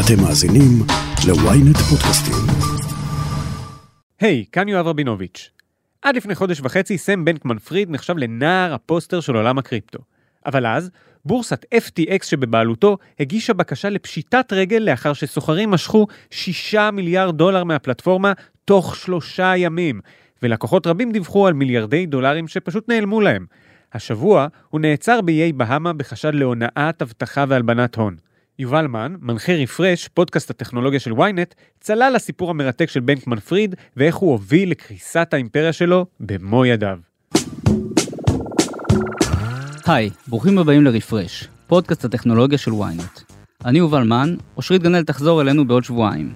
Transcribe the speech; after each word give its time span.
אתם 0.00 0.22
מאזינים 0.22 0.82
ל-ynet 1.26 1.78
פודקאסטים. 1.90 2.34
היי, 4.20 4.44
hey, 4.46 4.52
כאן 4.52 4.68
יואב 4.68 4.86
רבינוביץ'. 4.86 5.50
עד 6.02 6.16
לפני 6.16 6.34
חודש 6.34 6.60
וחצי 6.60 6.98
סם 6.98 7.24
בנקמן 7.24 7.58
פריד 7.58 7.90
נחשב 7.90 8.18
לנער 8.18 8.74
הפוסטר 8.74 9.20
של 9.20 9.36
עולם 9.36 9.58
הקריפטו. 9.58 9.98
אבל 10.46 10.66
אז, 10.66 10.90
בורסת 11.24 11.64
FTX 11.74 12.24
שבבעלותו 12.24 12.98
הגישה 13.20 13.52
בקשה 13.52 13.88
לפשיטת 13.88 14.52
רגל 14.52 14.78
לאחר 14.78 15.12
שסוחרים 15.12 15.70
משכו 15.70 16.06
6 16.30 16.74
מיליארד 16.74 17.36
דולר 17.36 17.64
מהפלטפורמה 17.64 18.32
תוך 18.64 18.96
שלושה 18.96 19.52
ימים, 19.56 20.00
ולקוחות 20.42 20.86
רבים 20.86 21.12
דיווחו 21.12 21.46
על 21.46 21.52
מיליארדי 21.52 22.06
דולרים 22.06 22.48
שפשוט 22.48 22.88
נעלמו 22.88 23.20
להם. 23.20 23.46
השבוע 23.92 24.46
הוא 24.68 24.80
נעצר 24.80 25.20
באיי 25.20 25.52
בהאמה 25.52 25.92
בחשד 25.92 26.34
להונאת 26.34 27.02
אבטחה 27.02 27.44
והלבנת 27.48 27.94
הון. 27.94 28.27
יובל 28.60 28.86
מן, 28.86 29.14
מנחה 29.20 29.52
רפרש, 29.52 30.08
פודקאסט 30.08 30.50
הטכנולוגיה 30.50 31.00
של 31.00 31.12
ynet, 31.12 31.54
צלל 31.80 32.12
לסיפור 32.14 32.50
המרתק 32.50 32.90
של 32.90 33.00
בנקמן 33.00 33.40
פריד 33.40 33.74
ואיך 33.96 34.16
הוא 34.16 34.30
הוביל 34.32 34.70
לקריסת 34.70 35.28
האימפריה 35.32 35.72
שלו 35.72 36.06
במו 36.20 36.64
ידיו. 36.66 36.98
היי, 39.86 40.10
ברוכים 40.26 40.58
הבאים 40.58 40.84
לרפרש, 40.84 41.48
פודקאסט 41.66 42.04
הטכנולוגיה 42.04 42.58
של 42.58 42.70
ynet. 42.70 43.34
אני 43.64 43.78
יובל 43.78 44.02
מן, 44.02 44.36
אושרית 44.56 44.82
גנאל 44.82 45.04
תחזור 45.04 45.40
אלינו 45.42 45.68
בעוד 45.68 45.84
שבועיים. 45.84 46.32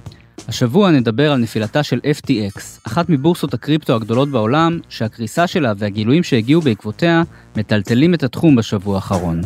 השבוע 0.49 0.91
נדבר 0.91 1.33
על 1.33 1.39
נפילתה 1.39 1.83
של 1.83 2.01
FTX, 2.21 2.61
אחת 2.87 3.09
מבורסות 3.09 3.55
הקריפטו 3.55 3.95
הגדולות 3.95 4.29
בעולם, 4.29 4.79
שהקריסה 4.89 5.47
שלה 5.47 5.73
והגילויים 5.79 6.23
שהגיעו 6.23 6.61
בעקבותיה 6.61 7.23
מטלטלים 7.57 8.15
את 8.15 8.23
התחום 8.23 8.57
בשבוע 8.57 8.95
האחרון. 8.95 9.41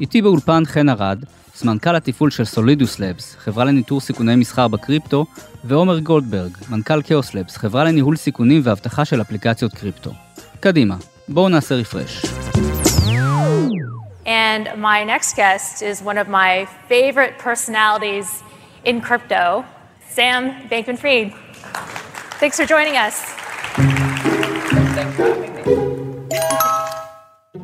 איתי 0.00 0.22
באולפן 0.22 0.62
חן 0.64 0.88
ארד, 0.88 1.24
סמנכ"ל 1.54 1.96
התפעול 1.96 2.30
של 2.30 2.44
סולידוס 2.44 2.98
לבס, 2.98 3.36
חברה 3.38 3.64
לניטור 3.64 4.00
סיכוני 4.00 4.36
מסחר 4.36 4.68
בקריפטו, 4.68 5.26
ועומר 5.64 5.98
גולדברג, 5.98 6.50
מנכ"ל 6.70 7.02
כאוס 7.02 7.34
לבס, 7.34 7.56
חברה 7.56 7.84
לניהול 7.84 8.16
סיכונים 8.16 8.60
ואבטחה 8.64 9.04
של 9.04 9.20
אפליקציות 9.20 9.74
קריפטו. 9.74 10.10
קדימה, 10.60 10.96
בואו 11.28 11.48
נעשה 11.48 11.74
רפרש. 11.74 12.24
And 14.26 14.64
my 14.76 15.02
next 15.04 15.36
guest 15.36 15.82
is 15.82 16.00
one 16.10 16.16
of 16.16 16.28
my 16.28 16.66
favorite 16.88 17.34
personalities 17.38 18.28
in 18.84 19.00
crypto, 19.00 19.64
Sam 20.14 20.42
Bankman 20.70 20.98
Fried. 21.02 21.32
Thanks 22.40 22.56
for 22.60 22.66
joining 22.66 22.96
us. 22.96 23.16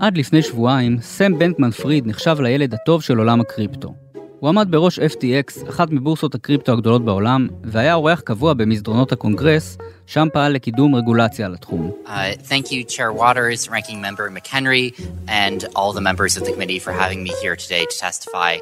עד 0.01 0.17
לפני 0.17 0.43
שבועיים, 0.43 0.97
סם 1.01 1.39
בנקמן 1.39 1.71
פריד 1.71 2.07
נחשב 2.07 2.37
לילד 2.41 2.75
הטוב 2.75 3.03
של 3.03 3.19
עולם 3.19 3.41
הקריפטו. 3.41 3.95
הוא 4.41 4.49
עמד 4.49 4.67
בראש 4.71 4.99
FTX, 4.99 5.69
אחת 5.69 5.91
מבורסות 5.91 6.35
הקריפטו 6.35 6.73
הגדולות 6.73 7.05
בעולם, 7.05 7.49
והיה 7.65 7.95
אורח 7.95 8.21
קבוע 8.21 8.55
במסדרונות 8.55 9.13
הקונגרס, 9.13 9.79
שם 10.07 10.29
פעל 10.33 10.53
לקידום 10.53 10.95
רגולציה 10.95 11.47
על 11.47 11.55
התחום. 11.55 11.91
Uh, 12.07 12.11
thank 12.49 12.67
you, 12.73 12.85
Chair 12.85 13.13
Waters, 13.13 13.69
Ranking 13.69 14.01
Member 14.01 14.31
McHenry, 14.31 14.87
and 15.29 15.59
all 15.77 15.93
the 15.93 16.01
members 16.01 16.37
of 16.37 16.43
the 16.47 16.53
committee 16.53 16.79
for 16.79 16.93
having 16.93 17.21
me 17.27 17.33
here 17.43 17.57
today 17.65 17.85
to 17.91 17.97
testify. 18.07 18.53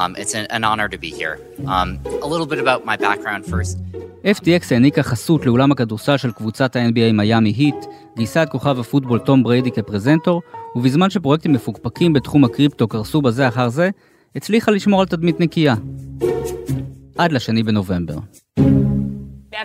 Um, 0.00 0.10
it's 0.22 0.34
an, 0.38 0.46
an 0.56 0.62
honor 0.70 0.88
to 0.94 0.98
be 1.06 1.10
here. 1.20 1.34
Um, 1.74 1.88
a 2.26 2.28
little 2.32 2.48
bit 2.52 2.60
about 2.64 2.80
my 2.90 2.96
background 3.06 3.42
first. 3.52 3.76
FTX 4.24 4.64
העניקה 4.70 5.02
חסות 5.02 5.46
לאולם 5.46 5.72
הכדורסל 5.72 6.16
של 6.16 6.32
קבוצת 6.32 6.76
ה-NBA 6.76 7.12
מיאמי 7.12 7.50
היט, 7.50 7.84
גייסה 8.16 8.42
את 8.42 8.48
כוכב 8.48 8.78
הפוטבול 8.80 9.18
תום 9.18 9.42
בריידי 9.42 9.70
כפרזנטור, 9.70 10.42
ובזמן 10.76 11.10
שפרויקטים 11.10 11.52
מפוקפקים 11.52 12.12
בתחום 12.12 12.44
הקריפטו 12.44 12.88
קרסו 12.88 13.22
בזה 13.22 13.48
אחר 13.48 13.68
זה, 13.68 13.90
הצליחה 14.35 14.71
לשמור 14.71 14.99
על 15.01 15.07
תדמית 15.07 15.39
נקייה. 15.39 15.75
עד 17.17 17.31
לשני 17.31 17.63
בנובמבר. 17.63 18.15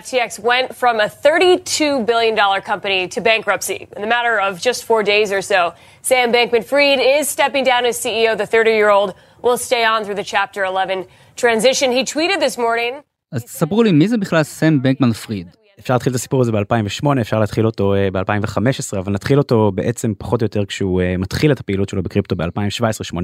FTX 0.03 0.39
went 0.39 0.75
from 0.75 0.99
a 0.99 1.07
$32 1.07 2.05
billion 2.05 2.35
company 2.61 3.07
to 3.07 3.21
bankruptcy 3.21 3.87
in 3.95 4.01
the 4.01 4.07
matter 4.07 4.35
of 4.47 4.59
just 4.59 4.79
four 4.85 5.03
days 5.03 5.31
or 5.31 5.41
so. 5.41 5.73
Sam 6.01 6.31
Bankman 6.33 6.63
Fried 6.63 6.99
is 6.99 7.29
stepping 7.29 7.63
down 7.63 7.85
as 7.85 7.95
CEO. 8.03 8.35
The 8.35 8.47
30 8.47 8.71
year 8.71 8.89
old 8.89 9.13
will 9.43 9.57
stay 9.57 9.83
on 9.85 10.03
through 10.03 10.15
the 10.15 10.23
Chapter 10.23 10.63
11 10.63 11.05
transition. 11.35 11.91
He 11.91 12.03
tweeted 12.03 12.39
this 12.39 12.57
morning. 12.57 13.03
אז 13.31 13.43
תספרו 13.43 13.83
לי, 13.83 13.91
מי 13.91 14.07
זה 14.07 14.17
בכלל 14.17 14.43
סם 14.43 14.81
בנקמן 14.81 15.13
פריד? 15.13 15.47
אפשר 15.78 15.94
להתחיל 15.94 16.10
את 16.10 16.16
הסיפור 16.16 16.40
הזה 16.40 16.52
ב-2008, 16.52 17.20
אפשר 17.20 17.40
להתחיל 17.40 17.66
אותו 17.66 17.94
ב-2015, 18.12 18.98
אבל 18.98 19.12
נתחיל 19.12 19.38
אותו 19.38 19.72
בעצם 19.74 20.12
פחות 20.18 20.42
או 20.42 20.44
יותר 20.44 20.64
כשהוא 20.64 21.02
מתחיל 21.18 21.52
את 21.52 21.60
הפעילות 21.60 21.88
שלו 21.88 22.02
בקריפטו 22.02 22.36
ב-2017-2018. 22.36 23.16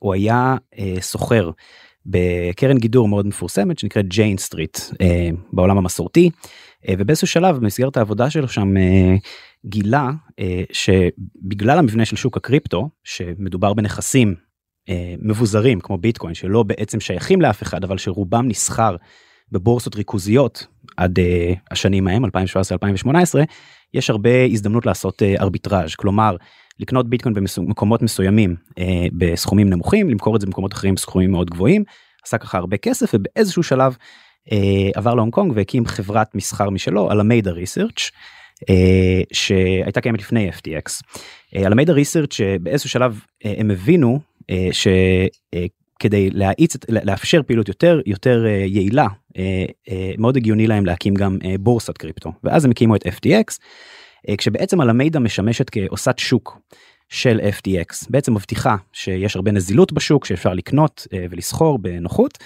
הוא 0.00 0.14
היה 0.14 0.56
סוחר 1.00 1.50
בקרן 2.06 2.78
גידור 2.78 3.08
מאוד 3.08 3.26
מפורסמת 3.26 3.78
שנקראת 3.78 4.08
ג'יין 4.08 4.38
סטריט 4.38 4.78
בעולם 5.52 5.78
המסורתי, 5.78 6.30
ובאיזשהו 6.90 7.26
שלב 7.26 7.56
במסגרת 7.56 7.96
העבודה 7.96 8.30
שלו 8.30 8.48
שם 8.48 8.74
גילה 9.66 10.10
שבגלל 10.72 11.78
המבנה 11.78 12.04
של 12.04 12.16
שוק 12.16 12.36
הקריפטו, 12.36 12.88
שמדובר 13.04 13.74
בנכסים 13.74 14.34
מבוזרים 15.22 15.80
כמו 15.80 15.98
ביטקוין 15.98 16.34
שלא 16.34 16.62
בעצם 16.62 17.00
שייכים 17.00 17.40
לאף 17.40 17.62
אחד 17.62 17.84
אבל 17.84 17.98
שרובם 17.98 18.48
נסחר 18.48 18.96
בבורסות 19.52 19.96
ריכוזיות 19.96 20.66
עד 20.96 21.18
uh, 21.18 21.22
השנים 21.70 22.08
ההם 22.08 22.24
2017-2018 22.24 22.28
יש 23.94 24.10
הרבה 24.10 24.44
הזדמנות 24.50 24.86
לעשות 24.86 25.22
uh, 25.22 25.40
ארביטראז' 25.40 25.94
כלומר 25.94 26.36
לקנות 26.80 27.10
ביטקוין 27.10 27.34
במקומות 27.34 28.02
מסוימים 28.02 28.56
uh, 28.70 28.82
בסכומים 29.18 29.70
נמוכים 29.70 30.10
למכור 30.10 30.36
את 30.36 30.40
זה 30.40 30.46
במקומות 30.46 30.72
אחרים 30.72 30.94
בסכומים 30.94 31.30
מאוד 31.30 31.50
גבוהים 31.50 31.84
עשה 32.24 32.38
ככה 32.38 32.58
הרבה 32.58 32.76
כסף 32.76 33.10
ובאיזשהו 33.14 33.62
שלב 33.62 33.96
עבר 34.94 35.14
להונג 35.14 35.32
קונג 35.32 35.52
והקים 35.54 35.86
חברת 35.86 36.34
מסחר 36.34 36.70
משלו 36.70 37.10
על 37.10 37.20
המידע 37.20 37.50
ריסרצ' 37.50 38.10
שהייתה 39.32 40.00
קיימת 40.00 40.20
לפני 40.20 40.50
FTX. 40.50 41.02
על 41.64 41.72
המידע 41.72 41.92
ריסרצ' 41.92 42.40
באיזשהו 42.60 42.90
שלב 42.90 43.20
הם 43.44 43.70
הבינו 43.70 44.20
ש... 44.72 44.88
uh, 45.96 45.98
כדי 46.00 46.30
להאיץ 46.30 46.76
לאפשר 46.88 47.42
פעילות 47.46 47.68
יותר 47.68 48.00
יותר 48.06 48.46
יעילה 48.46 49.06
מאוד 50.18 50.36
הגיוני 50.36 50.66
להם 50.66 50.86
להקים 50.86 51.14
גם 51.14 51.38
בורסת 51.60 51.98
קריפטו 51.98 52.32
ואז 52.44 52.64
הם 52.64 52.70
הקימו 52.70 52.96
את 52.96 53.06
FTX 53.06 53.58
כשבעצם 54.38 54.80
על 54.80 54.90
המידע 54.90 55.18
משמשת 55.18 55.70
כעושת 55.70 56.14
שוק 56.18 56.58
של 57.08 57.40
FTX 57.58 58.06
בעצם 58.10 58.34
מבטיחה 58.34 58.76
שיש 58.92 59.36
הרבה 59.36 59.52
נזילות 59.52 59.92
בשוק 59.92 60.24
שאפשר 60.24 60.54
לקנות 60.54 61.06
ולסחור 61.30 61.78
בנוחות 61.78 62.38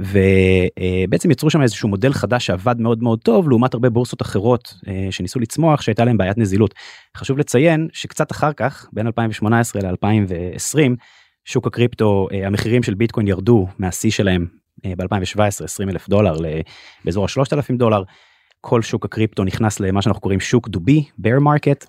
ובעצם 0.00 1.30
יצרו 1.30 1.50
שם 1.50 1.62
איזשהו 1.62 1.88
מודל 1.88 2.12
חדש 2.12 2.46
שעבד 2.46 2.80
מאוד 2.80 3.02
מאוד 3.02 3.18
טוב 3.18 3.48
לעומת 3.48 3.74
הרבה 3.74 3.90
בורסות 3.90 4.22
אחרות 4.22 4.74
שניסו 5.10 5.40
לצמוח 5.40 5.80
שהייתה 5.80 6.04
להם 6.04 6.16
בעיית 6.16 6.38
נזילות. 6.38 6.74
חשוב 7.16 7.38
לציין 7.38 7.88
שקצת 7.92 8.32
אחר 8.32 8.52
כך 8.52 8.88
בין 8.92 9.06
2018 9.06 9.82
ל-2020 9.82 10.96
שוק 11.44 11.66
הקריפטו 11.66 12.28
המחירים 12.46 12.82
של 12.82 12.94
ביטקוין 12.94 13.28
ירדו 13.28 13.66
מהשיא 13.78 14.10
שלהם 14.10 14.46
ב-2017 14.86 15.64
20 15.64 15.88
אלף 15.88 16.08
דולר 16.08 16.34
באזור 17.04 17.24
ה-3,000 17.24 17.76
דולר. 17.78 18.02
כל 18.60 18.82
שוק 18.82 19.04
הקריפטו 19.04 19.44
נכנס 19.44 19.80
למה 19.80 20.02
שאנחנו 20.02 20.20
קוראים 20.20 20.40
שוק 20.40 20.68
דובי 20.68 21.04
bear 21.22 21.40
market 21.40 21.86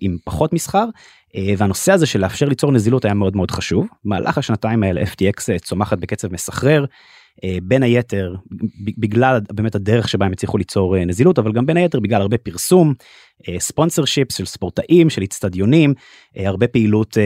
עם 0.00 0.16
פחות 0.24 0.52
מסחר 0.52 0.84
והנושא 1.58 1.92
הזה 1.92 2.06
של 2.06 2.20
לאפשר 2.20 2.46
ליצור 2.46 2.72
נזילות 2.72 3.04
היה 3.04 3.14
מאוד 3.14 3.36
מאוד 3.36 3.50
חשוב 3.50 3.86
מהלך 4.04 4.38
השנתיים 4.38 4.82
האלה 4.82 5.02
FTX 5.02 5.58
צומחת 5.58 5.98
בקצב 5.98 6.32
מסחרר 6.32 6.84
בין 7.62 7.82
היתר 7.82 8.34
בגלל 8.98 9.40
באמת 9.52 9.74
הדרך 9.74 10.08
שבה 10.08 10.26
הם 10.26 10.32
הצליחו 10.32 10.58
ליצור 10.58 11.04
נזילות 11.04 11.38
אבל 11.38 11.52
גם 11.52 11.66
בין 11.66 11.76
היתר 11.76 12.00
בגלל 12.00 12.20
הרבה 12.20 12.38
פרסום 12.38 12.94
sponsorships 13.58 14.36
של 14.36 14.44
ספורטאים 14.44 15.10
של 15.10 15.22
אצטדיונים 15.22 15.94
הרבה 16.36 16.68
פעילות 16.68 17.16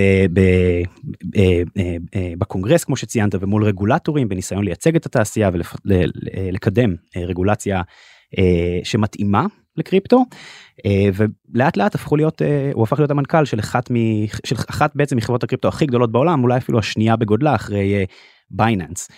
בקונגרס 2.38 2.84
כמו 2.84 2.96
שציינת 2.96 3.34
ומול 3.40 3.64
רגולטורים 3.64 4.28
בניסיון 4.28 4.64
לייצג 4.64 4.96
את 4.96 5.06
התעשייה 5.06 5.50
ולקדם 5.84 6.94
רגולציה 7.16 7.82
שמתאימה 8.84 9.46
לקריפטו 9.76 10.24
ולאט 11.14 11.76
לאט 11.76 11.94
הפכו 11.94 12.16
להיות 12.16 12.42
הוא 12.72 12.82
הפך 12.82 12.98
להיות 12.98 13.10
המנכ"ל 13.10 13.44
של 13.44 13.60
אחת 13.60 13.90
מ... 13.90 13.94
של 14.44 14.56
אחת 14.70 14.96
בעצם 14.96 15.16
מחברות 15.16 15.44
הקריפטו 15.44 15.68
הכי 15.68 15.86
גדולות 15.86 16.12
בעולם 16.12 16.42
אולי 16.42 16.58
אפילו 16.58 16.78
השנייה 16.78 17.16
בגודלה 17.16 17.54
אחרי 17.54 18.06
בייננס 18.52 19.08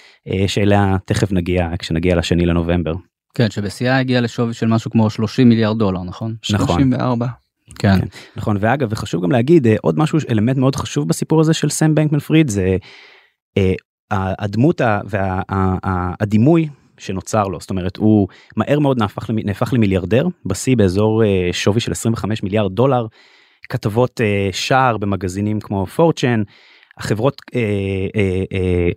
שאליה 0.47 0.97
תכף 1.07 1.33
נגיע 1.33 1.69
כשנגיע 1.79 2.17
לשני 2.17 2.47
לנובמבר. 2.47 2.93
כן 3.35 3.51
שבשיאה 3.51 3.99
הגיע 3.99 4.21
לשווי 4.21 4.55
של 4.55 4.67
משהו 4.67 4.91
כמו 4.91 5.11
30 5.11 5.49
מיליארד 5.49 5.79
דולר 5.79 6.03
נכון? 6.03 6.35
נכון. 6.53 6.67
34. 6.67 7.27
כן. 7.79 7.99
כן. 8.01 8.07
נכון 8.37 8.57
ואגב 8.61 8.89
וחשוב 8.91 9.23
גם 9.23 9.33
להגיד 9.33 9.67
עוד 9.83 9.99
משהו 9.99 10.19
אלמנט 10.31 10.57
מאוד 10.57 10.77
חשוב 10.77 11.09
בסיפור 11.09 11.41
הזה 11.41 11.55
של 11.55 11.69
סם 11.69 11.95
בנקמן 11.95 12.19
פריד 12.19 12.49
זה 12.49 12.77
הדמות 14.11 14.81
והדימוי 15.07 16.69
שנוצר 16.99 17.45
לו 17.45 17.61
זאת 17.61 17.71
אומרת 17.71 17.97
הוא 17.97 18.29
מהר 18.57 18.79
מאוד 18.79 18.99
נהפך, 18.99 19.31
נהפך 19.31 19.73
למיליארדר 19.73 20.27
בשיא 20.47 20.77
באזור 20.77 21.23
שווי 21.53 21.81
של 21.81 21.93
25 21.93 22.43
מיליארד 22.43 22.73
דולר 22.73 23.07
כתבות 23.69 24.21
שער 24.53 24.97
במגזינים 24.97 25.61
כמו 25.61 25.87
פורצ'ן 25.87 26.43
החברות 26.99 27.43
אה, 27.55 27.61
אה, 28.17 28.45
אה, 28.53 28.89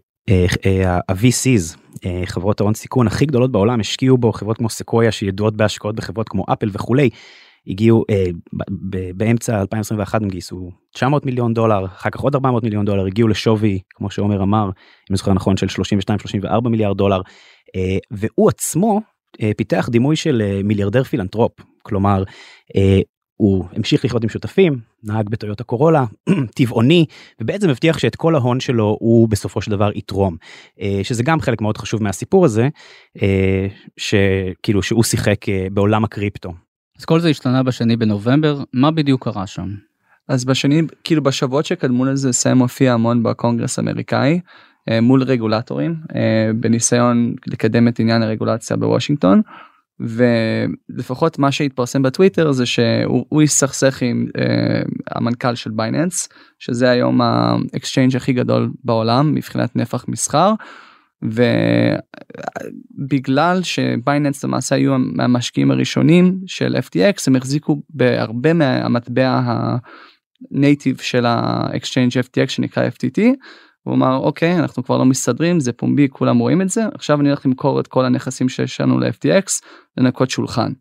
ה-VCs, 0.85 1.77
חברות 2.25 2.59
ההון 2.59 2.73
סיכון 2.73 3.07
הכי 3.07 3.25
גדולות 3.25 3.51
בעולם 3.51 3.79
השקיעו 3.79 4.17
בו 4.17 4.31
חברות 4.31 4.57
כמו 4.57 4.69
סקויה 4.69 5.11
שידועות 5.11 5.57
בהשקעות 5.57 5.95
בחברות 5.95 6.29
כמו 6.29 6.45
אפל 6.53 6.69
וכולי. 6.73 7.09
הגיעו 7.67 8.03
אה, 8.09 8.25
באמצע 9.15 9.61
2021 9.61 10.21
הם 10.21 10.29
גייסו 10.29 10.71
900 10.93 11.25
מיליון 11.25 11.53
דולר 11.53 11.85
אחר 11.85 12.09
כך 12.09 12.19
עוד 12.19 12.35
400 12.35 12.63
מיליון 12.63 12.85
דולר 12.85 13.05
הגיעו 13.05 13.27
לשווי 13.27 13.79
כמו 13.95 14.09
שעומר 14.09 14.43
אמר 14.43 14.65
אם 14.65 14.71
אני 15.09 15.17
זוכר 15.17 15.33
נכון 15.33 15.57
של 15.57 15.67
32-34 16.65 16.69
מיליארד 16.69 16.97
דולר 16.97 17.21
אה, 17.75 17.97
והוא 18.11 18.49
עצמו 18.49 19.01
אה, 19.41 19.51
פיתח 19.57 19.89
דימוי 19.91 20.15
של 20.15 20.41
אה, 20.41 20.61
מיליארדר 20.63 21.03
פילנטרופ 21.03 21.51
כלומר 21.83 22.23
אה, 22.75 22.99
הוא 23.37 23.65
המשיך 23.73 24.05
לחיות 24.05 24.23
עם 24.23 24.29
שותפים 24.29 24.79
נהג 25.03 25.29
בטויוטה 25.29 25.63
קורולה 25.63 26.05
טבעוני 26.55 27.05
ובעצם 27.41 27.69
הבטיח 27.69 27.97
שאת 27.97 28.15
כל 28.15 28.35
ההון 28.35 28.59
שלו 28.59 28.97
הוא 28.99 29.29
בסופו 29.29 29.61
של 29.61 29.71
דבר 29.71 29.91
יתרום 29.95 30.37
אה, 30.81 30.99
שזה 31.03 31.23
גם 31.23 31.41
חלק 31.41 31.61
מאוד 31.61 31.77
חשוב 31.77 32.03
מהסיפור 32.03 32.45
הזה 32.45 32.69
אה, 33.21 33.67
שכאילו 33.97 34.83
שהוא 34.83 35.03
שיחק 35.03 35.49
אה, 35.49 35.67
בעולם 35.71 36.03
הקריפטו. 36.03 36.53
אז 36.99 37.05
כל 37.05 37.19
זה 37.19 37.29
השתנה 37.29 37.63
בשני 37.63 37.97
בנובמבר, 37.97 38.63
מה 38.73 38.91
בדיוק 38.91 39.23
קרה 39.23 39.47
שם? 39.47 39.67
אז 40.27 40.45
בשני, 40.45 40.81
כאילו 41.03 41.23
בשבועות 41.23 41.65
שקדמו 41.65 42.05
לזה, 42.05 42.33
סם 42.33 42.57
הופיע 42.57 42.93
המון 42.93 43.23
בקונגרס 43.23 43.79
האמריקאי 43.79 44.39
מול 45.01 45.23
רגולטורים 45.23 45.95
בניסיון 46.55 47.35
לקדם 47.47 47.87
את 47.87 47.99
עניין 47.99 48.23
הרגולציה 48.23 48.77
בוושינגטון. 48.77 49.41
ולפחות 49.99 51.39
מה 51.39 51.51
שהתפרסם 51.51 52.01
בטוויטר 52.01 52.51
זה 52.51 52.65
שהוא 52.65 53.41
הסתכסך 53.41 54.01
עם 54.01 54.25
uh, 54.27 54.31
המנכ"ל 55.11 55.55
של 55.55 55.71
בייננס 55.71 56.29
שזה 56.59 56.89
היום 56.89 57.21
ה 57.21 57.32
exchange 57.32 58.15
הכי 58.15 58.33
גדול 58.33 58.69
בעולם 58.83 59.33
מבחינת 59.33 59.75
נפח 59.75 60.05
מסחר 60.07 60.53
ובגלל 62.97 63.63
שבייננס 63.63 64.43
למעשה 64.43 64.75
היו 64.75 64.97
מהמשקיעים 64.97 65.71
הראשונים 65.71 66.39
של 66.47 66.75
FTX 66.75 67.23
הם 67.27 67.35
החזיקו 67.35 67.81
בהרבה 67.89 68.53
מהמטבע 68.53 69.41
ה 70.51 70.58
native 70.58 70.97
של 70.97 71.25
ה-exchange 71.25 72.13
FTX 72.13 72.47
שנקרא 72.47 72.89
FTT. 72.89 73.21
הוא 73.87 73.95
אמר 73.95 74.17
אוקיי 74.17 74.59
אנחנו 74.59 74.83
כבר 74.83 74.97
לא 74.97 75.05
מסתדרים 75.05 75.59
זה 75.59 75.73
פומבי 75.73 76.07
כולם 76.11 76.37
רואים 76.37 76.61
את 76.61 76.69
זה 76.69 76.85
עכשיו 76.93 77.21
אני 77.21 77.29
הולך 77.29 77.45
למכור 77.45 77.79
את 77.79 77.87
כל 77.87 78.05
הנכסים 78.05 78.49
שיש 78.49 78.81
לנו 78.81 78.99
ל-FTX 78.99 79.61
לנקות 79.97 80.29
שולחן. 80.29 80.71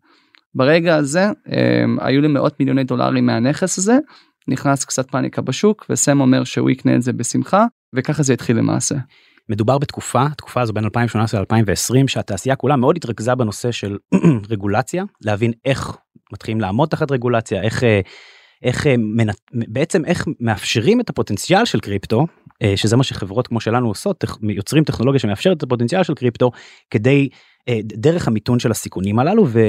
ברגע 0.55 0.95
הזה 0.95 1.29
הם, 1.45 1.97
היו 2.01 2.21
לי 2.21 2.27
מאות 2.27 2.59
מיליוני 2.59 2.83
דולרים 2.83 3.25
מהנכס 3.25 3.77
הזה 3.77 3.97
נכנס 4.47 4.85
קצת 4.85 5.11
פאניקה 5.11 5.41
בשוק 5.41 5.85
וסם 5.89 6.21
אומר 6.21 6.43
שהוא 6.43 6.69
יקנה 6.69 6.95
את 6.95 7.01
זה 7.01 7.13
בשמחה 7.13 7.65
וככה 7.95 8.23
זה 8.23 8.33
התחיל 8.33 8.57
למעשה. 8.57 8.95
מדובר 9.49 9.77
בתקופה, 9.77 10.25
התקופה 10.25 10.61
הזו 10.61 10.73
בין 10.73 10.83
2018 10.83 11.41
ל-2020, 11.41 12.07
שהתעשייה 12.07 12.55
כולה 12.55 12.75
מאוד 12.75 12.97
התרכזה 12.97 13.35
בנושא 13.35 13.71
של 13.71 13.97
רגולציה, 14.51 15.03
להבין 15.21 15.51
איך 15.65 15.97
מתחילים 16.33 16.61
לעמוד 16.61 16.89
תחת 16.89 17.11
רגולציה, 17.11 17.61
איך, 17.61 17.83
אה, 17.83 18.01
איך 18.63 18.87
אה, 18.87 18.95
בעצם 19.53 20.05
איך 20.05 20.25
מאפשרים 20.39 21.01
את 21.01 21.09
הפוטנציאל 21.09 21.65
של 21.65 21.79
קריפטו, 21.79 22.25
שזה 22.75 22.95
מה 22.95 23.03
שחברות 23.03 23.47
כמו 23.47 23.59
שלנו 23.59 23.87
עושות, 23.87 24.23
יוצרים 24.49 24.83
טכנולוגיה 24.83 25.19
שמאפשרת 25.19 25.57
את 25.57 25.63
הפוטנציאל 25.63 26.03
של 26.03 26.13
קריפטו, 26.13 26.51
כדי, 26.91 27.29
דרך 27.81 28.27
המיתון 28.27 28.59
של 28.59 28.71
הסיכונים 28.71 29.19
הללו, 29.19 29.45
ו... 29.47 29.59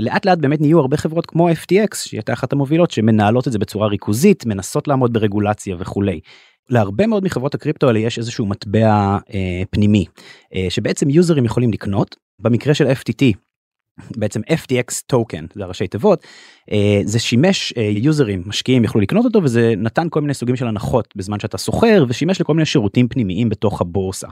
לאט 0.00 0.26
לאט 0.26 0.38
באמת 0.38 0.60
נהיו 0.60 0.80
הרבה 0.80 0.96
חברות 0.96 1.26
כמו 1.26 1.50
FTX 1.50 1.96
שהיא 1.96 2.18
הייתה 2.18 2.32
אחת 2.32 2.52
המובילות 2.52 2.90
שמנהלות 2.90 3.48
את 3.48 3.52
זה 3.52 3.58
בצורה 3.58 3.88
ריכוזית 3.88 4.46
מנסות 4.46 4.88
לעמוד 4.88 5.12
ברגולציה 5.12 5.76
וכולי. 5.78 6.20
להרבה 6.70 7.06
מאוד 7.06 7.24
מחברות 7.24 7.54
הקריפטו 7.54 7.86
האלה 7.88 7.98
יש 7.98 8.18
איזשהו 8.18 8.46
מטבע 8.46 9.18
אה, 9.34 9.62
פנימי 9.70 10.04
אה, 10.54 10.66
שבעצם 10.68 11.10
יוזרים 11.10 11.44
יכולים 11.44 11.72
לקנות 11.72 12.16
במקרה 12.40 12.74
של 12.74 12.86
FTT. 12.86 13.47
בעצם 14.16 14.40
FTX 14.40 15.02
טוקן 15.06 15.46
זה 15.54 15.64
הראשי 15.64 15.86
תיבות 15.88 16.26
אה, 16.72 17.00
זה 17.04 17.18
שימש 17.18 17.72
אה, 17.76 17.82
יוזרים 17.82 18.42
משקיעים 18.46 18.84
יכלו 18.84 19.00
לקנות 19.00 19.24
אותו 19.24 19.42
וזה 19.42 19.74
נתן 19.76 20.06
כל 20.10 20.20
מיני 20.20 20.34
סוגים 20.34 20.56
של 20.56 20.66
הנחות 20.66 21.14
בזמן 21.16 21.40
שאתה 21.40 21.58
סוחר 21.58 22.04
ושימש 22.08 22.40
לכל 22.40 22.54
מיני 22.54 22.66
שירותים 22.66 23.08
פנימיים 23.08 23.48
בתוך 23.48 23.80
הבורסה. 23.80 24.28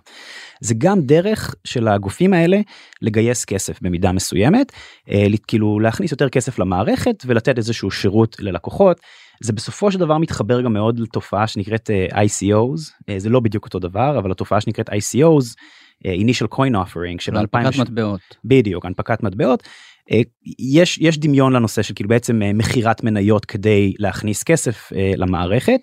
זה 0.61 0.75
גם 0.79 1.01
דרך 1.01 1.55
של 1.65 1.89
הגופים 1.89 2.33
האלה 2.33 2.61
לגייס 3.03 3.45
כסף 3.45 3.83
במידה 3.83 4.13
מסוימת 4.13 4.73
אה, 5.11 5.27
כאילו 5.49 5.81
להכניס 5.81 6.11
יותר 6.11 6.29
כסף 6.29 6.59
למערכת 6.59 7.23
ולתת 7.27 7.59
איזשהו 7.59 7.91
שירות 7.91 8.37
ללקוחות. 8.41 9.01
זה 9.41 9.53
בסופו 9.53 9.93
של 9.93 9.99
דבר 9.99 10.19
מתחבר 10.19 10.61
גם 10.61 10.73
מאוד 10.73 11.01
לתופעה 11.01 11.47
שנקראת 11.47 11.91
ICOs 12.13 13.13
זה 13.17 13.29
לא 13.29 13.41
בדיוק 13.41 13.65
אותו 13.65 13.79
דבר 13.79 14.19
אבל 14.19 14.31
התופעה 14.31 14.61
שנקראת 14.61 14.91
ICOs 14.91 15.55
initial 16.05 16.55
coin 16.55 16.75
offering 16.75 17.21
של 17.21 17.37
2000 17.37 17.67
הנפקת 17.67 17.81
מטבעות. 17.81 18.21
בדיוק 18.45 18.87
הנפקת 18.87 19.23
מטבעות. 19.23 19.63
uh, 19.63 20.15
יש 20.59 20.99
יש 20.99 21.19
דמיון 21.19 21.53
לנושא 21.53 21.83
של 21.83 21.95
כאילו 21.95 22.09
בעצם 22.09 22.43
uh, 22.43 22.57
מכירת 22.57 23.05
מניות 23.05 23.45
כדי 23.45 23.95
להכניס 23.99 24.43
כסף 24.43 24.93
למערכת. 25.17 25.81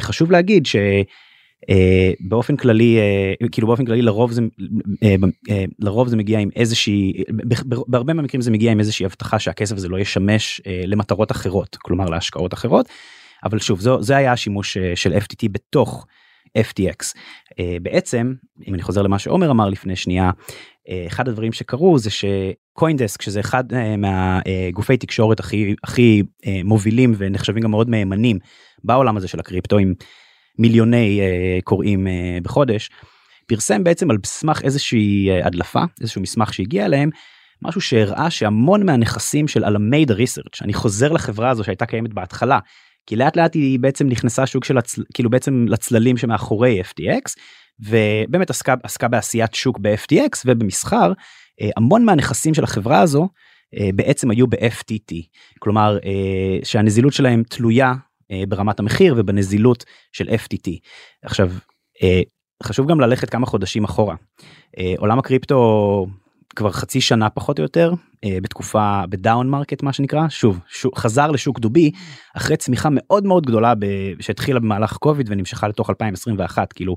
חשוב 0.00 0.32
להגיד 0.32 0.66
ש. 0.66 0.76
Uh, 1.70 2.16
באופן 2.20 2.56
כללי 2.56 2.98
uh, 3.42 3.48
כאילו 3.48 3.66
באופן 3.66 3.84
כללי 3.84 4.02
לרוב 4.02 4.32
זה 4.32 4.42
uh, 4.42 5.52
לרוב 5.78 6.08
זה 6.08 6.16
מגיע 6.16 6.38
עם 6.38 6.48
איזושהי 6.56 7.12
בהרבה 7.86 8.12
מהמקרים 8.12 8.40
זה 8.40 8.50
מגיע 8.50 8.72
עם 8.72 8.80
איזושהי 8.80 9.06
הבטחה 9.06 9.38
שהכסף 9.38 9.76
הזה 9.76 9.88
לא 9.88 9.98
ישמש 9.98 10.60
למטרות 10.86 11.32
אחרות 11.32 11.76
כלומר 11.76 12.04
להשקעות 12.04 12.54
אחרות. 12.54 12.88
אבל 13.44 13.58
שוב 13.58 13.80
זו, 13.80 14.02
זה 14.02 14.16
היה 14.16 14.32
השימוש 14.32 14.78
של 14.94 15.12
FTT 15.12 15.48
בתוך 15.50 16.06
FTX 16.58 17.12
uh, 17.52 17.56
בעצם 17.82 18.34
אם 18.68 18.74
אני 18.74 18.82
חוזר 18.82 19.02
למה 19.02 19.18
שעומר 19.18 19.50
אמר 19.50 19.68
לפני 19.68 19.96
שנייה 19.96 20.30
uh, 20.30 20.90
אחד 21.06 21.28
הדברים 21.28 21.52
שקרו 21.52 21.98
זה 21.98 22.10
שקוינדסק 22.10 23.22
שזה 23.22 23.40
אחד 23.40 23.72
uh, 23.72 23.76
מהגופי 23.98 24.96
תקשורת 24.96 25.40
הכי 25.40 25.74
הכי 25.84 26.22
מובילים 26.64 27.14
ונחשבים 27.18 27.62
גם 27.62 27.70
מאוד 27.70 27.90
מהימנים 27.90 28.38
בעולם 28.84 29.16
הזה 29.16 29.28
של 29.28 29.40
הקריפטו 29.40 29.78
עם 29.78 29.94
מיליוני 30.58 31.20
קוראים 31.64 32.06
בחודש, 32.42 32.90
פרסם 33.46 33.84
בעצם 33.84 34.10
על 34.10 34.16
סמך 34.24 34.62
איזושהי 34.64 35.28
הדלפה, 35.42 35.82
איזשהו 36.00 36.20
מסמך 36.20 36.54
שהגיע 36.54 36.84
אליהם, 36.84 37.10
משהו 37.62 37.80
שהראה 37.80 38.30
שהמון 38.30 38.86
מהנכסים 38.86 39.48
של 39.48 39.64
אלמיידה 39.64 40.14
ריסרצ', 40.14 40.62
אני 40.62 40.74
חוזר 40.74 41.12
לחברה 41.12 41.50
הזו 41.50 41.64
שהייתה 41.64 41.86
קיימת 41.86 42.14
בהתחלה, 42.14 42.58
כי 43.06 43.16
לאט 43.16 43.36
לאט 43.36 43.54
היא 43.54 43.78
בעצם 43.78 44.08
נכנסה 44.08 44.46
שוק 44.46 44.64
של 44.64 44.78
הצל, 44.78 45.02
כאילו 45.14 45.30
בעצם 45.30 45.66
לצללים 45.68 46.16
שמאחורי 46.16 46.80
FTX, 46.80 47.34
ובאמת 47.80 48.50
עסקה, 48.50 48.74
עסקה 48.82 49.08
בעשיית 49.08 49.54
שוק 49.54 49.78
ב-FTX 49.78 50.42
ובמסחר, 50.46 51.12
uh, 51.12 51.66
המון 51.76 52.04
מהנכסים 52.04 52.54
של 52.54 52.64
החברה 52.64 53.00
הזו 53.00 53.28
אה, 53.74 53.78
בעצם 53.94 54.30
היו 54.30 54.46
ב-FTT, 54.46 55.14
כלומר 55.58 55.98
אה, 56.00 56.64
שהנזילות 56.64 57.12
שלהם 57.12 57.42
תלויה 57.48 57.94
אה, 58.30 58.42
ברמת 58.48 58.80
המחיר 58.80 59.14
ובנזילות 59.16 59.84
של 60.12 60.28
FTT. 60.28 60.70
עכשיו 61.22 61.50
אה, 62.02 62.20
חשוב 62.62 62.90
גם 62.90 63.00
ללכת 63.00 63.30
כמה 63.30 63.46
חודשים 63.46 63.84
אחורה. 63.84 64.16
אה, 64.78 64.94
עולם 64.98 65.18
הקריפטו 65.18 66.06
כבר 66.56 66.70
חצי 66.70 67.00
שנה 67.00 67.30
פחות 67.30 67.58
או 67.58 67.62
יותר 67.62 67.92
בתקופה 68.26 69.02
ב 69.08 69.16
down 69.16 69.48
market 69.48 69.82
מה 69.82 69.92
שנקרא. 69.92 70.28
שוב 70.28 70.60
שוק, 70.68 70.98
חזר 70.98 71.30
לשוק 71.30 71.58
דובי 71.58 71.90
אחרי 72.36 72.56
צמיחה 72.56 72.88
מאוד 72.92 73.26
מאוד 73.26 73.46
גדולה 73.46 73.74
ב, 73.74 73.86
שהתחילה 74.20 74.60
במהלך 74.60 74.96
קוביד 74.96 75.26
ונמשכה 75.30 75.68
לתוך 75.68 75.90
2021 75.90 76.72
כאילו 76.72 76.94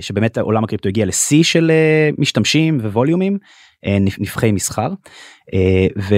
שבאמת 0.00 0.38
עולם 0.38 0.64
הקריפטו 0.64 0.88
הגיע 0.88 1.06
לשיא 1.06 1.42
של 1.42 1.72
משתמשים 2.18 2.78
וווליומים 2.78 3.38
נפחי 4.18 4.52
מסחר. 4.52 4.88
ו, 5.98 6.14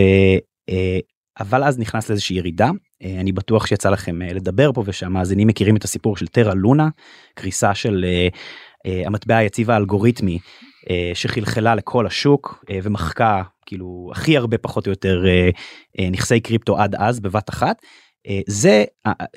אבל 1.41 1.65
אז 1.65 1.79
נכנס 1.79 2.09
לאיזושהי 2.09 2.37
ירידה. 2.37 2.71
אה, 3.03 3.21
אני 3.21 3.33
בטוח 3.33 3.67
שיצא 3.67 3.91
לכם 3.91 4.23
אה, 4.23 4.33
לדבר 4.33 4.73
פה 4.73 4.83
ושהמאזינים 4.87 5.49
מכירים 5.49 5.77
את 5.77 5.85
הסיפור 5.85 6.17
של 6.17 6.27
טרה 6.27 6.55
לונה 6.55 6.89
קריסה 7.35 7.75
של 7.75 8.05
uh, 8.05 8.91
המטבע 9.07 9.37
היציב 9.37 9.71
האלגוריתמי 9.71 10.39
שחלחלה 11.15 11.75
לכל 11.75 12.07
השוק 12.07 12.65
uh, 12.65 12.73
ומחקה 12.83 13.43
כאילו 13.67 14.11
הכי 14.13 14.37
הרבה 14.37 14.59
פחות 14.59 14.87
או 14.87 14.93
יותר 14.93 15.25
uh, 15.99 16.03
נכסי 16.11 16.41
קריפטו 16.41 16.79
עד 16.79 16.95
אז 16.95 17.21
בבת 17.21 17.51
אחת. 17.51 17.83
זה 18.47 18.85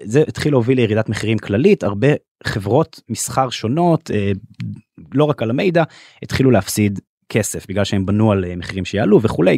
זה 0.04 0.24
התחיל 0.28 0.54
להוביל 0.54 0.78
לירידת 0.78 1.10
מחירים 1.10 1.38
כללית 1.38 1.84
הרבה 1.84 2.08
חברות 2.44 3.02
מסחר 3.10 3.50
שונות 3.50 4.12
לא 5.14 5.24
רק 5.24 5.42
על 5.42 5.50
המידע 5.50 5.84
התחילו 6.24 6.52
להפסיד 6.52 7.00
כסף 7.30 7.68
בגלל 7.68 7.84
שהם 7.84 8.06
בנו 8.06 8.32
על 8.32 8.56
מחירים 8.56 8.86
שיעלו 8.86 9.22
וכולי. 9.22 9.58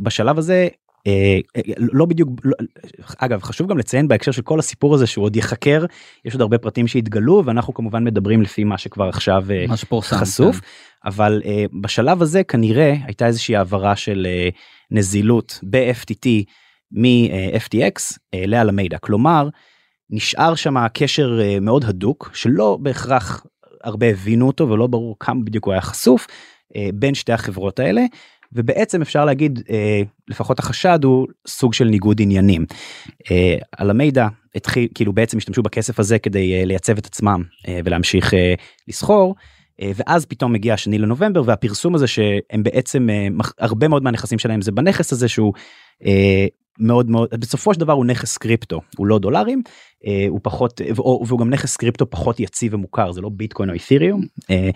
בשלב 0.00 0.38
הזה 0.38 0.54
אה, 0.54 0.68
לא 1.78 2.06
בדיוק 2.06 2.30
לא, 2.44 2.54
אגב 3.18 3.42
חשוב 3.42 3.68
גם 3.68 3.78
לציין 3.78 4.08
בהקשר 4.08 4.32
של 4.32 4.42
כל 4.42 4.58
הסיפור 4.58 4.94
הזה 4.94 5.06
שהוא 5.06 5.24
עוד 5.24 5.36
יחקר 5.36 5.84
יש 6.24 6.32
עוד 6.32 6.40
הרבה 6.40 6.58
פרטים 6.58 6.86
שהתגלו 6.86 7.42
ואנחנו 7.44 7.74
כמובן 7.74 8.04
מדברים 8.04 8.42
לפי 8.42 8.64
מה 8.64 8.78
שכבר 8.78 9.08
עכשיו 9.08 9.44
אה, 9.50 9.64
מה 9.68 9.76
שפורסם 9.76 10.16
חשוף 10.16 10.60
כן. 10.60 10.66
אבל 11.04 11.42
בשלב 11.80 12.22
הזה 12.22 12.44
כנראה 12.44 12.94
הייתה 13.04 13.26
איזושהי 13.26 13.56
העברה 13.56 13.96
של 13.96 14.26
נזילות 14.90 15.60
ב-FTT 15.70 16.28
מ-FTX 16.92 18.12
uh, 18.12 18.46
לאלמידה 18.46 18.98
כלומר 18.98 19.48
נשאר 20.10 20.54
שם 20.54 20.74
קשר 20.94 21.40
מאוד 21.60 21.84
הדוק 21.84 22.30
שלא 22.34 22.78
בהכרח 22.82 23.46
הרבה 23.84 24.06
הבינו 24.06 24.46
אותו 24.46 24.68
ולא 24.68 24.86
ברור 24.86 25.16
כמה 25.20 25.40
בדיוק 25.44 25.64
הוא 25.64 25.72
היה 25.72 25.80
חשוף 25.80 26.26
אה, 26.76 26.88
בין 26.94 27.14
שתי 27.14 27.32
החברות 27.32 27.78
האלה. 27.78 28.02
ובעצם 28.54 29.02
אפשר 29.02 29.24
להגיד 29.24 29.62
אה, 29.70 30.02
לפחות 30.28 30.58
החשד 30.58 31.04
הוא 31.04 31.26
סוג 31.46 31.74
של 31.74 31.84
ניגוד 31.84 32.22
עניינים. 32.22 32.66
אה, 33.30 33.56
על 33.76 33.90
המידע 33.90 34.28
התחיל 34.54 34.88
כאילו 34.94 35.12
בעצם 35.12 35.38
השתמשו 35.38 35.62
בכסף 35.62 36.00
הזה 36.00 36.18
כדי 36.18 36.54
אה, 36.54 36.64
לייצב 36.64 36.98
את 36.98 37.06
עצמם 37.06 37.42
אה, 37.68 37.80
ולהמשיך 37.84 38.34
אה, 38.34 38.54
לסחור. 38.88 39.34
אה, 39.82 39.90
ואז 39.94 40.26
פתאום 40.26 40.52
מגיע 40.52 40.74
השני 40.74 40.98
לנובמבר 40.98 41.42
והפרסום 41.46 41.94
הזה 41.94 42.06
שהם 42.06 42.62
בעצם 42.62 43.10
אה, 43.10 43.28
הרבה 43.58 43.88
מאוד 43.88 44.02
מהנכסים 44.02 44.38
שלהם 44.38 44.62
זה 44.62 44.72
בנכס 44.72 45.12
הזה 45.12 45.28
שהוא 45.28 45.52
אה, 46.06 46.46
מאוד 46.78 47.10
מאוד 47.10 47.28
בסופו 47.38 47.74
של 47.74 47.80
דבר 47.80 47.92
הוא 47.92 48.04
נכס 48.06 48.36
קריפטו 48.38 48.80
הוא 48.96 49.06
לא 49.06 49.18
דולרים 49.18 49.62
אה, 50.06 50.26
הוא 50.28 50.40
פחות 50.42 50.80
והוא 50.94 51.38
גם 51.38 51.50
נכס 51.50 51.76
קריפטו 51.76 52.10
פחות 52.10 52.40
יציב 52.40 52.74
ומוכר 52.74 53.12
זה 53.12 53.20
לא 53.20 53.30
ביטקוין 53.32 53.68
או 53.68 53.74
אית'ריום 53.74 54.22
אה, 54.50 54.70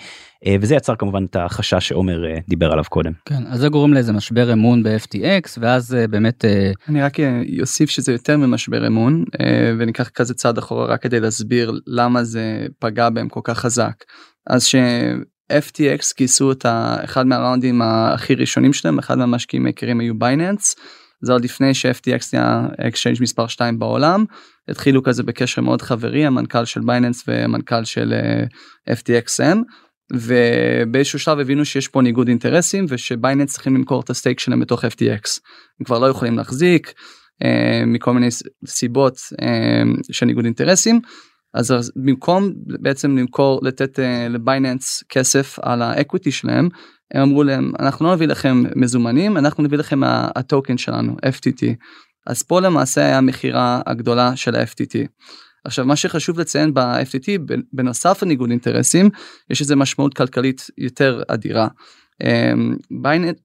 אה, 0.47 0.57
וזה 0.61 0.75
יצר 0.75 0.97
כמובן 0.97 1.25
את 1.25 1.37
החשש 1.37 1.89
שעומר 1.89 2.25
אה, 2.27 2.39
דיבר 2.49 2.73
עליו 2.73 2.85
קודם. 2.89 3.13
כן, 3.25 3.47
אז 3.47 3.61
זה 3.61 3.69
גורם 3.69 3.95
לאיזה 3.95 4.13
משבר 4.13 4.53
אמון 4.53 4.83
ב-FTX, 4.83 5.59
ואז 5.61 5.95
אה, 5.95 6.07
באמת, 6.07 6.45
אה, 6.45 6.71
אני 6.89 7.03
רק 7.03 7.17
אוסיף 7.61 7.91
שזה 7.91 8.13
יותר 8.13 8.37
ממשבר 8.37 8.87
אמון 8.87 9.25
אה, 9.41 9.73
וניקח 9.79 10.09
כזה 10.09 10.35
צעד 10.35 10.59
אחורה 10.59 10.87
רק 10.87 11.03
כדי 11.03 11.21
להסביר 11.21 11.73
למה 11.87 12.25
זה 12.25 12.67
פגע 12.79 13.11
בהם 13.11 13.29
כל 13.29 13.41
כך 13.45 13.59
חזק. 13.59 13.95
אז 14.51 14.65
ש-FTX 14.65 16.15
גייסו 16.19 16.53
את 16.53 16.67
ה- 16.67 16.97
אחד 17.05 17.27
מהראונדים 17.27 17.83
הכי 17.83 18.35
ראשונים 18.35 18.73
שלהם 18.73 18.99
אחד 18.99 19.19
מהמשקיעים 19.19 19.67
העיקריים 19.67 20.01
היו 20.01 20.19
בייננס. 20.19 20.75
זה 21.23 21.33
עוד 21.33 21.45
לפני 21.45 21.75
ש-FTX 21.75 22.29
היה 22.33 22.67
exchange 22.89 23.23
מספר 23.23 23.47
2 23.47 23.79
בעולם 23.79 24.25
התחילו 24.69 25.03
כזה 25.03 25.23
בקשר 25.23 25.63
מאוד 25.63 25.83
חברי 25.83 26.27
המנכ"ל 26.27 26.65
של 26.65 26.81
בייננס 26.81 27.25
ומנכ"ל 27.29 27.85
של 27.85 28.13
אה, 28.13 28.95
FTX 28.95 29.33
אמ 29.33 29.59
ובאיזשהו 30.13 31.19
שלב 31.19 31.39
הבינו 31.39 31.65
שיש 31.65 31.89
פה 31.89 32.03
ניגוד 32.03 32.29
אינטרסים 32.29 32.87
ושבייננס 32.89 33.53
צריכים 33.53 33.75
למכור 33.75 34.01
את 34.01 34.11
ה 34.11 34.16
stake 34.16 34.41
שלהם 34.41 34.61
בתוך 34.61 34.85
FTX. 34.85 35.41
הם 35.81 35.85
כבר 35.85 35.99
לא 35.99 36.07
יכולים 36.07 36.37
להחזיק 36.37 36.93
אה, 37.45 37.83
מכל 37.87 38.13
מיני 38.13 38.29
סיבות 38.67 39.17
אה, 39.43 39.83
של 40.13 40.27
ניגוד 40.27 40.45
אינטרסים. 40.45 41.01
אז 41.55 41.93
במקום 41.97 42.53
בעצם 42.81 43.17
למכור 43.17 43.61
לתת 43.63 43.99
אה, 44.01 44.29
לבייננס 44.29 45.03
כסף 45.09 45.59
על 45.63 45.83
ה 45.83 45.90
equity 45.90 46.31
שלהם 46.31 46.69
הם 47.15 47.23
אמרו 47.23 47.43
להם 47.43 47.73
אנחנו 47.79 48.07
לא 48.07 48.15
נביא 48.15 48.27
לכם 48.27 48.63
מזומנים 48.77 49.37
אנחנו 49.37 49.65
נביא 49.65 49.79
לכם 49.79 50.01
הטוקן 50.05 50.79
שלנו 50.79 51.17
FTT. 51.27 51.67
אז 52.27 52.43
פה 52.43 52.61
למעשה 52.61 53.01
היה 53.01 53.19
המכירה 53.19 53.81
הגדולה 53.87 54.37
של 54.37 54.57
ה-FTT. 54.57 55.07
עכשיו 55.65 55.87
מה 55.87 55.97
שחשוב 55.97 56.41
לציין 56.41 56.75
ב-FTT 56.75 57.53
בנוסף 57.73 58.23
לניגוד 58.23 58.51
אינטרסים 58.51 59.11
יש 59.51 59.61
איזה 59.61 59.77
משמעות 59.77 60.15
כלכלית 60.15 60.67
יותר 60.79 61.23
אדירה. 61.29 61.69
אמ, 62.25 62.77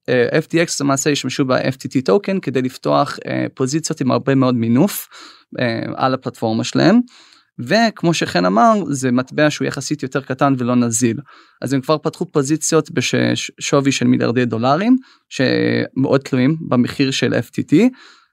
אה, 0.08 0.38
FTX 0.38 0.76
למעשה 0.80 1.10
השתמשו 1.10 1.44
ב-FTT 1.44 2.02
טוקן 2.04 2.40
כדי 2.40 2.62
לפתוח 2.62 3.18
אה, 3.26 3.46
פוזיציות 3.54 4.00
עם 4.00 4.10
הרבה 4.10 4.34
מאוד 4.34 4.54
מינוף 4.54 5.08
אה, 5.60 5.82
על 5.96 6.14
הפלטפורמה 6.14 6.64
שלהם. 6.64 7.00
וכמו 7.58 8.14
שחן 8.14 8.44
אמר 8.44 8.74
זה 8.90 9.12
מטבע 9.12 9.50
שהוא 9.50 9.66
יחסית 9.66 10.02
יותר 10.02 10.20
קטן 10.20 10.54
ולא 10.58 10.74
נזיל 10.74 11.16
אז 11.62 11.72
הם 11.72 11.80
כבר 11.80 11.98
פתחו 11.98 12.32
פוזיציות 12.32 12.90
בשווי 12.90 13.92
של 13.92 14.06
מיליארדי 14.06 14.44
דולרים 14.44 14.96
שמאוד 15.28 16.20
תלויים 16.20 16.56
במחיר 16.68 17.10
של 17.10 17.34
FTT 17.34 17.74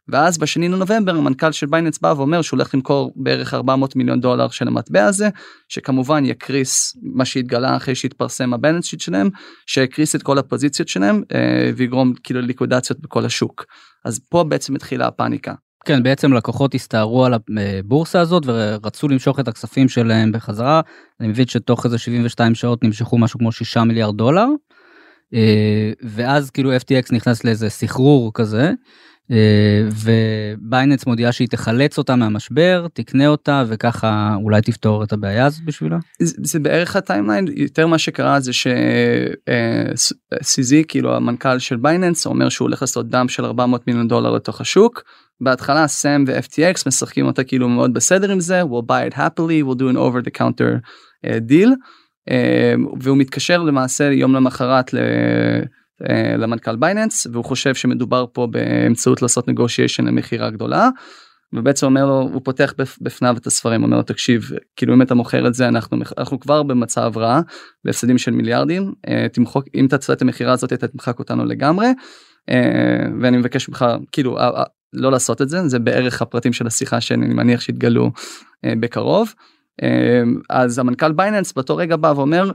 ואז 0.07 0.37
בשני 0.37 0.69
לנובמבר 0.69 1.15
המנכ"ל 1.15 1.51
של 1.51 1.67
בייננס 1.67 1.99
בא 1.99 2.13
ואומר 2.17 2.41
שהוא 2.41 2.57
הולך 2.57 2.75
למכור 2.75 3.13
בערך 3.15 3.53
400 3.53 3.95
מיליון 3.95 4.21
דולר 4.21 4.49
של 4.49 4.67
המטבע 4.67 5.05
הזה 5.05 5.29
שכמובן 5.69 6.25
יקריס 6.25 6.97
מה 7.01 7.25
שהתגלה 7.25 7.77
אחרי 7.77 7.95
שהתפרסם 7.95 8.53
הבלנס 8.53 8.85
שיט 8.85 8.99
שלהם 8.99 9.29
שיקריס 9.67 10.15
את 10.15 10.23
כל 10.23 10.37
הפוזיציות 10.37 10.87
שלהם 10.87 11.23
אה, 11.33 11.71
ויגרום 11.75 12.13
כאילו 12.23 12.41
ליקודציות 12.41 12.99
בכל 12.99 13.25
השוק 13.25 13.65
אז 14.05 14.19
פה 14.29 14.43
בעצם 14.43 14.75
התחילה 14.75 15.07
הפאניקה. 15.07 15.53
כן, 15.85 16.03
בעצם 16.03 16.33
לקוחות 16.33 16.75
הסתערו 16.75 17.25
על 17.25 17.33
הבורסה 17.33 18.19
הזאת 18.19 18.43
ורצו 18.45 19.07
למשוך 19.07 19.39
את 19.39 19.47
הכספים 19.47 19.89
שלהם 19.89 20.31
בחזרה. 20.31 20.81
אני 21.19 21.27
מבין 21.27 21.47
שתוך 21.47 21.85
איזה 21.85 21.97
72 21.97 22.55
שעות 22.55 22.83
נמשכו 22.83 23.17
משהו 23.17 23.39
כמו 23.39 23.51
6 23.51 23.77
מיליארד 23.77 24.17
דולר. 24.17 24.45
אה, 25.33 25.91
ואז 26.01 26.49
כאילו 26.49 26.75
FTX 26.75 27.07
נכנס 27.11 27.43
לאיזה 27.43 27.69
סחרור 27.69 28.31
כזה. 28.33 28.71
אה, 29.31 29.87
ובייננס 29.91 31.05
מודיעה 31.05 31.31
שהיא 31.31 31.47
תחלץ 31.47 31.97
אותה 31.97 32.15
מהמשבר, 32.15 32.87
תקנה 32.93 33.27
אותה 33.27 33.63
וככה 33.67 34.35
אולי 34.43 34.61
תפתור 34.61 35.03
את 35.03 35.13
הבעיה 35.13 35.45
הזאת 35.45 35.65
בשבילה. 35.65 35.97
זה, 36.21 36.35
זה 36.43 36.59
בערך 36.59 36.95
ה 36.95 37.01
timeline 37.01 37.47
יותר 37.55 37.87
מה 37.87 37.97
שקרה 37.97 38.39
זה 38.39 38.51
שסיזי 40.41 40.83
כאילו 40.87 41.15
המנכ"ל 41.15 41.59
של 41.59 41.77
בייננס 41.77 42.25
אומר 42.25 42.49
שהוא 42.49 42.65
הולך 42.65 42.81
לעשות 42.81 43.09
dump 43.09 43.27
של 43.27 43.45
400 43.45 43.87
מיליון 43.87 44.07
דולר 44.07 44.31
לתוך 44.31 44.61
השוק. 44.61 45.03
בהתחלה 45.41 45.87
סם 45.87 46.23
ו-FTX 46.27 46.83
משחקים 46.87 47.25
אותה 47.25 47.43
כאילו 47.43 47.69
מאוד 47.69 47.93
בסדר 47.93 48.31
עם 48.31 48.39
זה 48.39 48.61
we'll 48.61 48.85
buy 48.87 49.13
it 49.13 49.17
happily 49.17 49.63
we'll 49.65 49.79
do 49.79 49.95
an 49.95 49.97
over 49.97 50.21
the 50.25 50.31
counter 50.39 50.79
uh, 51.25 51.29
deal 51.49 51.69
uh, 52.29 52.33
והוא 53.01 53.17
מתקשר 53.17 53.61
למעשה 53.61 54.03
יום 54.03 54.35
למחרת 54.35 54.93
ל... 54.93 54.97
uh, 56.03 56.37
למנכ"ל 56.37 56.75
בייננס 56.75 57.27
והוא 57.31 57.45
חושב 57.45 57.75
שמדובר 57.75 58.25
פה 58.33 58.47
באמצעות 58.51 59.21
לעשות 59.21 59.49
negotiation 59.49 60.03
למכירה 60.05 60.49
גדולה. 60.49 60.89
ובעצם 61.53 61.85
אומר 61.85 62.05
לו 62.05 62.29
הוא 62.33 62.41
פותח 62.43 62.73
בפניו 63.01 63.37
את 63.37 63.47
הספרים 63.47 63.83
אומר 63.83 63.97
לו 63.97 64.03
תקשיב 64.03 64.49
כאילו 64.75 64.93
אם 64.93 65.01
אתה 65.01 65.15
מוכר 65.15 65.47
את 65.47 65.53
זה 65.53 65.67
אנחנו 65.67 65.97
אנחנו 66.17 66.39
כבר 66.39 66.63
במצב 66.63 67.11
רע 67.15 67.41
בהפסדים 67.85 68.17
של 68.17 68.31
מיליארדים 68.31 68.93
תמחוק 69.33 69.65
אם 69.75 69.87
תעשה 69.89 70.13
את 70.13 70.21
המכירה 70.21 70.53
הזאת 70.53 70.73
אתה 70.73 70.87
תמחק 70.87 71.19
אותנו 71.19 71.45
לגמרי 71.45 71.87
ואני 73.21 73.37
מבקש 73.37 73.69
ממך 73.69 73.85
כאילו 74.11 74.37
לא 74.93 75.11
לעשות 75.11 75.41
את 75.41 75.49
זה 75.49 75.67
זה 75.67 75.79
בערך 75.79 76.21
הפרטים 76.21 76.53
של 76.53 76.67
השיחה 76.67 77.01
שאני 77.01 77.33
מניח 77.33 77.61
שיתגלו 77.61 78.11
בקרוב 78.65 79.33
אז 80.49 80.79
המנכ"ל 80.79 81.11
בייננס 81.11 81.53
באותו 81.53 81.75
רגע 81.75 81.95
בא 81.95 82.13
ואומר 82.15 82.51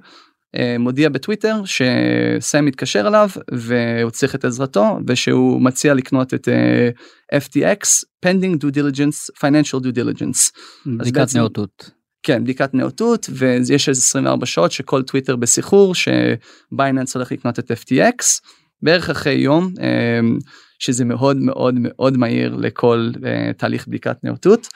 מודיע 0.78 1.08
בטוויטר 1.08 1.62
שסם 1.64 2.64
מתקשר 2.64 3.08
אליו 3.08 3.28
והוא 3.52 4.10
צריך 4.10 4.34
את 4.34 4.44
עזרתו 4.44 4.98
ושהוא 5.06 5.62
מציע 5.62 5.94
לקנות 5.94 6.34
את 6.34 6.48
uh, 6.48 7.34
FTX 7.34 8.04
pending 8.26 8.62
due 8.62 8.76
diligence 8.76 9.34
financial 9.38 9.80
due 9.80 9.96
diligence. 9.96 10.52
בדיקת 10.86 11.16
בעצם, 11.16 11.38
נאותות. 11.38 11.90
כן 12.22 12.44
בדיקת 12.44 12.74
נאותות 12.74 13.30
ויש 13.32 13.88
איזה 13.88 14.00
24 14.00 14.46
שעות 14.46 14.72
שכל 14.72 15.02
טוויטר 15.02 15.36
בסחרור 15.36 15.94
שבייננס 15.94 17.16
הולך 17.16 17.32
לקנות 17.32 17.58
את 17.58 17.70
FTX 17.70 18.40
בערך 18.82 19.10
אחרי 19.10 19.34
יום 19.34 19.72
שזה 20.78 21.04
מאוד 21.04 21.36
מאוד 21.36 21.74
מאוד 21.78 22.16
מהיר 22.16 22.56
לכל 22.56 23.10
תהליך 23.56 23.88
בדיקת 23.88 24.16
נאותות. 24.22 24.68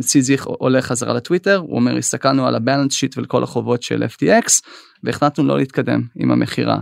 סיזיך 0.00 0.46
הולך 0.46 0.86
חזרה 0.86 1.14
לטוויטר 1.14 1.56
הוא 1.56 1.76
אומר 1.76 1.96
הסתכלנו 1.96 2.46
על 2.46 2.54
הבלנס 2.54 2.92
שיט 2.92 3.18
ולכל 3.18 3.42
החובות 3.42 3.82
של 3.82 4.02
FTX 4.02 4.60
והחלטנו 5.02 5.44
לא 5.44 5.58
להתקדם 5.58 6.02
עם 6.16 6.30
המכירה 6.30 6.78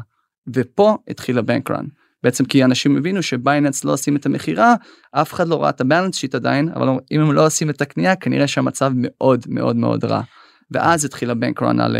ופה 0.54 0.96
התחיל 1.08 1.38
הבנקרן 1.38 1.84
בעצם 2.22 2.44
כי 2.44 2.64
אנשים 2.64 2.96
הבינו 2.96 3.22
שבייננס 3.22 3.84
לא 3.84 3.92
עושים 3.92 4.16
את 4.16 4.26
המכירה 4.26 4.74
אף 5.12 5.32
אחד 5.32 5.48
לא 5.48 5.62
ראה 5.62 5.70
את 5.70 5.80
הבלנס 5.80 6.16
שיט 6.16 6.34
עדיין 6.34 6.68
אבל 6.74 6.88
אם 7.12 7.20
הם 7.20 7.32
לא 7.32 7.46
עושים 7.46 7.70
את 7.70 7.80
הקנייה 7.80 8.16
כנראה 8.16 8.48
שהמצב 8.48 8.92
מאוד 8.94 9.44
מאוד 9.48 9.76
מאוד 9.76 10.04
רע. 10.04 10.22
ואז 10.70 11.04
התחיל 11.04 11.30
הבנקרן 11.30 11.80
על, 11.80 11.96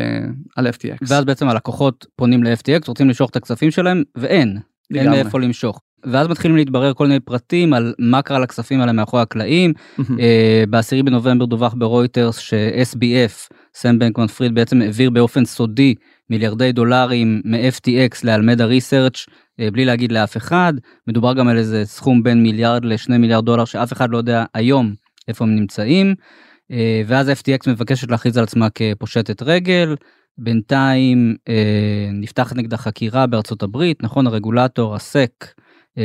על 0.57 0.67
FTX. 0.67 0.97
ואז 1.09 1.25
בעצם 1.25 1.49
הלקוחות 1.49 2.07
פונים 2.17 2.45
ל-FTX 2.45 2.89
רוצים 2.89 3.09
למשוך 3.09 3.31
את 3.31 3.37
הכספים 3.37 3.71
שלהם 3.71 4.03
ואין. 4.17 4.59
אין 4.95 5.11
מאיפה 5.11 5.41
למשוך. 5.41 5.81
ואז 6.05 6.29
מתחילים 6.29 6.57
להתברר 6.57 6.95
כל 6.95 7.07
מיני 7.07 7.21
פרטים 7.21 7.73
על 7.73 7.95
מה 7.99 8.23
קרה 8.23 8.39
לכספים 8.39 8.81
האלה 8.81 8.93
מאחורי 8.93 9.23
הקלעים. 9.23 9.73
בעשירי 10.71 11.03
בנובמבר 11.03 11.45
דווח 11.45 11.75
ברויטרס 11.79 12.39
ש-SBF, 12.39 13.55
סם 13.75 13.99
בנקמן 13.99 14.27
פריד 14.27 14.55
בעצם 14.55 14.83
העביר 14.83 15.11
באופן 15.11 15.45
סודי 15.45 15.95
מיליארדי 16.31 16.73
דולרים 16.73 17.43
מ-FTX 17.45 18.21
לאלמדה 18.25 18.65
ריסרצ' 18.65 19.27
בלי 19.59 19.85
להגיד 19.85 20.13
לאף 20.13 20.37
אחד. 20.37 20.73
מדובר 21.07 21.35
גם 21.35 21.49
על 21.49 21.59
איזה 21.59 21.85
סכום 21.85 22.23
בין 22.23 22.43
מיליארד 22.43 22.85
לשני 22.85 23.19
מיליארד 23.19 23.45
דולר 23.45 23.65
שאף 23.65 23.93
אחד 23.93 24.11
לא 24.11 24.19
יודע 24.19 24.45
היום 24.55 24.93
איפה 25.29 25.45
הם 25.45 25.55
נמצאים. 25.55 26.15
ואז 27.07 27.31
FTX 27.31 27.71
מבקשת 27.71 28.11
להכריז 28.11 28.37
על 28.37 28.45
עצמה 28.45 28.69
כפושטת 28.71 29.43
רגל. 29.43 29.95
בינתיים 30.39 31.37
אה, 31.49 32.09
נפתחת 32.13 32.57
נגדה 32.57 32.77
חקירה 32.77 33.27
בארצות 33.27 33.63
הברית, 33.63 34.03
נכון? 34.03 34.27
הרגולטור, 34.27 34.95
הסק, 34.95 35.31
אה, 35.45 35.51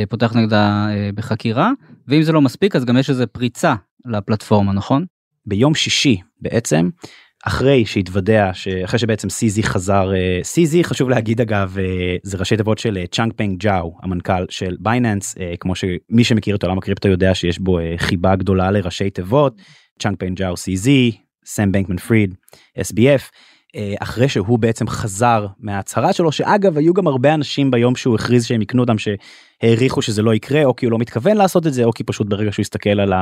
פותח 0.08 0.36
נגדה 0.36 0.86
אה, 0.90 1.10
בחקירה, 1.14 1.70
ואם 2.08 2.22
זה 2.22 2.32
לא 2.32 2.40
מספיק 2.40 2.76
אז 2.76 2.84
גם 2.84 2.96
יש 2.96 3.10
איזה 3.10 3.26
פריצה 3.26 3.74
לפלטפורמה, 4.06 4.72
נכון? 4.72 5.04
ביום 5.46 5.74
שישי 5.74 6.20
בעצם, 6.40 6.88
אחרי 7.46 7.86
שהתוודע, 7.86 8.50
אחרי 8.84 8.98
שבעצם 8.98 9.30
סיזי 9.30 9.62
חזר, 9.62 10.10
סיזי 10.42 10.84
חשוב 10.84 11.08
להגיד 11.08 11.40
אגב, 11.40 11.76
זה 12.22 12.38
ראשי 12.38 12.56
תיבות 12.56 12.78
של 12.78 12.98
צ'אנג 13.10 13.32
פנג 13.36 13.58
ג'או, 13.58 13.98
המנכ"ל 14.02 14.46
של 14.48 14.76
בייננס, 14.80 15.34
כמו 15.60 15.74
שמי 15.74 16.24
שמכיר 16.24 16.56
את 16.56 16.62
עולם 16.62 16.78
הקריפטו 16.78 17.08
יודע 17.08 17.34
שיש 17.34 17.58
בו 17.58 17.78
חיבה 17.96 18.36
גדולה 18.36 18.70
לראשי 18.70 19.10
תיבות, 19.10 19.56
צ'אנג 19.98 20.16
פנג 20.18 20.36
ג'או 20.38 20.54
CZ, 20.54 20.88
סם 21.46 21.72
בנקמן 21.72 21.96
פריד, 21.96 22.34
SBF. 22.78 23.22
אה, 23.76 23.94
אחרי 24.00 24.28
שהוא 24.28 24.58
בעצם 24.58 24.88
חזר 24.88 25.46
מההצהרה 25.58 26.12
שלו 26.12 26.32
שאגב 26.32 26.78
היו 26.78 26.94
גם 26.94 27.06
הרבה 27.06 27.34
אנשים 27.34 27.70
ביום 27.70 27.96
שהוא 27.96 28.14
הכריז 28.14 28.44
שהם 28.44 28.62
יקנו 28.62 28.82
אותם 28.82 28.96
שהעריכו 28.98 30.02
שזה 30.02 30.22
לא 30.22 30.34
יקרה 30.34 30.64
או 30.64 30.76
כי 30.76 30.86
הוא 30.86 30.92
לא 30.92 30.98
מתכוון 30.98 31.36
לעשות 31.36 31.66
את 31.66 31.72
זה 31.72 31.84
או 31.84 31.92
כי 31.92 32.04
פשוט 32.04 32.26
ברגע 32.26 32.52
שהוא 32.52 32.62
הסתכל 32.62 33.00
על 33.00 33.12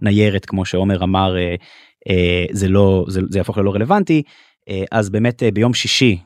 הניירת 0.00 0.44
כמו 0.44 0.64
שעומר 0.64 1.04
אמר 1.04 1.36
אה, 1.36 1.54
אה, 2.08 2.44
זה 2.50 2.68
לא 2.68 3.04
זה, 3.08 3.20
זה 3.30 3.38
יהפוך 3.38 3.58
ללא 3.58 3.74
רלוונטי. 3.74 4.22
אז 4.92 5.10
באמת 5.10 5.42
ביום 5.54 5.74
שישי 5.74 6.18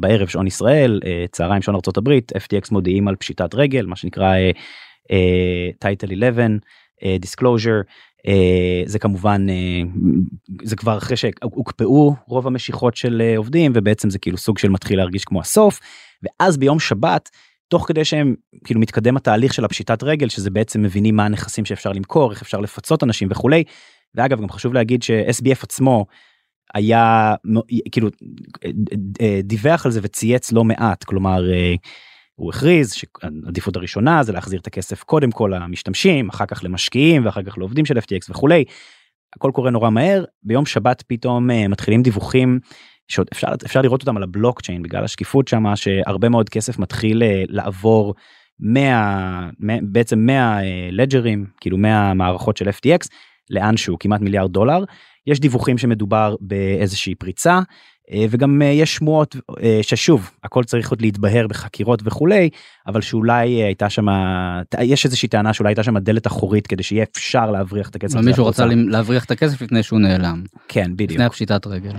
בערב 0.00 0.28
שעון 0.28 0.46
ישראל 0.46 1.00
צהריים 1.32 1.62
שעון 1.62 1.74
ארצות 1.74 1.96
הברית 1.96 2.32
FTX 2.32 2.68
מודיעים 2.70 3.08
על 3.08 3.16
פשיטת 3.16 3.54
רגל 3.54 3.86
מה 3.86 3.96
שנקרא 3.96 4.34
title 5.78 6.12
11 6.12 6.46
disclosure 7.18 7.70
אה, 7.70 7.80
זה 8.86 8.98
כמובן 8.98 9.46
אה, 9.48 9.82
זה 10.62 10.76
כבר 10.76 10.98
אחרי 10.98 11.16
שהוקפאו 11.16 12.14
רוב 12.26 12.46
המשיכות 12.46 12.96
של 12.96 13.22
אה, 13.24 13.36
עובדים 13.36 13.72
ובעצם 13.74 14.10
זה 14.10 14.18
כאילו 14.18 14.38
סוג 14.38 14.58
של 14.58 14.68
מתחיל 14.68 14.98
להרגיש 14.98 15.24
כמו 15.24 15.40
הסוף 15.40 15.80
ואז 16.22 16.56
ביום 16.56 16.80
שבת 16.80 17.30
תוך 17.68 17.88
כדי 17.88 18.04
שהם 18.04 18.34
כאילו 18.64 18.80
מתקדם 18.80 19.16
התהליך 19.16 19.54
של 19.54 19.64
הפשיטת 19.64 20.02
רגל 20.02 20.28
שזה 20.28 20.50
בעצם 20.50 20.82
מבינים 20.82 21.16
מה 21.16 21.24
הנכסים 21.24 21.64
שאפשר 21.64 21.92
למכור 21.92 22.30
איך 22.30 22.42
אפשר 22.42 22.60
לפצות 22.60 23.02
אנשים 23.02 23.28
וכולי. 23.30 23.64
ואגב 24.14 24.40
גם 24.40 24.48
חשוב 24.48 24.74
להגיד 24.74 25.02
ש-SBF 25.02 25.62
עצמו 25.62 26.06
היה 26.74 27.34
כאילו 27.92 28.08
דיווח 29.42 29.86
על 29.86 29.92
זה 29.92 30.00
וצייץ 30.02 30.52
לא 30.52 30.64
מעט 30.64 31.04
כלומר 31.04 31.42
הוא 32.36 32.50
הכריז 32.50 32.92
שהעדיפות 32.92 33.76
הראשונה 33.76 34.22
זה 34.22 34.32
להחזיר 34.32 34.60
את 34.60 34.66
הכסף 34.66 35.02
קודם 35.02 35.30
כל 35.30 35.52
למשתמשים 35.54 36.28
אחר 36.28 36.46
כך 36.46 36.64
למשקיעים 36.64 37.24
ואחר 37.24 37.42
כך 37.42 37.58
לעובדים 37.58 37.84
של 37.84 37.98
FTX 37.98 38.30
וכולי. 38.30 38.64
הכל 39.36 39.50
קורה 39.54 39.70
נורא 39.70 39.90
מהר 39.90 40.24
ביום 40.42 40.66
שבת 40.66 41.02
פתאום 41.06 41.50
uh, 41.50 41.68
מתחילים 41.68 42.02
דיווחים 42.02 42.58
שעוד 43.08 43.28
אפשר 43.32 43.48
אפשר 43.66 43.82
לראות 43.82 44.00
אותם 44.00 44.16
על 44.16 44.22
הבלוקצ'יין 44.22 44.82
בגלל 44.82 45.04
השקיפות 45.04 45.48
שמה 45.48 45.76
שהרבה 45.76 46.28
מאוד 46.28 46.48
כסף 46.48 46.78
מתחיל 46.78 47.22
uh, 47.22 47.26
לעבור 47.48 48.14
100 48.60 49.48
בעצם 49.82 50.18
100 50.18 50.58
לג'רים 50.90 51.46
uh, 51.48 51.58
כאילו 51.60 51.78
100 51.78 52.14
מערכות 52.14 52.56
של 52.56 52.68
FTX 52.68 53.08
לאן 53.50 53.76
שהוא 53.76 53.98
כמעט 54.00 54.20
מיליארד 54.20 54.52
דולר 54.52 54.84
יש 55.26 55.40
דיווחים 55.40 55.78
שמדובר 55.78 56.36
באיזושהי 56.40 57.14
פריצה 57.14 57.54
אה, 57.54 57.60
וגם 58.30 58.62
אה, 58.62 58.66
יש 58.66 58.94
שמועות 58.94 59.36
אה, 59.62 59.78
ששוב 59.82 60.30
הכל 60.44 60.64
צריך 60.64 60.90
עוד 60.90 61.02
להתבהר 61.02 61.46
בחקירות 61.46 62.02
וכולי 62.04 62.50
אבל 62.86 63.00
שאולי 63.00 63.48
הייתה 63.48 63.90
שם 63.90 64.06
יש 64.80 65.04
איזושהי 65.04 65.28
טענה 65.28 65.52
שאולי 65.52 65.70
הייתה 65.70 65.82
שם 65.82 65.98
דלת 65.98 66.26
אחורית 66.26 66.66
כדי 66.66 66.82
שיהיה 66.82 67.04
אפשר 67.12 67.50
להבריח 67.50 67.88
את 67.88 67.96
הכסף. 67.96 68.18
מישהו 68.18 68.46
רצה 68.46 68.66
להבריח 68.66 69.24
את 69.24 69.30
הכסף 69.30 69.62
לפני 69.62 69.82
שהוא 69.82 70.00
נעלם. 70.00 70.42
כן 70.68 70.90
בדיוק. 70.94 71.10
לפני 71.10 71.24
הפשיטת 71.24 71.66
רגל. 71.66 71.92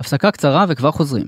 הפסקה 0.00 0.30
קצרה 0.30 0.64
וכבר 0.68 0.90
חוזרים. 0.90 1.26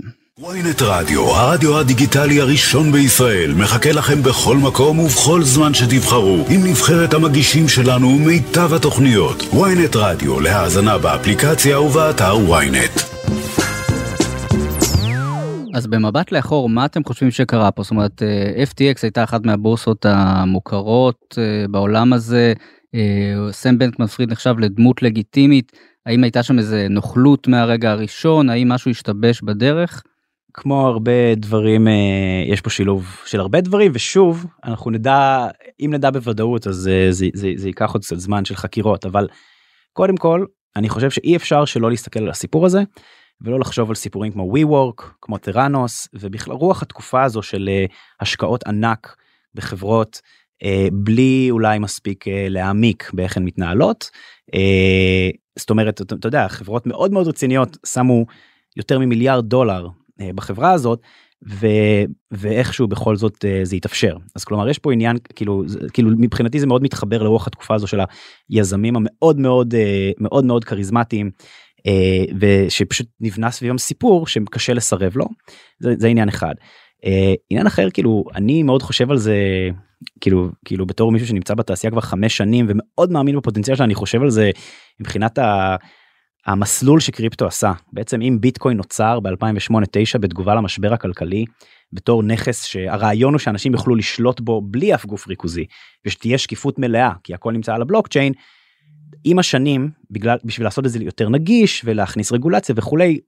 ויינט 0.49 0.83
רדיו, 0.83 1.23
הרדיו 1.23 1.79
הדיגיטלי 1.79 2.41
הראשון 2.41 2.93
בישראל, 2.93 3.55
מחכה 3.55 3.93
לכם 3.93 4.23
בכל 4.23 4.57
מקום 4.57 4.99
ובכל 4.99 5.43
זמן 5.43 5.75
שתבחרו, 5.75 6.47
עם 6.49 6.67
נבחרת 6.67 7.15
המגישים 7.15 7.69
שלנו 7.69 8.09
ומיטב 8.09 8.75
התוכניות. 8.75 9.55
ויינט 9.55 9.97
רדיו, 9.97 10.41
להאזנה 10.41 10.99
באפליקציה 10.99 11.81
ובאתר 11.81 12.37
ויינט. 12.51 13.01
אז 15.75 15.87
במבט 15.87 16.33
לאחור 16.33 16.69
מה 16.69 16.85
אתם 16.85 17.05
חושבים 17.05 17.31
שקרה 17.31 17.71
פה? 17.71 17.83
זאת 17.83 17.91
אומרת 17.91 18.23
אה, 18.23 18.65
FTX 18.65 18.99
הייתה 19.03 19.25
אחת 19.25 19.47
מהבורסות 19.47 20.07
המוכרות 20.09 21.39
אה, 21.39 21.69
בעולם 21.69 22.13
הזה 22.13 22.53
אה, 22.95 23.53
סם 23.53 23.79
בנקמן 23.79 24.07
פריד 24.07 24.31
נחשב 24.31 24.55
לדמות 24.59 25.03
לגיטימית. 25.03 25.73
האם 26.07 26.25
הייתה 26.25 26.43
שם 26.43 26.59
איזה 26.59 26.87
נוכלות 26.91 27.49
מהרגע 27.49 27.91
הראשון? 27.91 28.51
האם 28.51 28.69
משהו 28.69 28.91
השתבש 28.91 29.43
בדרך. 29.43 30.03
כמו 30.55 30.87
הרבה 30.87 31.35
דברים 31.35 31.89
יש 32.49 32.61
פה 32.61 32.71
שילוב 32.71 33.17
של 33.27 33.41
הרבה 33.41 33.61
דברים 33.61 33.93
ושוב 33.95 34.47
אנחנו 34.65 34.91
נדע 34.91 35.49
אם 35.81 35.91
נדע 35.95 36.11
בוודאות 36.11 36.67
אז 36.67 36.77
זה, 36.77 37.07
זה, 37.11 37.27
זה, 37.35 37.53
זה 37.57 37.69
ייקח 37.69 37.93
עוד 37.93 38.03
קצת 38.03 38.17
זמן 38.17 38.45
של 38.45 38.57
חקירות 38.57 39.07
אבל 39.07 39.29
קודם 39.93 40.17
כל 40.17 40.45
אני 40.77 40.89
חושב 40.89 41.11
שאי 41.11 41.37
אפשר 41.37 41.65
שלא 41.65 41.91
להסתכל 41.91 42.21
על 42.21 42.31
הסיפור 42.31 42.67
הזה 42.67 42.83
ולא 43.43 43.61
לחשוב 43.61 43.89
על 43.89 43.95
סיפורים 43.95 44.33
כמו 44.33 44.53
WeWork, 44.55 45.05
כמו 45.21 45.39
טראנוס, 45.39 46.09
ובכלל 46.15 46.55
רוח 46.55 46.83
התקופה 46.83 47.23
הזו 47.23 47.43
של 47.43 47.71
uh, 47.89 47.93
השקעות 48.21 48.67
ענק 48.67 49.17
בחברות 49.55 50.21
uh, 50.63 50.67
בלי 50.93 51.49
אולי 51.51 51.79
מספיק 51.79 52.27
uh, 52.27 52.31
להעמיק 52.49 53.11
באיך 53.13 53.37
הן 53.37 53.45
מתנהלות. 53.45 54.11
זאת 55.59 55.71
אומרת, 55.71 56.01
אתה, 56.01 56.29
יודע, 56.29 56.49
חברות 56.49 56.87
מאוד 56.87 57.13
מאוד 57.13 57.29
רציניות 57.29 57.77
שמו 57.87 58.27
יותר 58.77 58.99
ממיליארד 58.99 59.47
דולר 59.49 59.89
בחברה 60.35 60.73
הזאת, 60.73 61.01
ו, 61.49 61.67
ואיכשהו 62.31 62.89
בכל 62.89 63.17
זאת 63.17 63.45
זה 63.63 63.77
יתאפשר. 63.77 64.17
אז 64.37 64.45
כלומר 64.45 64.69
יש 64.69 64.79
פה 64.79 64.93
עניין 64.93 65.17
כאילו 65.35 65.65
כאילו 65.93 66.11
מבחינתי 66.19 66.61
זה 66.61 66.67
מאוד 66.67 66.83
מתחבר 66.83 67.23
לרוח 67.23 67.47
התקופה 67.47 67.75
הזו 67.75 67.87
של 67.87 68.01
היזמים 68.49 68.97
המאוד 68.97 69.39
מאוד 69.39 69.75
מאוד 70.21 70.45
מאוד 70.45 70.65
כריזמטיים 70.65 71.27
אה, 71.27 71.31
ושפשוט 72.41 73.07
נבנה 73.21 73.51
סביבם 73.51 73.79
סיפור 73.79 74.27
שקשה 74.27 74.75
לסרב 74.75 75.17
לו 75.17 75.25
זה, 75.79 75.95
זה 75.99 76.09
עניין 76.09 76.29
אחד. 76.29 76.55
אה, 77.05 77.35
עניין 77.51 77.67
אחר 77.67 77.91
כאילו 77.91 78.25
אני 78.35 78.63
מאוד 78.63 78.83
חושב 78.83 79.11
על 79.11 79.19
זה 79.19 79.37
כאילו 80.21 80.49
כאילו 80.65 80.87
בתור 80.87 81.13
מישהו 81.13 81.29
שנמצא 81.29 81.55
בתעשייה 81.55 81.91
כבר 81.91 82.01
חמש 82.01 82.37
שנים 82.37 82.67
ומאוד 82.69 83.13
מאמין 83.13 83.37
בפוטנציאל 83.37 83.77
שאני 83.77 83.95
חושב 83.95 84.23
על 84.23 84.31
זה 84.31 84.51
מבחינת 85.01 85.39
ה... 85.39 85.77
המסלול 86.47 87.01
שקריפטו 87.01 87.47
עשה 87.47 87.73
בעצם 87.93 88.23
אם 88.23 88.39
ביטקוין 88.41 88.77
נוצר 88.77 89.19
ב2008-9 89.19 90.19
בתגובה 90.21 90.55
למשבר 90.55 90.93
הכלכלי 90.93 91.45
בתור 91.93 92.23
נכס 92.23 92.65
שהרעיון 92.65 93.35
הוא 93.35 93.39
שאנשים 93.39 93.73
יוכלו 93.73 93.95
לשלוט 93.95 94.41
בו 94.41 94.61
בלי 94.61 94.95
אף 94.95 95.07
גוף 95.07 95.29
ריכוזי 95.29 95.65
ושתהיה 96.07 96.39
שקיפות 96.39 96.79
מלאה 96.79 97.13
כי 97.25 97.35
הכל 97.35 97.53
נמצא 97.53 97.75
על 97.75 97.83
הבלוקצ'יין 97.83 98.33
עם 99.25 99.39
השנים 99.39 99.91
בגלל 100.11 100.39
בשביל 100.45 100.67
לעשות 100.67 100.87
את 100.87 100.91
זה 100.91 101.05
יותר 101.05 101.29
נגיש 101.29 101.83
ולהכניס 101.85 102.33
רגולציה 102.33 102.75
וכולי 102.79 103.21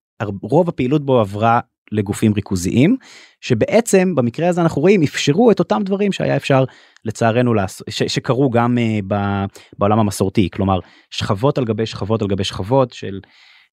רוב 0.43 0.69
הפעילות 0.69 1.07
בו 1.07 1.21
עברה 1.21 1.61
לגופים 1.93 2.33
ריכוזיים 2.33 2.97
שבעצם 3.41 4.15
במקרה 4.15 4.49
הזה 4.49 4.61
אנחנו 4.61 4.83
רואים 4.83 5.03
אפשרו 5.03 5.51
את 5.51 5.59
אותם 5.59 5.83
דברים 5.85 6.13
שהיה 6.13 6.37
אפשר 6.37 6.65
לצערנו 7.05 7.55
לעשות 7.55 7.87
שקרו 7.91 8.51
גם 8.51 8.79
uh, 8.79 9.05
ב, 9.09 9.15
בעולם 9.79 9.99
המסורתי. 9.99 10.49
כלומר 10.53 10.79
שכבות 11.11 11.59
על 11.59 11.65
גבי 11.65 11.87
שכבות 11.87 12.23
על 12.23 12.29
גבי 12.29 12.45
שכבות 12.45 12.93
של 12.93 13.21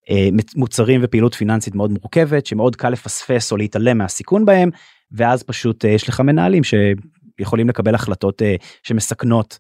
uh, 0.10 0.12
מוצרים 0.56 1.02
ופעילות 1.04 1.34
פיננסית 1.34 1.76
מאוד 1.76 1.92
מורכבת 1.92 2.46
שמאוד 2.46 2.76
קל 2.76 2.90
לפספס 2.90 3.52
או 3.52 3.58
להתעלם 3.58 3.98
מהסיכון 3.98 4.46
בהם 4.46 4.70
ואז 5.12 5.44
פשוט 5.44 5.86
uh, 5.86 5.88
יש 5.88 6.10
לך 6.10 6.20
מנהלים 6.20 6.62
שיכולים 6.64 7.70
לקבל 7.70 7.96
החלטות 7.96 8.42
uh, 8.42 8.46
שמסכנות 8.84 9.58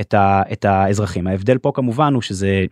את, 0.00 0.14
ה, 0.14 0.42
את 0.52 0.64
האזרחים 0.64 1.26
ההבדל 1.26 1.58
פה 1.58 1.72
כמובן 1.74 2.14
הוא 2.14 2.22
שזה 2.22 2.64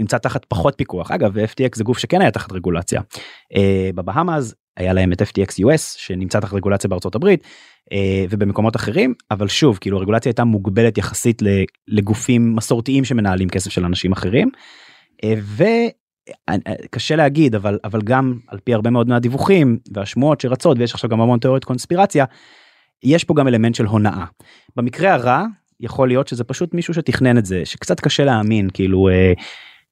נמצא 0.00 0.18
תחת 0.18 0.44
פחות 0.44 0.74
פיקוח 0.76 1.10
אגב 1.10 1.38
FTX 1.38 1.70
זה 1.74 1.84
גוף 1.84 1.98
שכן 1.98 2.20
היה 2.20 2.30
תחת 2.30 2.52
רגולציה 2.52 3.00
uh, 3.00 3.56
בבהאמאז 3.94 4.54
היה 4.76 4.92
להם 4.92 5.12
את 5.12 5.22
FTX 5.22 5.64
US 5.64 5.80
שנמצא 5.96 6.40
תחת 6.40 6.52
רגולציה 6.54 6.90
בארצות 6.90 7.14
הברית 7.14 7.44
uh, 7.44 7.94
ובמקומות 8.30 8.76
אחרים 8.76 9.14
אבל 9.30 9.48
שוב 9.48 9.78
כאילו 9.80 9.98
הרגולציה 9.98 10.30
הייתה 10.30 10.44
מוגבלת 10.44 10.98
יחסית 10.98 11.42
לגופים 11.88 12.56
מסורתיים 12.56 13.04
שמנהלים 13.04 13.48
כסף 13.48 13.70
של 13.70 13.84
אנשים 13.84 14.12
אחרים. 14.12 14.50
Uh, 15.26 15.68
וקשה 16.88 17.16
להגיד 17.16 17.54
אבל 17.54 17.78
אבל 17.84 18.02
גם 18.02 18.38
על 18.48 18.58
פי 18.64 18.74
הרבה 18.74 18.90
מאוד 18.90 19.08
מהדיווחים 19.08 19.78
והשמועות 19.94 20.40
שרצות 20.40 20.78
ויש 20.78 20.94
עכשיו 20.94 21.10
גם 21.10 21.20
המון 21.20 21.38
תיאוריות 21.38 21.64
קונספירציה. 21.64 22.24
יש 23.04 23.24
פה 23.24 23.34
גם 23.34 23.48
אלמנט 23.48 23.74
של 23.74 23.84
הונאה. 23.84 24.24
במקרה 24.76 25.14
הרע 25.14 25.44
יכול 25.82 26.08
להיות 26.08 26.28
שזה 26.28 26.44
פשוט 26.44 26.74
מישהו 26.74 26.94
שתכנן 26.94 27.38
את 27.38 27.44
זה 27.44 27.62
שקצת 27.64 28.00
קשה 28.00 28.24
להאמין 28.24 28.68
כאילו 28.74 29.08
אה, 29.08 29.32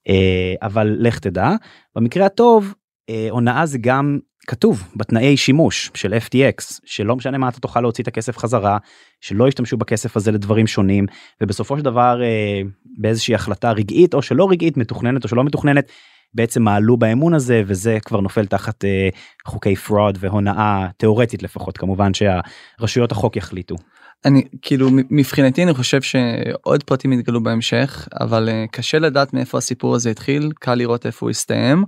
אה, 0.09 0.55
אבל 0.63 0.97
לך 0.99 1.19
תדע 1.19 1.51
במקרה 1.97 2.27
הטוב 2.27 2.75
אה, 3.11 3.27
הונאה 3.31 3.67
זה 3.67 3.79
גם 3.79 4.19
כתוב 4.47 4.89
בתנאי 4.97 5.37
שימוש 5.37 5.91
של 5.95 6.15
FTX 6.15 6.81
שלא 6.85 7.17
משנה 7.17 7.39
מה 7.39 7.49
אתה 7.49 7.61
תוכל 7.61 7.81
להוציא 7.81 8.03
את 8.03 8.09
הכסף 8.09 8.39
חזרה 8.39 8.79
שלא 9.21 9.49
ישתמשו 9.49 9.77
בכסף 9.77 10.17
הזה 10.17 10.33
לדברים 10.33 10.67
שונים 10.67 11.07
ובסופו 11.41 11.77
של 11.77 11.83
דבר 11.83 12.23
אה, 12.23 12.61
באיזושהי 12.99 13.35
החלטה 13.35 13.73
רגעית 13.73 14.15
או 14.15 14.23
שלא 14.23 14.51
רגעית 14.51 14.77
מתוכננת 14.77 15.25
או 15.25 15.29
שלא 15.29 15.45
מתוכננת 15.45 15.91
בעצם 16.35 16.63
מעלו 16.63 16.97
באמון 16.97 17.35
הזה 17.35 17.63
וזה 17.67 17.99
כבר 18.05 18.21
נופל 18.21 18.47
תחת 18.47 18.85
אה, 18.85 19.09
חוקי 19.47 19.77
fraud 19.77 20.19
והונאה 20.21 20.87
תיאורטית 20.97 21.43
לפחות 21.43 21.79
כמובן 21.79 22.11
שהרשויות 22.15 23.13
החוק 23.13 23.37
יחליטו. 23.37 23.77
אני 24.25 24.45
כאילו 24.63 24.89
מבחינתי 25.11 25.63
אני 25.63 25.75
חושב 25.75 26.03
שעוד 26.03 26.83
פרטים 26.83 27.13
יתגלו 27.13 27.43
בהמשך 27.43 28.09
אבל 28.21 28.49
uh, 28.49 28.71
קשה 28.73 28.99
לדעת 28.99 29.35
מאיפה 29.35 29.59
הסיפור 29.59 29.95
הזה 29.95 30.11
התחיל 30.11 30.53
קל 30.61 30.75
לראות 30.75 31.07
איפה 31.07 31.27
הוא 31.27 31.31
הסתיים. 31.31 31.85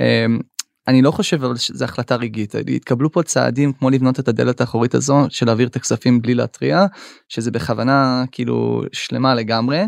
Um, 0.00 0.42
אני 0.88 1.02
לא 1.02 1.10
חושב 1.10 1.44
אבל 1.44 1.56
שזו 1.56 1.84
החלטה 1.84 2.16
רגעית 2.16 2.54
התקבלו 2.54 3.12
פה 3.12 3.22
צעדים 3.22 3.72
כמו 3.72 3.90
לבנות 3.90 4.20
את 4.20 4.28
הדלת 4.28 4.60
האחורית 4.60 4.94
הזו 4.94 5.26
של 5.28 5.46
להעביר 5.46 5.68
את 5.68 5.76
הכספים 5.76 6.22
בלי 6.22 6.34
להתריע 6.34 6.86
שזה 7.28 7.50
בכוונה 7.50 8.24
כאילו 8.32 8.82
שלמה 8.92 9.34
לגמרי. 9.34 9.82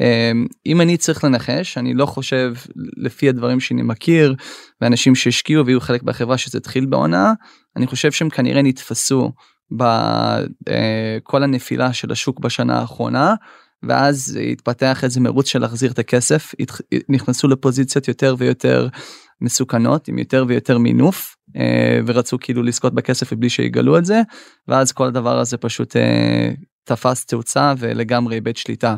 אמ, 0.00 0.46
אם 0.66 0.80
אני 0.80 0.96
צריך 0.96 1.24
לנחש 1.24 1.78
אני 1.78 1.94
לא 1.94 2.06
חושב 2.06 2.54
לפי 2.96 3.28
הדברים 3.28 3.60
שאני 3.60 3.82
מכיר 3.82 4.34
ואנשים 4.80 5.14
שהשקיעו 5.14 5.66
והיו 5.66 5.80
חלק 5.80 6.02
בחברה 6.02 6.38
שזה 6.38 6.58
התחיל 6.58 6.86
בעונה 6.86 7.32
אני 7.76 7.86
חושב 7.86 8.12
שהם 8.12 8.30
כנראה 8.30 8.62
נתפסו 8.62 9.32
בכל 9.76 11.38
אה, 11.38 11.44
הנפילה 11.44 11.92
של 11.92 12.12
השוק 12.12 12.40
בשנה 12.40 12.78
האחרונה 12.78 13.34
ואז 13.82 14.38
התפתח 14.52 15.04
איזה 15.04 15.20
מרוץ 15.20 15.48
של 15.48 15.58
להחזיר 15.58 15.90
את 15.90 15.98
הכסף 15.98 16.52
נכנסו 17.08 17.48
לפוזיציות 17.48 18.08
יותר 18.08 18.34
ויותר 18.38 18.88
מסוכנות 19.40 20.08
עם 20.08 20.18
יותר 20.18 20.44
ויותר 20.48 20.78
מינוף 20.78 21.36
אה, 21.56 22.00
ורצו 22.06 22.38
כאילו 22.40 22.62
לזכות 22.62 22.94
בכסף 22.94 23.32
בלי 23.32 23.50
שיגלו 23.50 23.98
את 23.98 24.04
זה 24.04 24.22
ואז 24.68 24.92
כל 24.92 25.06
הדבר 25.06 25.38
הזה 25.38 25.56
פשוט 25.56 25.96
אה, 25.96 26.50
תפס 26.84 27.26
תאוצה 27.26 27.74
ולגמרי 27.78 28.34
איבד 28.34 28.56
שליטה. 28.56 28.96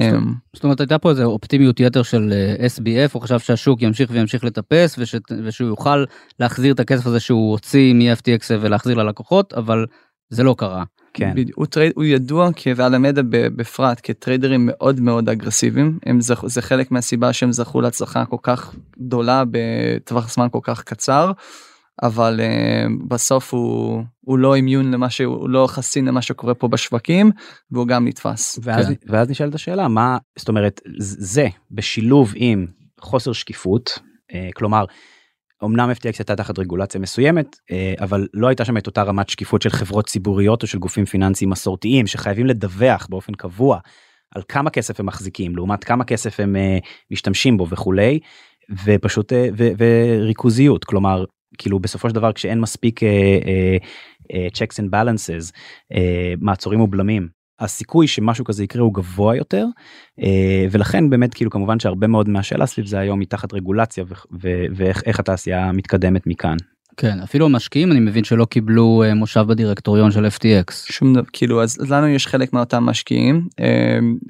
אמ, 0.00 0.34
זאת 0.54 0.64
אומרת 0.64 0.80
הייתה 0.80 0.98
פה 0.98 1.10
איזה 1.10 1.24
אופטימיות 1.24 1.80
יתר 1.80 2.02
של 2.02 2.32
אה, 2.32 2.66
SBF 2.66 3.10
הוא 3.12 3.22
חשב 3.22 3.38
שהשוק 3.38 3.82
ימשיך 3.82 4.10
וימשיך 4.12 4.44
לטפס 4.44 4.96
וש, 4.98 5.14
ושהוא 5.44 5.68
יוכל 5.68 6.04
להחזיר 6.40 6.74
את 6.74 6.80
הכסף 6.80 7.06
הזה 7.06 7.20
שהוא 7.20 7.50
הוציא 7.50 7.94
מ-FTX 7.94 8.44
ולהחזיר 8.60 8.96
ללקוחות 8.96 9.52
אבל 9.52 9.86
זה 10.30 10.42
לא 10.42 10.54
קרה. 10.58 10.84
כן. 11.14 11.34
הוא, 11.54 11.66
trade, 11.66 11.92
הוא 11.96 12.04
ידוע 12.04 12.50
כ 12.56 12.71
Alameda 12.71 13.22
בפרט 13.30 14.00
כ 14.02 14.16
traders 14.16 14.66
מאוד 14.66 15.00
מאוד 15.00 15.28
אגרסיביים 15.28 15.98
הם 16.06 16.20
זכ, 16.20 16.46
זה 16.46 16.62
חלק 16.62 16.90
מהסיבה 16.90 17.32
שהם 17.32 17.52
זכו 17.52 17.80
להצלחה 17.80 18.24
כל 18.24 18.36
כך 18.42 18.74
גדולה 18.98 19.44
בטווח 19.50 20.32
זמן 20.32 20.46
כל 20.50 20.60
כך 20.62 20.82
קצר. 20.82 21.32
אבל 22.02 22.40
uh, 22.40 23.08
בסוף 23.08 23.54
הוא, 23.54 24.02
הוא 24.20 24.38
לא 24.38 24.54
אימיון 24.54 24.90
למה 24.90 25.10
שהוא 25.10 25.48
לא 25.48 25.66
חסין 25.66 26.04
למה 26.04 26.22
שקורה 26.22 26.54
פה 26.54 26.68
בשווקים 26.68 27.30
והוא 27.70 27.86
גם 27.86 28.08
נתפס. 28.08 28.58
ואז, 28.62 28.86
כן. 28.86 28.94
ואז 29.06 29.30
נשאלת 29.30 29.54
השאלה 29.54 29.88
מה 29.88 30.18
זאת 30.38 30.48
אומרת 30.48 30.80
זה 30.98 31.48
בשילוב 31.70 32.32
עם 32.36 32.66
חוסר 33.00 33.32
שקיפות 33.32 33.98
uh, 34.32 34.34
כלומר. 34.54 34.84
אמנם 35.64 35.90
FTX 35.90 36.16
הייתה 36.18 36.36
תחת 36.36 36.58
רגולציה 36.58 37.00
מסוימת 37.00 37.46
uh, 37.56 38.04
אבל 38.04 38.26
לא 38.34 38.48
הייתה 38.48 38.64
שם 38.64 38.76
את 38.76 38.86
אותה 38.86 39.02
רמת 39.02 39.28
שקיפות 39.28 39.62
של 39.62 39.70
חברות 39.70 40.06
ציבוריות 40.06 40.62
או 40.62 40.66
של 40.66 40.78
גופים 40.78 41.04
פיננסיים 41.04 41.50
מסורתיים 41.50 42.06
שחייבים 42.06 42.46
לדווח 42.46 43.06
באופן 43.10 43.32
קבוע 43.32 43.78
על 44.34 44.42
כמה 44.48 44.70
כסף 44.70 45.00
הם 45.00 45.06
מחזיקים 45.06 45.56
לעומת 45.56 45.84
כמה 45.84 46.04
כסף 46.04 46.40
הם 46.40 46.56
משתמשים 47.10 47.56
בו 47.56 47.68
וכולי 47.68 48.18
ופשוט 48.84 49.32
ו- 49.56 49.68
וריכוזיות 49.78 50.84
כלומר 50.84 51.24
כאילו 51.58 51.78
בסופו 51.78 52.08
של 52.08 52.14
דבר 52.14 52.32
כשאין 52.32 52.60
מספיק 52.60 53.00
uh, 53.02 53.04
uh, 53.04 53.84
uh, 54.32 54.56
checks 54.56 54.76
and 54.76 54.90
balances 54.90 55.52
uh, 55.92 55.96
מעצורים 56.40 56.80
ובלמים 56.80 57.28
הסיכוי 57.60 58.06
שמשהו 58.06 58.44
כזה 58.44 58.64
יקרה 58.64 58.82
הוא 58.82 58.94
גבוה 58.94 59.36
יותר 59.36 59.66
uh, 60.20 60.24
ולכן 60.70 61.10
באמת 61.10 61.34
כאילו 61.34 61.50
כמובן 61.50 61.80
שהרבה 61.80 62.06
מאוד 62.06 62.28
מהשאלה 62.28 62.66
סביב 62.66 62.86
זה 62.86 62.98
היום 62.98 63.20
מתחת 63.20 63.54
רגולציה 63.54 64.04
ואיך 64.76 65.20
התעשייה 65.20 65.72
מתקדמת 65.72 66.26
מכאן. 66.26 66.56
כן 66.96 67.20
אפילו 67.20 67.46
המשקיעים 67.46 67.92
אני 67.92 68.00
מבין 68.00 68.24
שלא 68.24 68.44
קיבלו 68.44 69.02
uh, 69.10 69.14
מושב 69.14 69.44
בדירקטוריון 69.48 70.10
של 70.10 70.26
FTX. 70.26 70.72
שום 70.72 71.12
דבר 71.12 71.22
כאילו 71.32 71.62
אז 71.62 71.90
לנו 71.90 72.08
יש 72.08 72.26
חלק 72.26 72.52
מאותם 72.52 72.82
משקיעים 72.82 73.48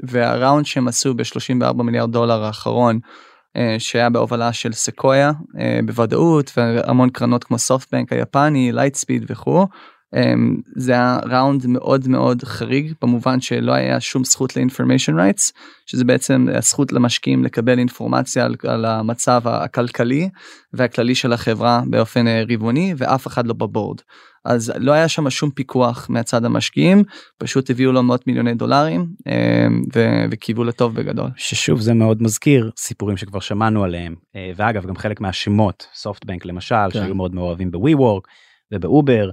וה 0.08 0.25
round 0.25 0.66
שהם 0.66 0.88
עשו 0.88 1.14
ב-34 1.14 1.82
מיליארד 1.82 2.12
דולר 2.12 2.44
האחרון 2.44 2.98
אה, 3.04 3.29
שהיה 3.78 4.10
בהובלה 4.10 4.52
של 4.52 4.72
סקויה 4.72 5.32
אה, 5.58 5.80
בוודאות 5.84 6.52
והמון 6.56 7.10
קרנות 7.10 7.44
כמו 7.44 7.58
סופטבנק 7.58 8.12
היפני 8.12 8.72
לייטספיד 8.72 9.24
וכו'. 9.28 9.66
אמ, 10.16 10.56
זה 10.76 10.92
היה 10.92 11.18
round 11.24 11.66
מאוד 11.66 12.08
מאוד 12.08 12.44
חריג 12.44 12.92
במובן 13.02 13.40
שלא 13.40 13.72
היה 13.72 14.00
שום 14.00 14.24
זכות 14.24 14.56
ל 14.56 14.62
information 14.62 15.18
rights 15.18 15.52
שזה 15.86 16.04
בעצם 16.04 16.46
הזכות 16.54 16.92
למשקיעים 16.92 17.44
לקבל 17.44 17.78
אינפורמציה 17.78 18.44
על, 18.44 18.56
על 18.68 18.84
המצב 18.84 19.40
הכלכלי 19.44 20.28
והכללי 20.72 21.14
של 21.14 21.32
החברה 21.32 21.82
באופן 21.86 22.26
אה, 22.26 22.42
רבעוני 22.48 22.94
ואף 22.96 23.26
אחד 23.26 23.46
לא 23.46 23.54
ב 23.54 23.61
board. 23.61 23.98
אז 24.44 24.72
לא 24.76 24.92
היה 24.92 25.08
שם 25.08 25.30
שום 25.30 25.50
פיקוח 25.50 26.06
מהצד 26.10 26.44
המשקיעים 26.44 27.04
פשוט 27.38 27.70
הביאו 27.70 27.92
לו 27.92 28.02
מאות 28.02 28.26
מיליוני 28.26 28.54
דולרים 28.54 29.06
אמ, 29.26 29.82
וקיוו 30.30 30.64
לטוב 30.64 30.94
בגדול. 30.94 31.30
ששוב 31.36 31.80
זה 31.80 31.94
מאוד 31.94 32.22
מזכיר 32.22 32.70
סיפורים 32.76 33.16
שכבר 33.16 33.40
שמענו 33.40 33.84
עליהם 33.84 34.14
אה, 34.36 34.52
ואגב 34.56 34.86
גם 34.86 34.96
חלק 34.96 35.20
מהשמות 35.20 35.86
סופטבנק 35.94 36.46
למשל 36.46 36.90
כן. 36.92 36.98
שהיו 36.98 37.14
מאוד 37.14 37.34
מעורבים 37.34 37.70
ב 37.70 37.94
WeWork. 37.94 38.26
ובאובר 38.72 39.30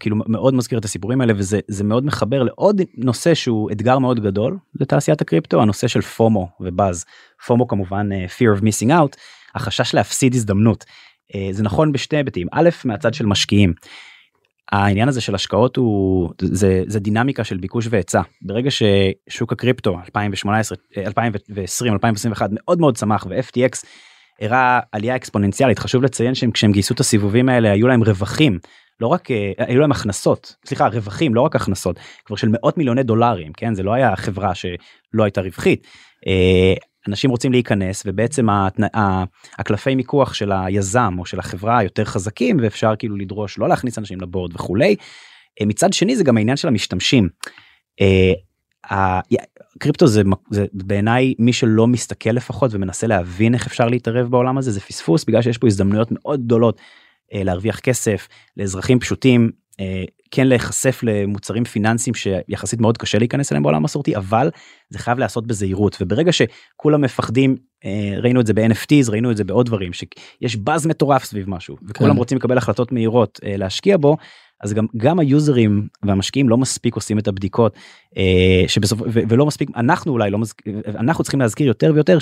כאילו 0.00 0.16
מאוד 0.26 0.54
מזכיר 0.54 0.78
את 0.78 0.84
הסיפורים 0.84 1.20
האלה 1.20 1.32
וזה 1.36 1.60
זה 1.68 1.84
מאוד 1.84 2.04
מחבר 2.06 2.42
לעוד 2.42 2.80
נושא 2.96 3.34
שהוא 3.34 3.70
אתגר 3.70 3.98
מאוד 3.98 4.20
גדול 4.20 4.58
לתעשיית 4.80 5.20
הקריפטו 5.20 5.62
הנושא 5.62 5.88
של 5.88 6.00
FOMO 6.00 6.38
ו 6.38 6.48
buzz. 6.60 7.04
FOMO 7.46 7.68
כמובן 7.68 8.12
אה, 8.12 8.26
fear 8.26 8.58
of 8.58 8.62
missing 8.62 8.90
out 8.90 9.16
החשש 9.54 9.94
להפסיד 9.94 10.34
הזדמנות. 10.34 10.84
אה, 11.34 11.48
זה 11.50 11.62
נכון 11.62 11.92
בשתי 11.92 12.16
היבטים. 12.16 12.46
א' 12.52 12.68
מהצד 12.84 13.14
של 13.14 13.26
משקיעים. 13.26 13.72
העניין 14.72 15.08
הזה 15.08 15.20
של 15.20 15.34
השקעות 15.34 15.76
הוא 15.76 16.30
זה 16.42 16.82
זה 16.86 17.00
דינמיקה 17.00 17.44
של 17.44 17.56
ביקוש 17.56 17.86
והיצע. 17.90 18.22
ברגע 18.42 18.70
ששוק 18.70 19.52
הקריפטו 19.52 19.98
2018 20.04 20.78
2020 20.96 21.92
2021 21.92 22.50
מאוד 22.52 22.80
מאוד 22.80 22.96
צמח 22.96 23.26
ו-FTX 23.30 23.86
הראה 24.40 24.80
עלייה 24.92 25.16
אקספוננציאלית. 25.16 25.78
חשוב 25.78 26.02
לציין 26.02 26.34
שהם 26.34 26.50
כשהם 26.50 26.72
גייסו 26.72 26.94
את 26.94 27.00
הסיבובים 27.00 27.48
האלה 27.48 27.72
היו 27.72 27.88
להם 27.88 28.02
רווחים 28.02 28.58
לא 29.00 29.06
רק 29.06 29.30
אה, 29.30 29.52
היו 29.58 29.80
להם 29.80 29.92
הכנסות 29.92 30.56
סליחה 30.66 30.86
רווחים 30.86 31.34
לא 31.34 31.40
רק 31.40 31.56
הכנסות 31.56 31.96
כבר 32.24 32.36
של 32.36 32.48
מאות 32.50 32.78
מיליוני 32.78 33.02
דולרים 33.02 33.52
כן 33.52 33.74
זה 33.74 33.82
לא 33.82 33.92
היה 33.92 34.16
חברה 34.16 34.54
שלא 34.54 35.24
הייתה 35.24 35.40
רווחית. 35.40 35.86
אה, 36.26 36.74
אנשים 37.08 37.30
רוצים 37.30 37.52
להיכנס 37.52 38.02
ובעצם 38.06 38.46
הקלפי 39.58 39.94
מיקוח 39.94 40.34
של 40.34 40.52
היזם 40.52 41.14
או 41.18 41.26
של 41.26 41.38
החברה 41.38 41.82
יותר 41.82 42.04
חזקים 42.04 42.56
ואפשר 42.62 42.96
כאילו 42.98 43.16
לדרוש 43.16 43.58
לא 43.58 43.68
להכניס 43.68 43.98
אנשים 43.98 44.20
לבורד 44.20 44.54
וכולי. 44.54 44.96
אה, 45.60 45.66
מצד 45.66 45.92
שני 45.92 46.16
זה 46.16 46.24
גם 46.24 46.36
העניין 46.36 46.56
של 46.56 46.68
המשתמשים. 46.68 47.28
קריפטו 49.78 50.06
זה, 50.06 50.22
זה 50.50 50.66
בעיניי 50.72 51.34
מי 51.38 51.52
שלא 51.52 51.86
מסתכל 51.86 52.30
לפחות 52.30 52.74
ומנסה 52.74 53.06
להבין 53.06 53.54
איך 53.54 53.66
אפשר 53.66 53.86
להתערב 53.86 54.30
בעולם 54.30 54.58
הזה 54.58 54.70
זה 54.70 54.80
פספוס 54.80 55.24
בגלל 55.24 55.42
שיש 55.42 55.58
פה 55.58 55.66
הזדמנויות 55.66 56.08
מאוד 56.10 56.44
גדולות 56.44 56.80
להרוויח 57.32 57.80
כסף 57.80 58.28
לאזרחים 58.56 59.00
פשוטים 59.00 59.50
אה, 59.80 60.04
כן 60.30 60.46
להיחשף 60.46 61.00
למוצרים 61.02 61.64
פיננסיים 61.64 62.14
שיחסית 62.14 62.80
מאוד 62.80 62.98
קשה 62.98 63.18
להיכנס 63.18 63.52
אליהם 63.52 63.62
בעולם 63.62 63.76
המסורתי 63.76 64.16
אבל 64.16 64.50
זה 64.90 64.98
חייב 64.98 65.18
להיעשות 65.18 65.46
בזהירות 65.46 65.96
וברגע 66.00 66.32
שכולם 66.32 67.00
מפחדים 67.00 67.56
אה, 67.84 68.14
ראינו 68.20 68.40
את 68.40 68.46
זה 68.46 68.54
ב-NFTs 68.54 69.10
ראינו 69.10 69.30
את 69.30 69.36
זה 69.36 69.44
בעוד 69.44 69.66
דברים 69.66 69.92
שיש 69.92 70.56
באז 70.56 70.86
מטורף 70.86 71.24
סביב 71.24 71.50
משהו 71.50 71.76
וכולם 71.88 72.12
כן. 72.12 72.18
רוצים 72.18 72.38
לקבל 72.38 72.58
החלטות 72.58 72.92
מהירות 72.92 73.40
אה, 73.44 73.56
להשקיע 73.56 73.96
בו 73.96 74.16
אז 74.62 74.74
גם 74.74 74.86
גם 74.96 75.18
היוזרים 75.18 75.88
והמשקיעים 76.02 76.48
לא 76.48 76.56
מספיק 76.56 76.94
עושים 76.94 77.18
את 77.18 77.28
הבדיקות 77.28 77.76
אה, 78.16 78.64
שבסוף 78.68 79.00
ו, 79.00 79.20
ולא 79.28 79.46
מספיק 79.46 79.70
אנחנו 79.76 80.12
אולי 80.12 80.30
לא 80.30 80.38
מזכיר 80.38 80.80
אנחנו 80.86 81.24
צריכים 81.24 81.40
להזכיר 81.40 81.66
יותר 81.66 81.92
ויותר 81.94 82.18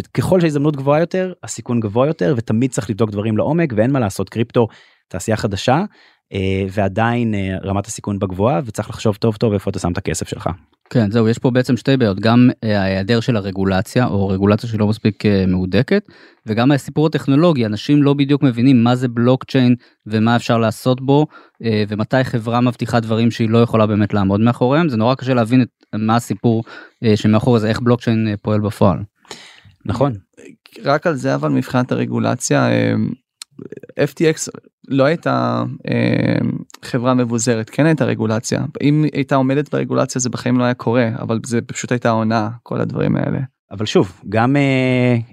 שככל 0.00 0.40
שההזדמנות 0.40 0.76
גבוהה 0.76 1.00
יותר 1.00 1.32
הסיכון 1.42 1.80
גבוה 1.80 2.06
יותר 2.06 2.34
ותמיד 2.36 2.70
צריך 2.70 2.90
לבדוק 2.90 3.10
דברים 3.10 3.36
לעומק 3.36 3.72
ואין 3.76 3.90
מה 3.90 4.00
לעשות 4.00 4.28
קריפטו 4.28 4.68
תעשייה 5.08 5.36
חדשה 5.36 5.84
אה, 6.32 6.64
ועדיין 6.70 7.34
אה, 7.34 7.58
רמת 7.64 7.86
הסיכון 7.86 8.18
בגבוהה 8.18 8.60
וצריך 8.64 8.90
לחשוב 8.90 9.16
טוב 9.16 9.36
טוב 9.36 9.52
איפה 9.52 9.70
אתה 9.70 9.78
שם 9.78 9.92
את 9.92 9.98
הכסף 9.98 10.28
שלך. 10.28 10.50
כן 10.90 11.10
זהו 11.10 11.28
יש 11.28 11.38
פה 11.38 11.50
בעצם 11.50 11.76
שתי 11.76 11.96
בעיות 11.96 12.20
גם 12.20 12.50
אה, 12.64 12.82
ההיעדר 12.82 13.20
של 13.20 13.36
הרגולציה 13.36 14.06
או 14.06 14.28
רגולציה 14.28 14.68
שלא 14.68 14.86
מספיק 14.86 15.22
מהודקת 15.48 16.08
וגם 16.46 16.72
הסיפור 16.72 17.06
הטכנולוגי 17.06 17.66
אנשים 17.66 18.02
לא 18.02 18.14
בדיוק 18.14 18.42
מבינים 18.42 18.84
מה 18.84 18.96
זה 18.96 19.08
בלוקצ'יין 19.08 19.74
ומה 20.06 20.36
אפשר 20.36 20.58
לעשות 20.58 21.00
בו 21.00 21.26
ומתי 21.88 22.24
חברה 22.24 22.60
מבטיחה 22.60 23.00
דברים 23.00 23.30
שהיא 23.30 23.50
לא 23.50 23.58
יכולה 23.58 23.86
באמת 23.86 24.14
לעמוד 24.14 24.40
מאחוריהם 24.40 24.88
זה 24.88 24.96
נורא 24.96 25.14
קשה 25.14 25.34
להבין 25.34 25.62
את 25.62 25.68
מה 25.94 26.16
הסיפור 26.16 26.64
שמאחורי 27.14 27.60
זה 27.60 27.68
איך 27.68 27.80
בלוקצ'יין 27.80 28.36
פועל 28.42 28.60
בפועל. 28.60 28.98
נכון. 29.86 30.12
רק 30.84 31.06
על 31.06 31.14
זה 31.14 31.34
אבל 31.34 31.48
מבחינת 31.48 31.92
הרגולציה 31.92 32.68
FTX 34.00 34.48
לא 34.88 35.04
הייתה 35.04 35.64
אה, 35.88 36.48
חברה 36.84 37.14
מבוזרת 37.14 37.70
כן 37.70 37.86
הייתה 37.86 38.04
רגולציה 38.04 38.64
אם 38.82 39.04
הייתה 39.12 39.34
עומדת 39.34 39.74
ברגולציה 39.74 40.20
זה 40.20 40.30
בחיים 40.30 40.58
לא 40.58 40.64
היה 40.64 40.74
קורה 40.74 41.08
אבל 41.18 41.40
זה 41.46 41.60
פשוט 41.62 41.92
הייתה 41.92 42.10
עונה 42.10 42.50
כל 42.62 42.80
הדברים 42.80 43.16
האלה. 43.16 43.38
אבל 43.70 43.86
שוב 43.86 44.20
גם 44.28 44.56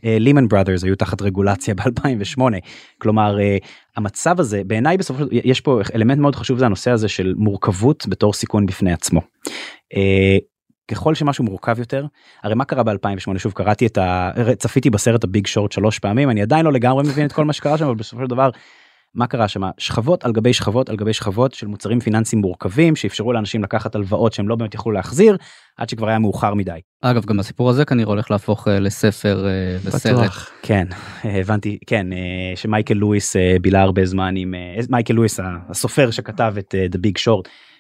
לימן 0.03 0.43
uh, 0.43 0.47
בראדרס 0.47 0.83
uh, 0.83 0.85
היו 0.85 0.95
תחת 0.95 1.21
רגולציה 1.21 1.75
ב2008 1.79 2.41
כלומר 3.01 3.37
uh, 3.37 3.65
המצב 3.97 4.39
הזה 4.39 4.61
בעיניי 4.67 4.97
בסופו 4.97 5.19
של 5.19 5.27
יש 5.31 5.61
פה 5.61 5.81
אלמנט 5.95 6.19
מאוד 6.19 6.35
חשוב 6.35 6.59
זה 6.59 6.65
הנושא 6.65 6.91
הזה 6.91 7.07
של 7.07 7.33
מורכבות 7.37 8.05
בתור 8.07 8.33
סיכון 8.33 8.65
בפני 8.65 8.93
עצמו. 8.93 9.21
Uh, 9.93 10.52
ככל 10.91 11.15
שמשהו 11.15 11.43
מורכב 11.43 11.79
יותר 11.79 12.05
הרי 12.43 12.55
מה 12.55 12.65
קרה 12.65 12.83
ב2008 12.83 13.37
שוב 13.37 13.51
קראתי 13.51 13.85
את 13.85 13.97
ה... 13.97 14.31
צפיתי 14.57 14.89
בסרט 14.89 15.23
הביג 15.23 15.47
שורט 15.47 15.71
שלוש 15.71 15.99
פעמים 15.99 16.29
אני 16.29 16.41
עדיין 16.41 16.65
לא 16.65 16.73
לגמרי 16.73 17.03
מבין 17.03 17.25
את 17.25 17.31
כל 17.31 17.45
מה 17.45 17.53
שקרה 17.53 17.77
שם 17.77 17.85
אבל 17.85 17.95
בסופו 17.95 18.21
של 18.23 18.29
דבר 18.29 18.49
מה 19.15 19.27
קרה 19.27 19.47
שם 19.47 19.61
שכבות 19.77 20.25
על 20.25 20.31
גבי 20.31 20.53
שכבות 20.53 20.89
על 20.89 20.95
גבי 20.95 21.13
שכבות 21.13 21.53
של 21.53 21.67
מוצרים 21.67 21.99
פיננסיים 21.99 22.41
מורכבים 22.41 22.95
שאפשרו 22.95 23.33
לאנשים 23.33 23.63
לקחת 23.63 23.95
הלוואות 23.95 24.33
שהם 24.33 24.47
לא 24.47 24.55
באמת 24.55 24.73
יכלו 24.73 24.91
להחזיר 24.91 25.37
עד 25.77 25.89
שכבר 25.89 26.09
היה 26.09 26.19
מאוחר 26.19 26.53
מדי. 26.53 26.79
אגב 27.01 27.25
גם 27.25 27.39
הסיפור 27.39 27.69
הזה 27.69 27.85
כנראה 27.85 28.09
הולך 28.09 28.31
להפוך 28.31 28.67
אה, 28.67 28.79
לספר 28.79 29.47
אה, 29.47 29.77
וסרט. 29.83 30.19
בטוח. 30.19 30.51
כן 30.61 30.87
הבנתי 31.23 31.77
כן 31.87 32.13
אה, 32.13 32.17
שמייקל 32.55 32.93
לואיס 32.93 33.35
אה, 33.35 33.55
בילה 33.61 33.81
הרבה 33.81 34.05
זמן 34.05 34.35
עם 34.37 34.53
אה, 34.53 34.79
מייקל 34.89 35.13
לואיס 35.13 35.39
הסופר 35.69 36.11
שכתב 36.11 36.53
את 36.59 36.75
אה, 36.75 36.85
The 36.91 36.97
Big 36.97 37.21
Short 37.23 37.47
אה, 37.47 37.72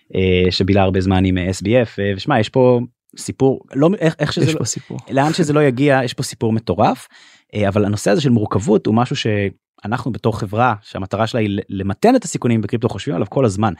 שבילה 0.49 0.81
הרבה 0.81 1.01
זמן 1.01 1.25
עם 1.25 1.37
אה, 1.37 1.49
SBF 1.49 1.99
אה, 1.99 2.11
ושמע 2.15 2.39
יש 2.39 2.49
פה 2.49 2.79
סיפור 3.17 3.61
לא 3.75 3.89
איך, 3.99 4.15
איך 4.19 4.33
שזה 4.33 4.45
יש 4.45 4.53
לא, 4.53 4.59
פה 4.59 4.65
סיפור. 4.65 4.97
לאן 5.11 5.33
שזה 5.33 5.53
לא 5.53 5.63
יגיע 5.63 5.99
יש 6.03 6.13
פה 6.13 6.23
סיפור 6.23 6.53
מטורף 6.53 7.07
אה, 7.55 7.67
אבל 7.67 7.85
הנושא 7.85 8.11
הזה 8.11 8.21
של 8.21 8.29
מורכבות 8.29 8.85
הוא 8.85 8.95
משהו 8.95 9.15
שאנחנו 9.15 10.11
בתור 10.11 10.39
חברה 10.39 10.75
שהמטרה 10.81 11.27
שלה 11.27 11.39
היא 11.41 11.59
למתן 11.69 12.15
את 12.15 12.23
הסיכונים 12.23 12.61
בקריפטו 12.61 12.89
חושבים 12.89 13.15
עליו 13.15 13.27
כל 13.29 13.45
הזמן 13.45 13.73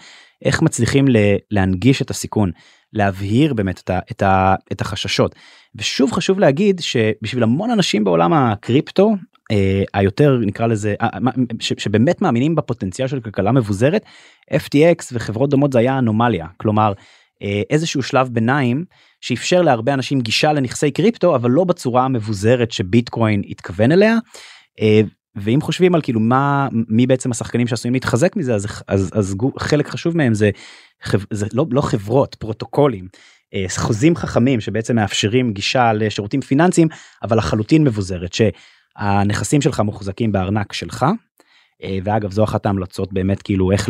איך 0.45 0.61
מצליחים 0.61 1.05
להנגיש 1.51 2.01
את 2.01 2.09
הסיכון 2.09 2.51
להבהיר 2.93 3.53
באמת 3.53 3.79
את, 3.79 3.89
ה, 3.89 3.99
את, 4.11 4.21
ה, 4.21 4.55
את 4.71 4.81
החששות 4.81 5.35
ושוב 5.75 6.11
חשוב 6.11 6.39
להגיד 6.39 6.81
שבשביל 6.81 7.43
המון 7.43 7.71
אנשים 7.71 8.03
בעולם 8.03 8.33
הקריפטו 8.33 9.09
אה, 9.09 9.15
היותר 9.93 10.37
נקרא 10.37 10.67
לזה 10.67 10.95
אה, 11.01 11.09
ש, 11.59 11.73
שבאמת 11.77 12.21
מאמינים 12.21 12.55
בפוטנציאל 12.55 13.07
של 13.07 13.19
כלכלה 13.19 13.51
מבוזרת 13.51 14.05
FTX 14.51 15.05
וחברות 15.13 15.49
דומות 15.49 15.71
זה 15.73 15.79
היה 15.79 15.99
אנומליה 15.99 16.47
כלומר 16.57 16.93
אה, 17.43 17.61
איזשהו 17.69 18.03
שלב 18.03 18.29
ביניים 18.31 18.85
שאפשר 19.21 19.61
להרבה 19.61 19.93
אנשים 19.93 20.21
גישה 20.21 20.53
לנכסי 20.53 20.91
קריפטו 20.91 21.35
אבל 21.35 21.51
לא 21.51 21.63
בצורה 21.63 22.05
המבוזרת 22.05 22.71
שביטקוין 22.71 23.41
התכוון 23.49 23.91
אליה. 23.91 24.17
אה, 24.81 25.01
ואם 25.35 25.61
חושבים 25.61 25.95
על 25.95 26.01
כאילו 26.01 26.19
מה 26.19 26.67
מי 26.71 27.07
בעצם 27.07 27.31
השחקנים 27.31 27.67
שעשויים 27.67 27.93
להתחזק 27.93 28.35
מזה 28.35 28.55
אז 28.55 28.67
אז 28.87 29.11
אז 29.13 29.35
חלק 29.59 29.87
חשוב 29.87 30.17
מהם 30.17 30.33
זה 30.33 30.49
זה 31.31 31.45
לא 31.53 31.65
לא 31.71 31.81
חברות 31.81 32.35
פרוטוקולים 32.35 33.07
אה, 33.53 33.65
חוזים 33.77 34.15
חכמים 34.15 34.61
שבעצם 34.61 34.95
מאפשרים 34.95 35.53
גישה 35.53 35.93
לשירותים 35.93 36.41
פיננסיים 36.41 36.87
אבל 37.23 37.37
לחלוטין 37.37 37.83
מבוזרת 37.83 38.33
שהנכסים 38.99 39.61
שלך 39.61 39.79
מוחזקים 39.79 40.31
בארנק 40.31 40.73
שלך. 40.73 41.05
אה, 41.83 41.97
ואגב 42.03 42.31
זו 42.31 42.43
אחת 42.43 42.65
ההמלצות 42.65 43.13
באמת 43.13 43.41
כאילו 43.41 43.71
איך 43.71 43.89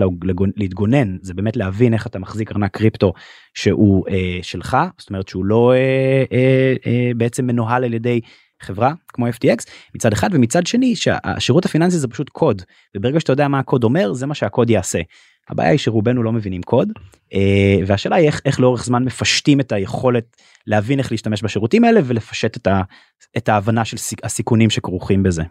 להתגונן 0.55 1.17
זה 1.21 1.33
באמת 1.33 1.57
להבין 1.57 1.93
איך 1.93 2.07
אתה 2.07 2.19
מחזיק 2.19 2.51
ארנק 2.51 2.77
קריפטו 2.77 3.13
שהוא 3.53 4.05
אה, 4.09 4.39
שלך 4.41 4.77
זאת 4.97 5.09
אומרת 5.09 5.27
שהוא 5.27 5.45
לא 5.45 5.73
אה, 5.73 6.23
אה, 6.31 6.73
אה, 6.85 7.11
בעצם 7.17 7.47
מנוהל 7.47 7.83
על 7.83 7.93
ידי 7.93 8.21
חברה 8.63 8.93
כמו 9.07 9.27
FTX 9.27 9.65
מצד 9.95 10.13
אחד 10.13 10.29
ומצד 10.31 10.67
שני 10.67 10.95
שהשירות 10.95 11.65
הפיננסי 11.65 11.97
זה 11.97 12.07
פשוט 12.07 12.29
קוד 12.29 12.61
וברגע 12.97 13.19
שאתה 13.19 13.33
יודע 13.33 13.47
מה 13.47 13.59
הקוד 13.59 13.83
אומר 13.83 14.13
זה 14.13 14.25
מה 14.25 14.35
שהקוד 14.35 14.69
יעשה. 14.69 14.99
הבעיה 15.49 15.69
היא 15.69 15.79
שרובנו 15.79 16.23
לא 16.23 16.31
מבינים 16.31 16.61
קוד 16.61 16.91
אה, 17.33 17.77
והשאלה 17.87 18.15
היא 18.15 18.27
איך, 18.27 18.41
איך 18.45 18.59
לאורך 18.59 18.85
זמן 18.85 19.03
מפשטים 19.03 19.59
את 19.59 19.71
היכולת 19.71 20.37
להבין 20.67 20.99
איך 20.99 21.11
להשתמש 21.11 21.43
בשירותים 21.43 21.83
האלה 21.83 21.99
ולפשט 22.03 22.57
את, 22.57 22.67
ה, 22.67 22.81
את 23.37 23.49
ההבנה 23.49 23.85
של 23.85 23.97
הסיכונים 24.23 24.69
שכרוכים 24.69 25.23
בזה. 25.23 25.43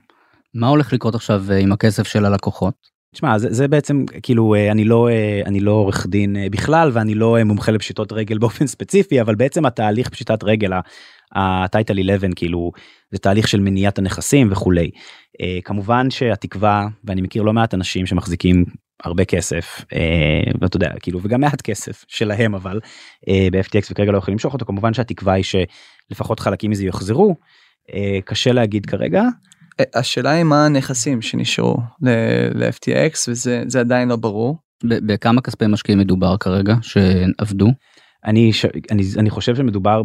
מה 0.54 0.68
הולך 0.68 0.92
לקרות 0.92 1.14
עכשיו 1.14 1.44
אה, 1.50 1.58
עם 1.58 1.72
הכסף 1.72 2.06
של 2.06 2.24
הלקוחות? 2.24 2.74
תשמע 3.14 3.38
זה, 3.38 3.52
זה 3.52 3.68
בעצם 3.68 4.04
כאילו 4.22 4.54
אה, 4.54 4.72
אני 4.72 4.84
לא 4.84 5.08
אני 5.46 5.60
לא 5.60 5.70
עורך 5.70 6.06
דין 6.06 6.36
בכלל 6.50 6.90
ואני 6.92 7.14
לא 7.14 7.36
מומחה 7.44 7.72
לפשיטות 7.72 8.12
רגל 8.12 8.38
באופן 8.38 8.66
ספציפי 8.66 9.20
אבל 9.20 9.34
בעצם 9.34 9.66
התהליך 9.66 10.08
פשיטת 10.08 10.44
רגל 10.44 10.72
הטייטל 11.34 12.10
11 12.10 12.30
כאילו 12.36 12.72
זה 13.10 13.18
תהליך 13.18 13.48
של 13.48 13.60
מניעת 13.60 13.98
הנכסים 13.98 14.48
וכולי. 14.52 14.90
אה, 15.42 15.58
כמובן 15.64 16.10
שהתקווה 16.10 16.88
ואני 17.04 17.20
מכיר 17.22 17.42
לא 17.42 17.52
מעט 17.52 17.74
אנשים 17.74 18.06
שמחזיקים 18.06 18.64
הרבה 19.04 19.24
כסף 19.24 19.84
אה, 19.92 20.52
ואתה 20.60 20.76
יודע 20.76 20.90
כאילו 21.00 21.20
וגם 21.22 21.40
מעט 21.40 21.62
כסף 21.62 22.04
שלהם 22.08 22.54
אבל 22.54 22.80
אה, 23.28 23.48
ב-FTX 23.52 23.86
וכרגע 23.90 24.12
לא 24.12 24.18
יכולים 24.18 24.34
למשוך 24.34 24.52
אותו 24.54 24.64
כמובן 24.64 24.94
שהתקווה 24.94 25.34
היא 25.34 25.44
שלפחות 25.44 26.40
חלקים 26.40 26.70
מזה 26.70 26.84
יוחזרו. 26.84 27.36
קשה 28.24 28.52
להגיד 28.52 28.86
כרגע 28.86 29.22
השאלה 29.94 30.30
היא 30.30 30.44
מה 30.44 30.66
הנכסים 30.66 31.22
שנשארו 31.22 31.76
ל- 32.02 32.64
ל-FTX 32.64 33.18
וזה 33.28 33.62
זה 33.66 33.80
עדיין 33.80 34.08
לא 34.08 34.16
ברור. 34.16 34.58
ב- 34.84 35.12
בכמה 35.12 35.40
כספי 35.40 35.66
משקיעים 35.66 35.98
מדובר 35.98 36.36
כרגע 36.36 36.74
שעבדו? 36.82 37.68
אני, 38.24 38.52
ש... 38.52 38.66
אני, 38.90 39.02
אני 39.18 39.30
חושב 39.30 39.56
שמדובר 39.56 40.02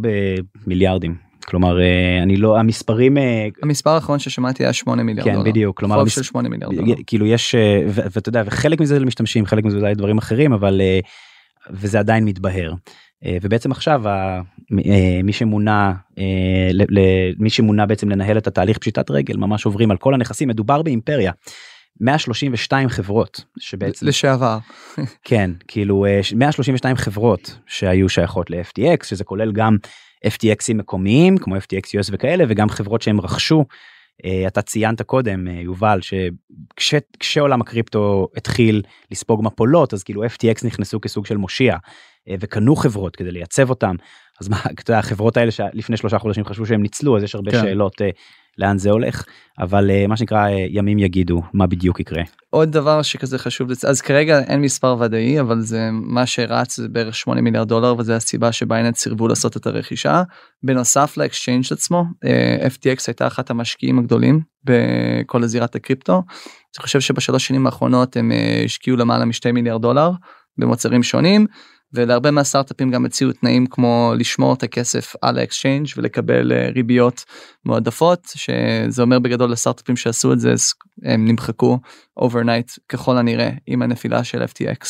במיליארדים 0.66 1.28
כלומר 1.50 1.82
אה, 1.82 2.24
אני 2.24 2.38
לא 2.38 2.60
המספרים 2.60 3.18
אה, 3.18 3.48
המספר 3.64 3.90
האחרון 3.90 4.20
ששמעתי 4.20 4.64
היה 4.64 4.74
8 4.74 5.04
מיליארד 5.04 5.28
כן 5.28 5.34
דולר. 5.34 5.50
בדיוק 5.50 5.78
כלומר 5.78 5.96
חוב. 5.96 6.10
של 6.10 6.24
8 6.24 6.50
מיליארד 6.50 6.76
דולר. 6.76 6.96
כאילו 7.08 7.26
יש 7.26 7.56
אה, 7.56 7.82
ואתה 7.86 8.30
יודע 8.30 8.44
וחלק 8.46 8.82
מזה 8.82 9.00
למשתמשים 9.00 9.46
חלק 9.46 9.66
מזה 9.66 9.78
אולי 9.78 9.96
דברים 9.96 10.18
אחרים 10.18 10.54
אבל 10.54 10.82
וזה 11.72 12.00
עדיין 12.00 12.26
מתבהר. 12.26 12.74
ובעצם 13.42 13.72
עכשיו 13.72 14.02
מי 15.24 15.34
שמונה 15.34 15.94
מי 17.40 17.50
שמונה 17.50 17.86
בעצם 17.86 18.10
לנהל 18.10 18.38
את 18.38 18.48
התהליך 18.48 18.78
פשיטת 18.78 19.12
רגל 19.12 19.38
ממש 19.38 19.66
עוברים 19.66 19.92
על 19.92 19.98
כל 19.98 20.14
הנכסים 20.14 20.48
מדובר 20.48 20.82
באימפריה. 20.82 21.32
132 22.02 22.90
חברות 22.90 23.44
שבעצם 23.60 24.06
לשעבר. 24.08 24.58
כן 25.24 25.52
כאילו 25.68 26.06
אה, 26.06 26.24
ש- 26.24 26.34
132 26.34 26.96
חברות 26.96 27.58
שהיו 27.68 28.10
שייכות 28.10 28.50
ל-FTX 28.50 29.04
שזה 29.04 29.24
כולל 29.24 29.52
גם 29.52 29.78
FTXים 30.26 30.74
מקומיים 30.74 31.38
כמו 31.38 31.56
FTX 31.58 31.86
US 31.88 32.10
וכאלה 32.12 32.44
וגם 32.48 32.70
חברות 32.70 33.02
שהם 33.02 33.22
רכשו. 33.22 33.66
אה, 34.26 34.48
אתה 34.48 34.62
ציינת 34.62 35.02
קודם 35.02 35.48
אה, 35.48 35.54
יובל 35.54 36.00
שכשעולם 36.80 37.62
הקריפטו 37.62 38.28
התחיל 38.38 38.82
לספוג 39.12 39.44
מפולות 39.44 39.94
אז 39.94 40.04
כאילו 40.04 40.26
FTX 40.26 40.66
נכנסו 40.68 41.02
כסוג 41.02 41.26
של 41.26 41.38
מושיע 41.38 41.74
אה, 41.74 41.80
וקנו 42.40 42.76
חברות 42.76 43.16
כדי 43.16 43.32
לייצב 43.32 43.70
אותם 43.70 43.96
אז 44.42 44.50
מה 44.50 44.58
אתה 44.72 44.92
יודע, 44.92 45.00
החברות 45.00 45.38
האלה 45.38 45.52
שלפני 45.52 45.98
שלושה 45.98 46.20
חודשים 46.20 46.46
חשבו 46.46 46.66
שהם 46.66 46.82
ניצלו 46.82 47.18
אז 47.18 47.24
יש 47.24 47.36
הרבה 47.36 47.52
כן. 47.52 47.62
שאלות 47.62 48.02
אה, 48.02 48.10
לאן 48.58 48.78
זה 48.78 48.92
הולך 48.92 49.24
אבל 49.60 49.92
אה, 49.92 50.08
מה 50.08 50.18
שנקרא 50.18 50.48
אה, 50.48 50.66
ימים 50.70 51.00
יגידו 51.00 51.42
מה 51.54 51.68
בדיוק 51.68 52.00
יקרה. 52.00 52.24
עוד 52.50 52.72
דבר 52.72 53.02
שכזה 53.02 53.38
חשוב 53.38 53.70
אז 53.88 54.02
כרגע 54.02 54.40
אין 54.40 54.62
מספר 54.62 54.98
ודאי 55.00 55.40
אבל 55.40 55.62
זה 55.62 55.90
מה 55.92 56.26
שרץ 56.26 56.78
זה 56.78 56.88
בערך 56.88 57.16
8 57.16 57.42
מיליארד 57.42 57.68
דולר 57.68 57.96
וזה 57.98 58.16
הסיבה 58.16 58.52
שבייננס 58.52 58.96
סירבו 58.96 59.28
לעשות 59.28 59.58
את 59.58 59.68
הרכישה. 59.68 60.24
בנוסף 60.63 61.18
ל 61.18 61.23
exchange 61.23 61.63
עצמו 61.72 62.04
אה, 62.26 62.68
FTX 62.68 63.04
הייתה 63.08 63.28
אחת 63.28 63.50
המשקיעים 63.50 64.00
הגדולים 64.00 64.42
בכל 64.63 65.44
הזירת 65.44 65.76
הקריפטו. 65.76 66.13
אני 66.13 66.84
חושב 66.84 67.00
שבשלוש 67.00 67.48
שנים 67.48 67.66
האחרונות 67.66 68.18
הם 68.18 68.32
אה, 68.32 68.62
השקיעו 68.66 68.98
למעלה 68.98 69.26
משתי 69.26 69.52
מיליארד 69.52 69.82
דולר 69.82 70.12
במוצרים 70.58 71.04
שונים 71.04 71.46
ולהרבה 71.98 72.32
מהסטארט-אפים 72.32 72.92
גם 72.92 73.06
הציעו 73.06 73.32
תנאים 73.32 73.66
כמו 73.66 74.14
לשמור 74.18 74.54
את 74.54 74.64
הכסף 74.64 75.14
על 75.22 75.38
ה 75.38 75.43
exchange 75.43 75.88
ולקבל 75.98 76.52
אה, 76.52 76.70
ריביות 76.76 77.26
מועדפות 77.66 78.28
שזה 78.36 79.02
אומר 79.02 79.20
בגדול 79.20 79.52
לסטארט-אפים 79.52 79.96
שעשו 79.96 80.34
את 80.34 80.40
זה 80.40 80.54
הם 81.04 81.28
נמחקו 81.28 81.80
overnight 82.18 82.72
ככל 82.90 83.18
הנראה 83.18 83.50
עם 83.68 83.82
הנפילה 83.82 84.24
של 84.24 84.44
FTX. 84.44 84.86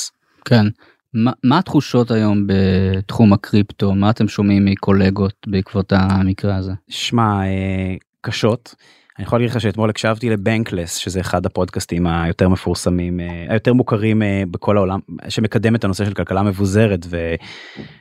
כן. 0.46 0.65
מה, 1.13 1.32
מה 1.43 1.60
התחושות 1.60 2.12
היום 2.12 2.48
בתחום 2.48 3.34
הקריפטו? 3.34 3.96
מה 3.96 4.10
אתם 4.10 4.28
שומעים 4.28 4.65
מקולגות 4.65 5.36
בעקבות 5.48 5.93
המקרה 5.96 6.56
הזה? 6.56 6.72
שמע 6.89 7.41
אה, 7.46 7.96
קשות. 8.22 8.76
אני 9.17 9.25
יכול 9.25 9.39
להגיד 9.39 9.49
לך 9.49 9.62
שאתמול 9.62 9.89
הקשבתי 9.89 10.30
ל 10.30 10.37
Bankless 10.37 10.95
שזה 10.95 11.19
אחד 11.19 11.45
הפודקאסטים 11.45 12.08
היותר 12.08 12.49
מפורסמים 12.49 13.19
אה, 13.19 13.45
היותר 13.49 13.73
מוכרים 13.73 14.21
אה, 14.21 14.43
בכל 14.51 14.77
העולם 14.77 14.99
שמקדם 15.30 15.75
את 15.75 15.84
הנושא 15.84 16.06
של 16.06 16.13
כלכלה 16.13 16.43
מבוזרת 16.43 17.06
ו, 17.10 17.36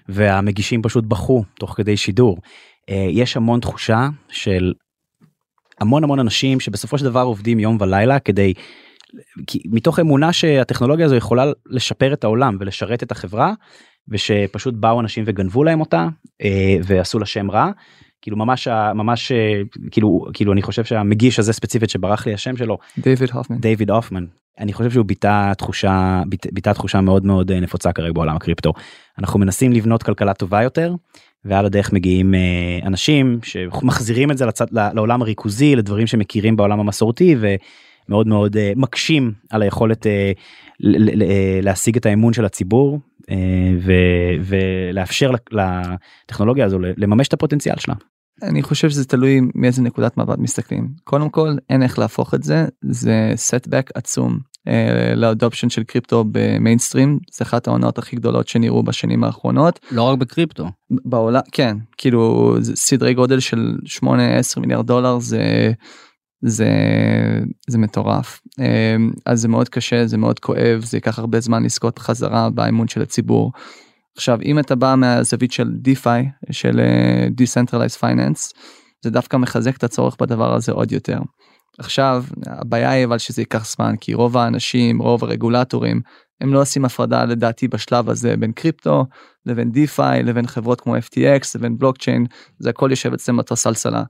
והמגישים 0.08 0.82
פשוט 0.82 1.04
בכו 1.04 1.44
תוך 1.54 1.74
כדי 1.76 1.96
שידור. 1.96 2.38
אה, 2.90 3.06
יש 3.10 3.36
המון 3.36 3.60
תחושה 3.60 4.08
של 4.28 4.72
המון 5.80 6.04
המון 6.04 6.18
אנשים 6.18 6.60
שבסופו 6.60 6.98
של 6.98 7.04
דבר 7.04 7.22
עובדים 7.22 7.58
יום 7.58 7.76
ולילה 7.80 8.18
כדי 8.18 8.54
כי 9.46 9.62
מתוך 9.66 9.98
אמונה 9.98 10.32
שהטכנולוגיה 10.32 11.06
הזו 11.06 11.14
יכולה 11.14 11.44
לשפר 11.66 12.12
את 12.12 12.24
העולם 12.24 12.56
ולשרת 12.60 13.02
את 13.02 13.12
החברה 13.12 13.52
ושפשוט 14.08 14.74
באו 14.74 15.00
אנשים 15.00 15.24
וגנבו 15.26 15.64
להם 15.64 15.80
אותה 15.80 16.08
ועשו 16.84 17.18
לה 17.18 17.26
שם 17.26 17.50
רע. 17.50 17.70
כאילו 18.26 18.36
ממש 18.36 18.68
ממש 18.94 19.32
אה, 19.32 19.62
כאילו 19.90 20.26
כאילו 20.32 20.52
אני 20.52 20.62
חושב 20.62 20.84
שהמגיש 20.84 21.38
הזה 21.38 21.52
ספציפית 21.52 21.90
שברח 21.90 22.26
לי 22.26 22.34
השם 22.34 22.56
שלו 22.56 22.78
דיוויד 22.98 23.30
הופמן. 23.30 23.58
דיוויד 23.58 23.90
הופמן 23.90 24.24
אני 24.58 24.72
חושב 24.72 24.90
שהוא 24.90 25.04
ביטא 25.06 25.52
תחושה 25.54 26.22
ביטא- 26.52 26.72
תחושה 26.72 27.00
מאוד 27.00 27.24
מאוד 27.26 27.50
אה, 27.50 27.60
נפוצה 27.60 27.92
כרגע 27.92 28.12
בעולם 28.12 28.36
הקריפטו 28.36 28.72
אנחנו 29.18 29.38
מנסים 29.40 29.72
לבנות 29.72 30.02
כלכלה 30.02 30.34
טובה 30.34 30.62
יותר 30.62 30.94
ועל 31.44 31.66
הדרך 31.66 31.92
מגיעים 31.92 32.34
אה, 32.34 32.78
אנשים 32.86 33.38
שמחזירים 33.42 34.30
את 34.30 34.38
זה 34.38 34.46
לצד 34.46 34.66
לעולם 34.72 35.22
הריכוזי 35.22 35.76
לדברים 35.76 36.06
שמכירים 36.06 36.56
בעולם 36.56 36.80
המסורתי 36.80 37.36
ומאוד 37.38 38.26
מאוד 38.26 38.56
מקשים 38.76 39.32
על 39.50 39.62
היכולת 39.62 40.06
להשיג 41.62 41.96
את 41.96 42.06
האמון 42.06 42.32
של 42.32 42.44
הציבור 42.44 43.00
ולאפשר 44.40 45.30
לטכנולוגיה 45.50 46.64
הזו 46.64 46.78
לממש 46.96 47.28
את 47.28 47.32
הפוטנציאל 47.32 47.76
שלה. 47.78 47.94
אני 48.42 48.62
חושב 48.62 48.90
שזה 48.90 49.04
תלוי 49.04 49.40
מאיזה 49.54 49.82
נקודת 49.82 50.16
מבט 50.16 50.38
מסתכלים. 50.38 50.88
קודם 51.04 51.30
כל 51.30 51.56
אין 51.70 51.82
איך 51.82 51.98
להפוך 51.98 52.34
את 52.34 52.42
זה 52.42 52.66
זה 52.82 53.32
סטבק 53.36 53.90
עצום 53.94 54.38
ל 55.16 55.22
adoption 55.22 55.68
של 55.70 55.82
קריפטו 55.82 56.24
במיינסטרים. 56.32 57.18
זה 57.32 57.44
אחת 57.44 57.68
העונות 57.68 57.98
הכי 57.98 58.16
גדולות 58.16 58.48
שנראו 58.48 58.82
בשנים 58.82 59.24
האחרונות. 59.24 59.80
לא 59.90 60.02
רק 60.02 60.18
בקריפטו. 60.18 60.66
בעולם 60.90 61.40
כן 61.52 61.76
כאילו 61.98 62.54
סדרי 62.60 63.14
גודל 63.14 63.40
של 63.40 63.76
8-10 64.04 64.60
מיליארד 64.60 64.86
דולר 64.86 65.18
זה 65.18 65.72
זה 66.42 66.70
זה 67.68 67.78
מטורף 67.78 68.40
אז 69.26 69.40
זה 69.40 69.48
מאוד 69.48 69.68
קשה 69.68 70.06
זה 70.06 70.16
מאוד 70.18 70.38
כואב 70.40 70.80
זה 70.84 70.96
ייקח 70.96 71.18
הרבה 71.18 71.40
זמן 71.40 71.62
לזכות 71.62 71.98
חזרה 71.98 72.50
באמון 72.50 72.88
של 72.88 73.02
הציבור. 73.02 73.52
עכשיו 74.16 74.38
אם 74.44 74.58
אתה 74.58 74.74
בא 74.74 74.94
מהזווית 74.96 75.52
של 75.52 75.68
DeFi 75.70 76.28
של 76.50 76.80
Decentralized 77.40 78.00
Finance 78.00 78.52
זה 79.04 79.10
דווקא 79.10 79.36
מחזק 79.36 79.76
את 79.76 79.84
הצורך 79.84 80.16
בדבר 80.20 80.54
הזה 80.54 80.72
עוד 80.72 80.92
יותר. 80.92 81.18
עכשיו 81.78 82.24
הבעיה 82.46 82.90
היא 82.90 83.04
אבל 83.04 83.18
שזה 83.18 83.42
ייקח 83.42 83.70
זמן 83.74 83.94
כי 84.00 84.14
רוב 84.14 84.36
האנשים 84.36 85.02
רוב 85.02 85.24
הרגולטורים 85.24 86.00
הם 86.40 86.54
לא 86.54 86.60
עושים 86.60 86.84
הפרדה 86.84 87.24
לדעתי 87.24 87.68
בשלב 87.68 88.10
הזה 88.10 88.36
בין 88.36 88.52
קריפטו 88.52 89.04
לבין 89.46 89.72
DeFi 89.72 90.22
לבין 90.22 90.46
חברות 90.46 90.80
כמו 90.80 90.96
FTX 90.96 91.40
לבין 91.54 91.78
בלוקצ'יין 91.78 92.26
זה 92.58 92.70
הכל 92.70 92.90
יושב 92.90 93.12
אצלם 93.12 93.38
אותו 93.38 93.56
סלסלה 93.56 94.02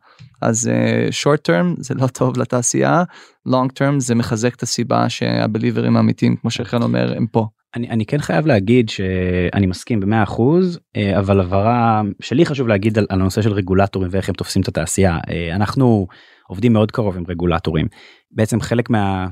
אז 0.43 0.71
short 1.11 1.39
uh, 1.39 1.43
term 1.43 1.75
זה 1.79 1.95
לא 1.95 2.07
טוב 2.07 2.39
לתעשייה 2.39 3.03
long 3.47 3.73
term 3.73 4.01
זה 4.01 4.15
מחזק 4.15 4.55
את 4.55 4.63
הסיבה 4.63 5.09
שה 5.09 5.31
believers 5.31 5.97
האמיתיים 5.97 6.37
כמו 6.37 6.51
שחן 6.51 6.83
אומר 6.83 7.17
הם 7.17 7.27
פה. 7.27 7.47
אני, 7.77 7.89
אני 7.91 8.07
כן 8.07 8.19
חייב 8.19 8.47
להגיד 8.47 8.89
שאני 8.89 9.67
מסכים 9.67 10.01
במאה 10.01 10.23
אחוז 10.23 10.79
אבל 11.19 11.41
הבהרה 11.41 12.03
שלי 12.21 12.47
חשוב 12.47 12.69
להגיד 12.69 12.99
על, 12.99 13.07
על 13.09 13.21
הנושא 13.21 13.43
של 13.43 13.53
רגולטורים 13.53 14.09
ואיך 14.13 14.29
הם 14.29 14.35
תופסים 14.35 14.63
את 14.63 14.69
התעשייה. 14.69 15.19
אנחנו 15.55 16.07
עובדים 16.49 16.73
מאוד 16.73 16.91
קרוב 16.91 17.17
עם 17.17 17.25
רגולטורים. 17.29 17.87
בעצם 18.31 18.61
חלק 18.61 18.91
מה, 18.91 19.27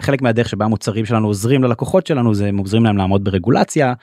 חלק 0.00 0.22
מהדרך 0.22 0.48
שבה 0.48 0.64
המוצרים 0.64 1.04
שלנו 1.04 1.26
עוזרים 1.26 1.62
ללקוחות 1.62 2.06
שלנו 2.06 2.34
זה 2.34 2.46
הם 2.46 2.58
עוזרים 2.58 2.84
להם 2.84 2.96
לעמוד 2.96 3.24
ברגולציה 3.24 3.94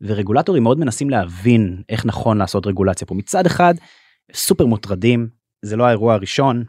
ורגולטורים 0.00 0.62
מאוד 0.62 0.78
מנסים 0.78 1.10
להבין 1.10 1.82
איך 1.88 2.06
נכון 2.06 2.38
לעשות 2.38 2.66
רגולציה 2.66 3.06
פה. 3.06 3.14
מצד 3.14 3.46
אחד 3.46 3.74
סופר 4.34 4.66
מוטרדים 4.66 5.28
זה 5.62 5.76
לא 5.76 5.84
האירוע 5.84 6.14
הראשון 6.14 6.64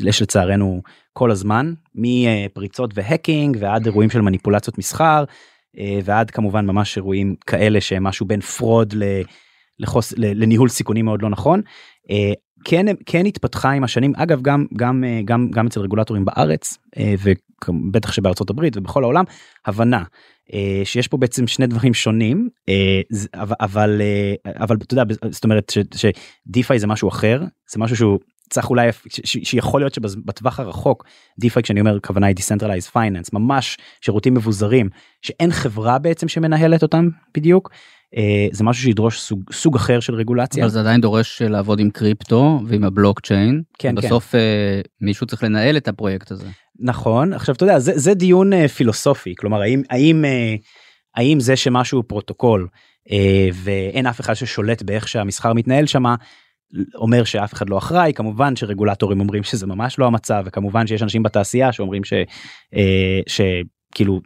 יש 0.00 0.22
לצערנו 0.22 0.82
כל 1.12 1.30
הזמן 1.30 1.74
מפריצות 1.94 2.90
ו 2.94 3.02
hacking 3.02 3.56
ועד 3.60 3.86
אירועים 3.86 4.10
של 4.10 4.20
מניפולציות 4.20 4.78
מסחר 4.78 5.24
ועד 6.04 6.30
כמובן 6.30 6.66
ממש 6.66 6.96
אירועים 6.96 7.34
כאלה 7.46 7.80
שהם 7.80 8.04
משהו 8.04 8.26
בין 8.26 8.40
fraud 8.40 8.94
לחוס, 9.78 10.14
לניהול 10.16 10.68
סיכונים 10.68 11.04
מאוד 11.04 11.22
לא 11.22 11.30
נכון. 11.30 11.60
כן 12.64 12.86
כן 13.06 13.26
התפתחה 13.26 13.70
עם 13.70 13.84
השנים 13.84 14.12
אגב 14.16 14.42
גם 14.42 14.66
גם 14.76 15.04
גם 15.24 15.50
גם 15.50 15.66
אצל 15.66 15.80
רגולטורים 15.80 16.24
בארץ 16.24 16.78
ובטח 17.68 18.12
שבארצות 18.12 18.50
הברית 18.50 18.76
ובכל 18.76 19.02
העולם 19.02 19.24
הבנה 19.66 20.02
שיש 20.84 21.08
פה 21.08 21.16
בעצם 21.16 21.46
שני 21.46 21.66
דברים 21.66 21.94
שונים 21.94 22.48
אבל 23.34 24.02
אבל 24.46 24.76
אתה 24.76 24.94
יודע 24.94 25.14
זאת 25.30 25.44
אומרת 25.44 25.72
שדיפיי 25.94 26.78
זה 26.78 26.86
משהו 26.86 27.08
אחר 27.08 27.42
זה 27.70 27.80
משהו 27.80 27.96
שהוא 27.96 28.18
צריך 28.50 28.70
אולי 28.70 28.88
שיכול 29.24 29.80
להיות 29.80 29.94
שבטווח 29.94 30.60
הרחוק 30.60 31.04
דיפיי 31.38 31.62
כשאני 31.62 31.80
אומר 31.80 32.00
כוונה 32.00 32.26
היא 32.26 32.36
decentralized 32.36 32.90
finance 32.96 33.28
ממש 33.32 33.76
שירותים 34.00 34.34
מבוזרים 34.34 34.88
שאין 35.22 35.52
חברה 35.52 35.98
בעצם 35.98 36.28
שמנהלת 36.28 36.82
אותם 36.82 37.08
בדיוק 37.36 37.70
זה 38.52 38.64
משהו 38.64 38.82
שידרוש 38.82 39.20
סוג 39.20 39.52
סוג 39.52 39.76
אחר 39.76 40.00
של 40.00 40.14
רגולציה. 40.14 40.64
אבל 40.64 40.72
זה 40.72 40.80
עדיין 40.80 41.00
דורש 41.00 41.42
לעבוד 41.42 41.80
עם 41.80 41.90
קריפטו 41.90 42.60
ועם 42.66 42.84
הבלוקצ'יין. 42.84 43.62
כן, 43.78 43.94
בסוף 43.94 44.32
כן. 44.32 44.38
מישהו 45.00 45.26
צריך 45.26 45.44
לנהל 45.44 45.76
את 45.76 45.88
הפרויקט 45.88 46.30
הזה. 46.30 46.46
נכון 46.80 47.32
עכשיו 47.32 47.54
אתה 47.54 47.64
יודע 47.64 47.78
זה, 47.78 47.92
זה 47.94 48.14
דיון 48.14 48.68
פילוסופי 48.68 49.34
כלומר 49.38 49.60
האם 49.60 49.82
האם 49.90 50.24
האם 51.16 51.40
זה 51.40 51.56
שמשהו 51.56 52.02
פרוטוקול 52.02 52.68
ואין 53.52 54.06
אף 54.06 54.20
אחד 54.20 54.34
ששולט 54.34 54.82
באיך 54.82 55.08
שהמסחר 55.08 55.52
מתנהל 55.52 55.86
שמה 55.86 56.14
אומר 56.94 57.24
שאף 57.24 57.54
אחד 57.54 57.68
לא 57.68 57.78
אחראי 57.78 58.12
כמובן 58.14 58.56
שרגולטורים 58.56 59.20
אומרים 59.20 59.42
שזה 59.42 59.66
ממש 59.66 59.98
לא 59.98 60.06
המצב 60.06 60.42
וכמובן 60.46 60.86
שיש 60.86 61.02
אנשים 61.02 61.22
בתעשייה 61.22 61.72
שאומרים 61.72 62.04
ש, 62.04 62.12
ש, 63.26 63.40
כאילו 63.94 64.20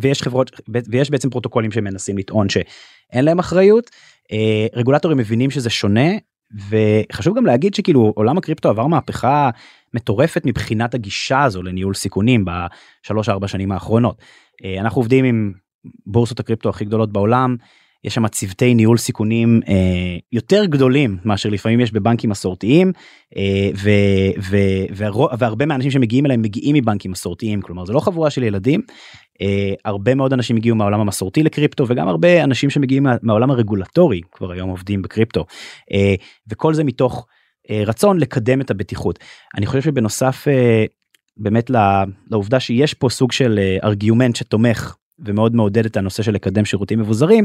ויש 0.00 0.22
חברות 0.22 0.60
ויש 0.90 1.10
בעצם 1.10 1.30
פרוטוקולים 1.30 1.72
שמנסים 1.72 2.18
לטעון 2.18 2.48
שאין 2.48 3.24
להם 3.24 3.38
אחריות. 3.38 3.90
רגולטורים 4.74 5.18
מבינים 5.18 5.50
שזה 5.50 5.70
שונה 5.70 6.10
וחשוב 6.68 7.36
גם 7.36 7.46
להגיד 7.46 7.74
שכאילו 7.74 8.12
עולם 8.16 8.38
הקריפטו 8.38 8.68
עבר 8.68 8.86
מהפכה 8.86 9.50
מטורפת 9.94 10.42
מבחינת 10.46 10.94
הגישה 10.94 11.42
הזו 11.42 11.62
לניהול 11.62 11.94
סיכונים 11.94 12.44
בשלוש 12.44 13.28
ארבע 13.28 13.48
שנים 13.48 13.72
האחרונות. 13.72 14.22
אנחנו 14.80 15.00
עובדים 15.00 15.24
עם 15.24 15.52
בורסות 16.06 16.40
הקריפטו 16.40 16.68
הכי 16.68 16.84
גדולות 16.84 17.12
בעולם 17.12 17.56
יש 18.04 18.14
שם 18.14 18.28
צוותי 18.28 18.74
ניהול 18.74 18.98
סיכונים 18.98 19.60
אה, 19.68 20.16
יותר 20.32 20.64
גדולים 20.64 21.16
מאשר 21.24 21.48
לפעמים 21.48 21.80
יש 21.80 21.92
בבנקים 21.92 22.30
מסורתיים 22.30 22.92
אה, 23.36 23.70
ו, 23.76 23.90
ו, 24.50 24.56
והרוב, 24.90 25.30
והרבה 25.38 25.66
מהאנשים 25.66 25.90
שמגיעים 25.90 26.26
אליהם 26.26 26.42
מגיעים 26.42 26.76
מבנקים 26.76 27.10
מסורתיים 27.10 27.62
כלומר 27.62 27.84
זה 27.84 27.92
לא 27.92 28.00
חבורה 28.00 28.30
של 28.30 28.42
ילדים. 28.42 28.82
אה, 29.42 29.74
הרבה 29.84 30.14
מאוד 30.14 30.32
אנשים 30.32 30.56
הגיעו 30.56 30.76
מהעולם 30.76 31.00
המסורתי 31.00 31.42
לקריפטו 31.42 31.84
וגם 31.88 32.08
הרבה 32.08 32.44
אנשים 32.44 32.70
שמגיעים 32.70 33.02
מה, 33.02 33.16
מהעולם 33.22 33.50
הרגולטורי 33.50 34.20
כבר 34.32 34.52
היום 34.52 34.70
עובדים 34.70 35.02
בקריפטו. 35.02 35.44
אה, 35.92 36.14
וכל 36.50 36.74
זה 36.74 36.84
מתוך 36.84 37.26
אה, 37.70 37.82
רצון 37.86 38.20
לקדם 38.20 38.60
את 38.60 38.70
הבטיחות. 38.70 39.18
אני 39.56 39.66
חושב 39.66 39.82
שבנוסף 39.82 40.48
אה, 40.48 40.84
באמת 41.36 41.70
לעובדה 42.30 42.60
שיש 42.60 42.94
פה 42.94 43.08
סוג 43.08 43.32
של 43.32 43.58
ארגיומנט 43.84 44.36
שתומך 44.36 44.96
ומאוד 45.18 45.54
מעודד 45.54 45.86
את 45.86 45.96
הנושא 45.96 46.22
של 46.22 46.32
לקדם 46.32 46.64
שירותים 46.64 46.98
מבוזרים 46.98 47.44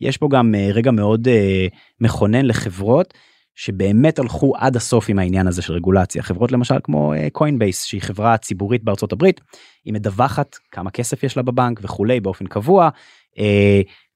יש 0.00 0.16
פה 0.16 0.28
גם 0.30 0.54
אה, 0.54 0.68
רגע 0.72 0.90
מאוד 0.90 1.28
אה, 1.28 1.66
מכונן 2.00 2.46
לחברות 2.46 3.14
שבאמת 3.54 4.18
הלכו 4.18 4.56
עד 4.56 4.76
הסוף 4.76 5.08
עם 5.08 5.18
העניין 5.18 5.46
הזה 5.46 5.62
של 5.62 5.72
רגולציה. 5.72 6.22
חברות 6.22 6.52
למשל 6.52 6.74
כמו 6.82 7.12
קוינבייס 7.32 7.82
אה, 7.82 7.88
שהיא 7.88 8.02
חברה 8.02 8.36
ציבורית 8.36 8.84
בארצות 8.84 9.12
הברית 9.12 9.40
היא 9.84 9.94
מדווחת 9.94 10.56
כמה 10.72 10.90
כסף 10.90 11.22
יש 11.22 11.36
לה 11.36 11.42
בבנק 11.42 11.80
וכולי 11.82 12.20
באופן 12.20 12.46
קבוע. 12.46 12.88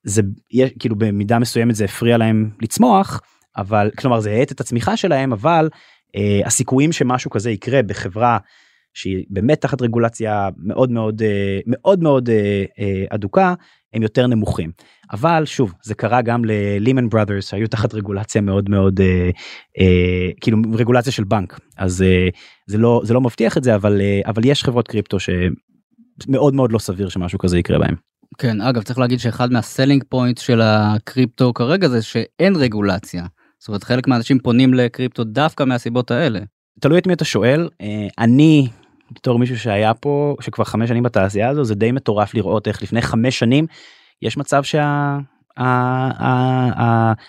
זה 0.05 0.23
כאילו 0.79 0.97
במידה 0.97 1.38
מסוימת 1.38 1.75
זה 1.75 1.85
הפריע 1.85 2.18
להם 2.18 2.51
לצמוח 2.62 3.21
אבל 3.57 3.90
כלומר 3.99 4.21
זה 4.21 4.31
האט 4.31 4.53
את 4.53 4.61
הצמיחה 4.61 4.97
שלהם 4.97 5.33
אבל 5.33 5.68
הסיכויים 6.45 6.92
שמשהו 6.92 7.31
כזה 7.31 7.51
יקרה 7.51 7.83
בחברה 7.83 8.38
שהיא 8.95 9.25
באמת 9.31 9.61
תחת 9.61 9.83
רגולציה 9.83 10.49
מאוד 10.57 10.90
מאוד 10.90 11.23
מאוד 11.66 12.03
מאוד 12.03 12.31
אדוקה 13.11 13.55
הם 13.94 14.02
יותר 14.02 14.26
נמוכים. 14.26 14.70
אבל 15.12 15.44
שוב 15.44 15.72
זה 15.83 15.94
קרה 15.94 16.22
גם 16.22 16.44
ללימן 16.44 17.09
בראדרס 17.09 17.50
שהיו 17.50 17.68
תחת 17.68 17.94
רגולציה 17.94 18.40
מאוד 18.40 18.70
מאוד 18.70 19.00
אה, 19.00 19.31
אה, 19.81 20.31
כאילו 20.40 20.59
רגולציה 20.74 21.12
של 21.12 21.24
בנק 21.24 21.61
אז 21.78 22.02
אה, 22.02 22.28
זה 22.66 22.78
לא 22.78 23.00
זה 23.05 23.14
לא 23.14 23.20
מבטיח 23.20 23.57
את 23.57 23.64
זה 23.64 23.74
אבל 23.74 24.00
אה, 24.00 24.20
אבל 24.26 24.44
יש 24.44 24.64
חברות 24.64 24.88
קריפטו 24.88 25.16
שמאוד 25.20 26.55
מאוד 26.55 26.72
לא 26.72 26.78
סביר 26.78 27.09
שמשהו 27.09 27.38
כזה 27.38 27.59
יקרה 27.59 27.78
בהם. 27.78 27.94
כן 28.38 28.61
אגב 28.61 28.83
צריך 28.83 28.98
להגיד 28.98 29.18
שאחד 29.18 29.52
מה 29.53 29.64
selling 29.64 30.05
point 30.09 30.38
של 30.38 30.61
הקריפטו 30.61 31.55
כרגע 31.55 31.88
זה 31.88 32.02
שאין 32.02 32.57
רגולציה. 32.57 33.26
זאת 33.59 33.68
אומרת 33.68 33.85
חלק 33.85 34.09
מהאנשים 34.09 34.38
פונים 34.38 34.74
לקריפטו 34.74 35.24
דווקא 35.24 35.64
מהסיבות 35.64 36.11
האלה. 36.11 36.40
תלוי 36.81 36.98
את 36.98 37.07
מי 37.07 37.12
אתה 37.12 37.24
שואל 37.24 37.68
אה, 37.81 38.07
אני 38.18 38.68
בתור 39.14 39.38
מישהו 39.38 39.59
שהיה 39.59 39.94
פה 39.94 40.37
שכבר 40.40 40.64
חמש 40.64 40.88
שנים 40.88 41.03
בתעשייה 41.03 41.48
הזו 41.48 41.64
זה 41.64 41.75
די 41.75 41.92
מטורף 41.92 42.35
לראות 42.35 42.68
איך 42.68 42.83
לפני 42.83 43.03
חמש 43.03 43.38
שנים 43.38 43.66
יש 44.22 44.37
מצב 44.37 44.62
שה... 44.62 45.18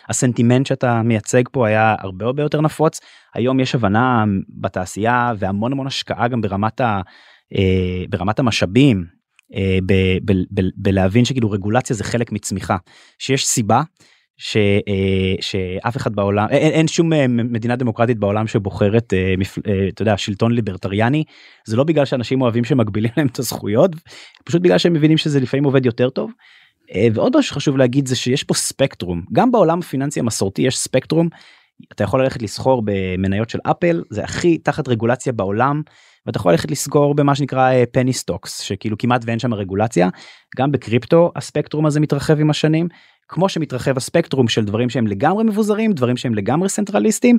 הסנטימנט 0.10 0.66
שאתה 0.66 1.02
מייצג 1.02 1.44
פה 1.52 1.68
היה 1.68 1.96
הרבה 2.00 2.26
הרבה 2.26 2.44
יותר 2.44 2.62
נפוץ. 2.62 3.00
היום 3.34 3.60
יש 3.60 3.76
הבנה 3.76 4.24
בתעשייה 4.50 5.34
והמון 5.40 5.72
המון 5.72 5.88
השקעה 5.88 6.28
גם 6.28 6.42
ברמת 6.42 6.82
ה... 6.82 7.02
אה, 7.56 8.04
ברמת 8.10 8.40
המשאבים 8.40 9.06
אה, 9.56 9.78
בלהבין 10.76 11.26
שכאילו 11.26 11.52
רגולציה 11.52 11.96
זה 11.96 12.04
חלק 12.04 12.32
מצמיחה. 12.32 12.78
שיש 13.20 13.48
סיבה 13.48 13.82
ש, 14.38 14.58
אה, 14.58 15.36
שאף 15.42 15.98
אחד 15.98 16.16
בעולם 16.16 16.48
אין, 16.50 16.72
אין 16.72 16.88
שום 16.88 17.14
אה, 17.14 17.28
מדינה 17.28 17.76
דמוקרטית 17.76 18.20
בעולם 18.20 18.48
שבוחרת 18.48 19.14
אה, 19.14 19.34
אתה 19.88 20.02
יודע 20.02 20.18
שאלתם 20.18 20.52
ליברטריאני. 20.52 21.24
זה 21.66 21.78
לא 21.78 21.84
בגלל 21.84 22.06
שאנשים 22.06 22.42
אוהבים 22.42 22.64
שמגבילים 22.64 23.12
להם 23.18 23.28
את 23.28 23.40
הזכויות 23.40 23.92
פשוט 24.44 24.62
בגלל 24.62 24.78
שהם 24.78 24.94
מבינים 24.94 25.18
שזה 25.18 25.40
לפעמים 25.40 25.64
עובד 25.64 25.86
יותר 25.86 26.10
טוב. 26.10 26.32
ועוד 27.14 27.38
משהו 27.38 27.50
שחשוב 27.50 27.78
להגיד 27.78 28.08
זה 28.08 28.16
שיש 28.16 28.44
פה 28.44 28.54
ספקטרום. 28.54 29.22
גם 29.34 29.52
בעולם 29.52 29.80
הפיננסי 29.80 30.20
המסורתי 30.20 30.62
יש 30.62 30.78
ספקטרום. 30.78 31.30
אתה 31.92 32.04
יכול 32.04 32.24
ללכת 32.24 32.42
לסחור 32.42 32.82
במניות 32.86 33.50
של 33.50 33.60
אפל 33.64 34.04
זה 34.10 34.24
הכי 34.24 34.58
תחת 34.58 34.88
רגולציה 34.88 35.34
בעולם 35.34 35.82
ואתה 36.26 36.38
יכול 36.38 36.52
ללכת 36.52 36.72
לסחור 36.72 37.16
במה 37.16 37.36
שנקרא 37.36 37.72
penny 37.92 38.14
stocks 38.14 38.60
שכאילו 38.60 38.98
כמעט 38.98 39.22
ואין 39.26 39.40
שם 39.40 39.54
רגולציה. 39.54 40.10
גם 40.58 40.72
בקריפטו 40.72 41.32
הספקטרום 41.36 41.86
הזה 41.86 42.00
מתרחב 42.00 42.40
עם 42.40 42.50
השנים 42.50 42.88
כמו 43.28 43.50
שמתרחב 43.50 43.98
הספקטרום 43.98 44.48
של 44.48 44.66
דברים 44.66 44.90
שהם 44.90 45.08
לגמרי 45.08 45.44
מבוזרים 45.44 45.94
דברים 45.94 46.18
שהם 46.18 46.36
לגמרי 46.36 46.70
סנטרליסטיים 46.70 47.38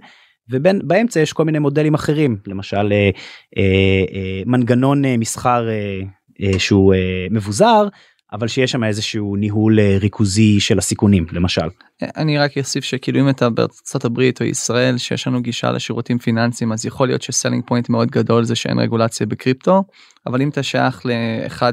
ובין 0.51 0.81
באמצע 0.85 1.21
יש 1.21 1.33
כל 1.33 1.45
מיני 1.45 1.59
מודלים 1.59 1.95
אחרים 1.95 2.37
למשל 2.47 2.93
אה, 2.93 3.11
אה, 3.57 4.05
אה, 4.15 4.43
מנגנון 4.47 5.05
אה, 5.05 5.17
מסחר 5.17 5.69
אה, 5.69 6.01
אה, 6.43 6.59
שהוא 6.59 6.95
אה, 6.95 7.27
מבוזר 7.31 7.89
אבל 8.33 8.49
שיש 8.49 8.73
שם 8.73 8.85
איזשהו 8.85 9.37
ניהול 9.37 9.81
אה, 9.81 9.97
ריכוזי 10.01 10.61
של 10.61 10.79
הסיכונים 10.79 11.27
למשל. 11.33 11.69
אני 12.17 12.39
רק 12.39 12.59
אוסיף 12.59 12.85
שכאילו 12.85 13.21
אם 13.21 13.29
אתה 13.29 13.51
בארצות 13.51 14.05
הברית 14.05 14.41
או 14.41 14.47
ישראל 14.47 14.99
שיש 14.99 15.27
לנו 15.27 15.43
גישה 15.43 15.71
לשירותים 15.71 16.19
פיננסיים 16.19 16.73
אז 16.73 16.87
יכול 16.87 17.09
להיות 17.09 17.23
ש 17.23 17.32
selling 17.32 17.65
point 17.67 17.89
מאוד 17.89 18.11
גדול 18.11 18.45
זה 18.45 18.55
שאין 18.55 18.79
רגולציה 18.79 19.27
בקריפטו 19.27 19.85
אבל 20.27 20.43
אם 20.43 20.49
אתה 20.49 20.63
שייך 20.63 21.03
לאחד 21.07 21.73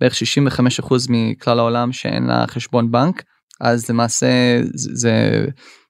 מבערך 0.00 0.14
65% 0.14 0.94
מכלל 1.08 1.58
העולם 1.58 1.92
שאין 1.92 2.26
לה 2.26 2.46
חשבון 2.46 2.90
בנק 2.90 3.22
אז 3.60 3.90
למעשה 3.90 4.26
זה, 4.74 4.90
זה, 4.94 5.46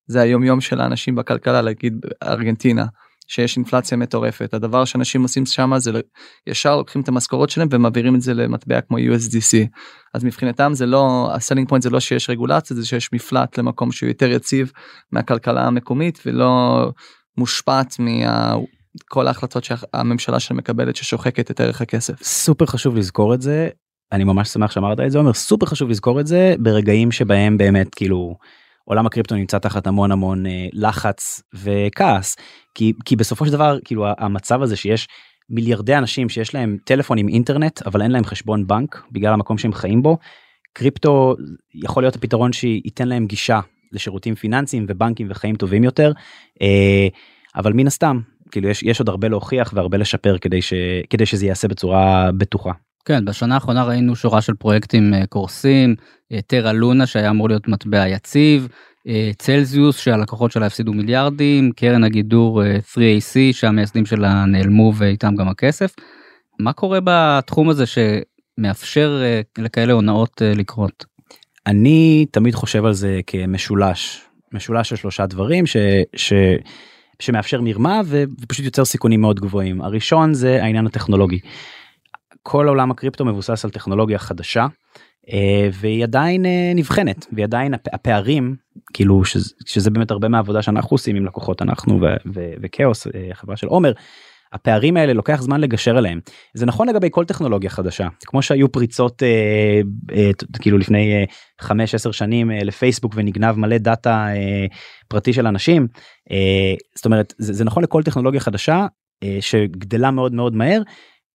זה 0.06 0.20
היום 0.20 0.44
יום 0.44 0.60
של 0.60 0.80
האנשים 0.80 1.14
בכלכלה 1.14 1.62
להגיד 1.62 1.94
ארגנטינה. 2.22 2.86
שיש 3.28 3.56
אינפלציה 3.56 3.96
מטורפת 3.96 4.54
הדבר 4.54 4.84
שאנשים 4.84 5.22
עושים 5.22 5.46
שם 5.46 5.72
זה 5.76 5.90
ישר 6.46 6.76
לוקחים 6.76 7.02
את 7.02 7.08
המשכורות 7.08 7.50
שלהם 7.50 7.68
ומעבירים 7.70 8.14
את 8.14 8.20
זה 8.20 8.34
למטבע 8.34 8.80
כמו 8.80 8.98
USDC 8.98 9.66
אז 10.14 10.24
מבחינתם 10.24 10.74
זה 10.74 10.86
לא 10.86 11.28
ה 11.34 11.39
selling 11.39 11.68
point 11.68 11.82
זה 11.82 11.90
לא 11.90 12.00
שיש 12.00 12.30
רגולציה 12.30 12.76
זה 12.76 12.86
שיש 12.86 13.12
מפלט 13.12 13.58
למקום 13.58 13.92
שהוא 13.92 14.08
יותר 14.08 14.30
יציב 14.30 14.72
מהכלכלה 15.12 15.66
המקומית 15.66 16.22
ולא 16.26 16.82
מושפעת 17.38 17.96
מכל 17.98 19.26
ההחלטות 19.26 19.64
שהממשלה 19.64 20.40
שלהם 20.40 20.58
מקבלת 20.58 20.96
ששוחקת 20.96 21.50
את 21.50 21.60
ערך 21.60 21.80
הכסף. 21.80 22.22
סופר 22.22 22.66
חשוב 22.66 22.96
לזכור 22.96 23.34
את 23.34 23.42
זה 23.42 23.68
אני 24.12 24.24
ממש 24.24 24.48
שמח 24.48 24.70
שאמרת 24.70 25.00
את 25.00 25.10
זה 25.10 25.18
אומר 25.18 25.32
סופר 25.32 25.66
חשוב 25.66 25.90
לזכור 25.90 26.20
את 26.20 26.26
זה 26.26 26.54
ברגעים 26.58 27.12
שבהם 27.12 27.58
באמת 27.58 27.94
כאילו. 27.94 28.36
עולם 28.88 29.06
הקריפטו 29.06 29.34
נמצא 29.34 29.58
תחת 29.58 29.86
המון 29.86 30.12
המון 30.12 30.46
אה, 30.46 30.66
לחץ 30.72 31.42
וכעס 31.54 32.36
כי 32.74 32.92
כי 33.04 33.16
בסופו 33.16 33.46
של 33.46 33.52
דבר 33.52 33.78
כאילו 33.84 34.06
המצב 34.18 34.62
הזה 34.62 34.76
שיש 34.76 35.08
מיליארדי 35.50 35.96
אנשים 35.96 36.28
שיש 36.28 36.54
להם 36.54 36.76
טלפון 36.84 37.18
עם 37.18 37.28
אינטרנט 37.28 37.82
אבל 37.82 38.02
אין 38.02 38.10
להם 38.10 38.24
חשבון 38.24 38.66
בנק 38.66 39.02
בגלל 39.12 39.32
המקום 39.32 39.58
שהם 39.58 39.72
חיים 39.72 40.02
בו 40.02 40.18
קריפטו 40.72 41.34
יכול 41.74 42.02
להיות 42.02 42.16
הפתרון 42.16 42.52
שייתן 42.52 43.08
להם 43.08 43.26
גישה 43.26 43.60
לשירותים 43.92 44.34
פיננסיים 44.34 44.86
ובנקים 44.88 45.26
וחיים 45.30 45.56
טובים 45.56 45.84
יותר 45.84 46.12
אה, 46.62 47.08
אבל 47.56 47.72
מן 47.72 47.86
הסתם 47.86 48.20
כאילו 48.50 48.68
יש 48.68 48.82
יש 48.82 49.00
עוד 49.00 49.08
הרבה 49.08 49.28
להוכיח 49.28 49.72
והרבה 49.74 49.98
לשפר 49.98 50.38
כדי 50.38 50.62
ש, 50.62 50.72
כדי 51.10 51.26
שזה 51.26 51.46
ייעשה 51.46 51.68
בצורה 51.68 52.30
בטוחה. 52.38 52.72
כן, 53.06 53.24
בשנה 53.24 53.54
האחרונה 53.54 53.84
ראינו 53.84 54.16
שורה 54.16 54.40
של 54.40 54.54
פרויקטים 54.54 55.14
אה, 55.14 55.26
קורסים, 55.26 55.94
טרה 56.46 56.72
לונה 56.72 57.06
שהיה 57.06 57.30
אמור 57.30 57.48
להיות 57.48 57.68
מטבע 57.68 58.08
יציב, 58.08 58.68
אה, 59.08 59.30
צלזיוס 59.38 59.98
שהלקוחות 59.98 60.52
שלה 60.52 60.66
הפסידו 60.66 60.92
מיליארדים, 60.92 61.72
קרן 61.76 62.04
הגידור 62.04 62.62
3AC 62.62 63.36
אה, 63.36 63.52
שהמייסדים 63.52 64.06
שלה 64.06 64.44
נעלמו 64.44 64.92
ואיתם 64.96 65.34
גם 65.36 65.48
הכסף. 65.48 65.94
מה 66.60 66.72
קורה 66.72 66.98
בתחום 67.04 67.68
הזה 67.68 67.84
שמאפשר 67.86 69.22
לכאלה 69.58 69.92
הונאות 69.92 70.42
לקרות? 70.44 71.04
אני 71.66 72.26
תמיד 72.30 72.54
חושב 72.54 72.84
על 72.84 72.92
זה 72.92 73.20
כמשולש, 73.26 74.22
משולש 74.52 74.88
של 74.88 74.96
שלושה 74.96 75.26
דברים 75.26 75.66
ש... 75.66 75.76
ש... 76.16 76.32
שמאפשר 77.20 77.60
מרמה 77.60 78.00
ופשוט 78.06 78.64
יוצר 78.64 78.84
סיכונים 78.84 79.20
מאוד 79.20 79.40
גבוהים. 79.40 79.82
הראשון 79.82 80.34
זה 80.34 80.62
העניין 80.62 80.86
הטכנולוגי. 80.86 81.38
כל 82.48 82.68
עולם 82.68 82.90
הקריפטו 82.90 83.24
מבוסס 83.24 83.64
על 83.64 83.70
טכנולוגיה 83.70 84.18
חדשה 84.18 84.66
אה, 85.32 85.68
והיא 85.72 86.04
עדיין 86.04 86.46
אה, 86.46 86.72
נבחנת 86.74 87.26
והיא 87.32 87.44
עדיין 87.44 87.74
הפערים 87.92 88.56
כאילו 88.92 89.24
שזה, 89.24 89.54
שזה 89.66 89.90
באמת 89.90 90.10
הרבה 90.10 90.28
מהעבודה 90.28 90.62
שאנחנו 90.62 90.94
עושים 90.94 91.16
עם 91.16 91.26
לקוחות 91.26 91.62
אנחנו 91.62 92.00
וכאוס 92.62 93.06
אה, 93.06 93.28
חברה 93.32 93.56
של 93.56 93.66
עומר. 93.66 93.92
הפערים 94.52 94.96
האלה 94.96 95.12
לוקח 95.12 95.40
זמן 95.42 95.60
לגשר 95.60 95.96
עליהם 95.96 96.20
זה 96.54 96.66
נכון 96.66 96.88
לגבי 96.88 97.08
כל 97.10 97.24
טכנולוגיה 97.24 97.70
חדשה 97.70 98.08
כמו 98.26 98.42
שהיו 98.42 98.72
פריצות 98.72 99.22
אה, 99.22 99.80
אה, 100.16 100.30
כאילו 100.60 100.78
לפני 100.78 101.24
אה, 101.62 101.68
5-10 102.08 102.12
שנים 102.12 102.50
אה, 102.50 102.58
לפייסבוק 102.64 103.12
ונגנב 103.16 103.56
מלא 103.58 103.78
דאטה 103.78 104.26
אה, 104.28 104.66
פרטי 105.08 105.32
של 105.32 105.46
אנשים 105.46 105.86
אה, 106.30 106.74
זאת 106.94 107.04
אומרת 107.04 107.34
זה, 107.38 107.52
זה 107.52 107.64
נכון 107.64 107.82
לכל 107.82 108.02
טכנולוגיה 108.02 108.40
חדשה 108.40 108.86
אה, 109.22 109.38
שגדלה 109.40 110.10
מאוד 110.10 110.32
מאוד 110.32 110.54
מהר 110.54 110.82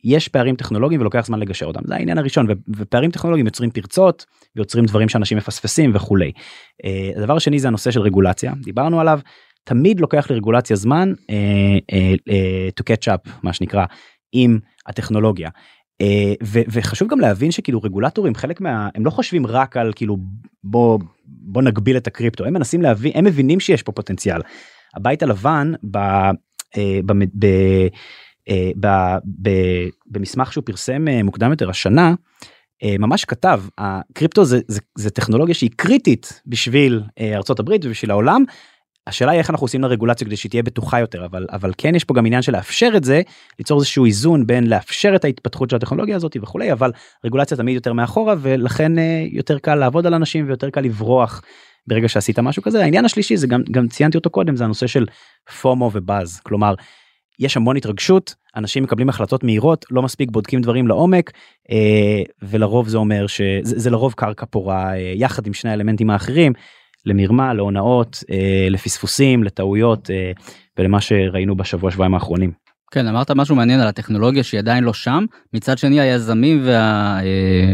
יש 0.03 0.27
פערים 0.27 0.55
טכנולוגיים 0.55 1.01
ולוקח 1.01 1.25
זמן 1.25 1.39
לגשר 1.39 1.65
אותם 1.65 1.79
זה 1.85 1.95
העניין 1.95 2.17
הראשון 2.17 2.47
ופערים 2.75 3.11
טכנולוגיים 3.11 3.45
יוצרים 3.45 3.71
פרצות 3.71 4.25
ויוצרים 4.55 4.85
דברים 4.85 5.09
שאנשים 5.09 5.37
מפספסים 5.37 5.91
וכולי. 5.93 6.31
Uh, 6.31 7.17
הדבר 7.17 7.35
השני 7.35 7.59
זה 7.59 7.67
הנושא 7.67 7.91
של 7.91 8.01
רגולציה 8.01 8.53
דיברנו 8.63 8.99
עליו 8.99 9.19
תמיד 9.63 9.99
לוקח 9.99 10.31
לרגולציה 10.31 10.75
זמן 10.75 11.13
uh, 11.17 11.23
uh, 11.91 12.81
to 12.81 12.83
catch 12.83 13.13
up 13.13 13.29
מה 13.43 13.53
שנקרא 13.53 13.85
עם 14.31 14.59
הטכנולוגיה. 14.87 15.49
ו- 16.43 16.61
וחשוב 16.67 17.09
גם 17.09 17.19
להבין 17.19 17.51
שכאילו 17.51 17.81
רגולטורים 17.81 18.35
חלק 18.35 18.61
מה 18.61 18.89
הם 18.95 19.05
לא 19.05 19.09
חושבים 19.09 19.47
רק 19.47 19.77
על 19.77 19.93
כאילו 19.95 20.17
בוא 20.63 20.99
בוא 21.25 21.61
נגביל 21.61 21.97
את 21.97 22.07
הקריפטו 22.07 22.45
הם 22.45 22.53
מנסים 22.53 22.81
להבין 22.81 23.11
הם 23.15 23.25
מבינים 23.25 23.59
שיש 23.59 23.83
פה 23.83 23.91
פוטנציאל. 23.91 24.41
הבית 24.95 25.23
הלבן 25.23 25.71
ב, 25.91 25.97
uh, 25.97 26.79
ב, 27.39 27.47
ב, 28.79 28.85
אה, 28.85 29.17
במסמך 30.05 30.53
שהוא 30.53 30.63
פרסם 30.65 31.07
אה, 31.07 31.23
מוקדם 31.23 31.51
יותר 31.51 31.69
השנה 31.69 32.13
אה, 32.83 32.95
ממש 32.99 33.25
כתב 33.25 33.63
הקריפטו 33.77 34.45
זה, 34.45 34.59
זה, 34.67 34.79
זה 34.95 35.09
טכנולוגיה 35.09 35.55
שהיא 35.55 35.69
קריטית 35.75 36.41
בשביל 36.47 37.03
ארצות 37.19 37.59
הברית 37.59 37.85
ובשביל 37.85 38.11
העולם. 38.11 38.43
השאלה 39.07 39.31
היא 39.31 39.39
איך 39.39 39.49
אנחנו 39.49 39.65
עושים 39.65 39.81
לרגולציה 39.81 40.27
כדי 40.27 40.35
שהיא 40.35 40.49
תהיה 40.49 40.63
בטוחה 40.63 40.99
יותר 40.99 41.25
אבל 41.25 41.47
אבל 41.51 41.71
כן 41.77 41.95
יש 41.95 42.03
פה 42.03 42.13
גם 42.13 42.25
עניין 42.25 42.41
של 42.41 42.51
לאפשר 42.51 42.91
את 42.95 43.03
זה 43.03 43.21
ליצור 43.59 43.79
איזשהו 43.79 44.05
איזון 44.05 44.47
בין 44.47 44.67
לאפשר 44.67 45.15
את 45.15 45.25
ההתפתחות 45.25 45.69
של 45.69 45.75
הטכנולוגיה 45.75 46.15
הזאת 46.15 46.37
וכולי 46.41 46.71
אבל 46.71 46.91
רגולציה 47.25 47.57
תמיד 47.57 47.75
יותר 47.75 47.93
מאחורה 47.93 48.35
ולכן 48.41 48.91
יותר 49.31 49.59
קל 49.59 49.75
לעבוד 49.75 50.05
על 50.05 50.13
אנשים 50.13 50.47
ויותר 50.47 50.69
קל 50.69 50.81
לברוח 50.81 51.41
ברגע 51.87 52.07
שעשית 52.07 52.39
משהו 52.39 52.63
כזה 52.63 52.81
העניין 52.83 53.05
השלישי 53.05 53.37
זה 53.37 53.47
גם 53.47 53.61
גם 53.71 53.87
ציינתי 53.87 54.17
אותו 54.17 54.29
קודם 54.29 54.55
זה 54.55 54.63
הנושא 54.63 54.87
של 54.87 55.05
פומו 55.61 55.91
ובאז 55.93 56.39
כלומר 56.39 56.75
יש 57.41 57.57
המון 57.57 57.77
התרגשות 57.77 58.35
אנשים 58.55 58.83
מקבלים 58.83 59.09
החלטות 59.09 59.43
מהירות 59.43 59.85
לא 59.91 60.01
מספיק 60.01 60.31
בודקים 60.31 60.61
דברים 60.61 60.87
לעומק 60.87 61.31
אה, 61.71 62.23
ולרוב 62.41 62.87
זה 62.87 62.97
אומר 62.97 63.27
שזה 63.27 63.79
זה 63.79 63.89
לרוב 63.89 64.13
קרקע 64.13 64.45
פורה 64.45 64.93
אה, 64.93 65.13
יחד 65.15 65.47
עם 65.47 65.53
שני 65.53 65.71
האלמנטים 65.71 66.09
האחרים 66.09 66.53
למרמה 67.05 67.53
להונאות 67.53 68.23
אה, 68.31 68.67
לפספוסים 68.69 69.43
לטעויות 69.43 70.09
אה, 70.09 70.31
ולמה 70.79 71.01
שראינו 71.01 71.55
בשבוע 71.55 71.91
שבועיים 71.91 72.13
האחרונים. 72.13 72.51
כן 72.91 73.07
אמרת 73.07 73.31
משהו 73.31 73.55
מעניין 73.55 73.79
על 73.79 73.87
הטכנולוגיה 73.87 74.43
שהיא 74.43 74.59
עדיין 74.59 74.83
לא 74.83 74.93
שם 74.93 75.25
מצד 75.53 75.77
שני 75.77 75.99
היזמים 75.99 76.61
וה... 76.65 77.19
אה... 77.23 77.73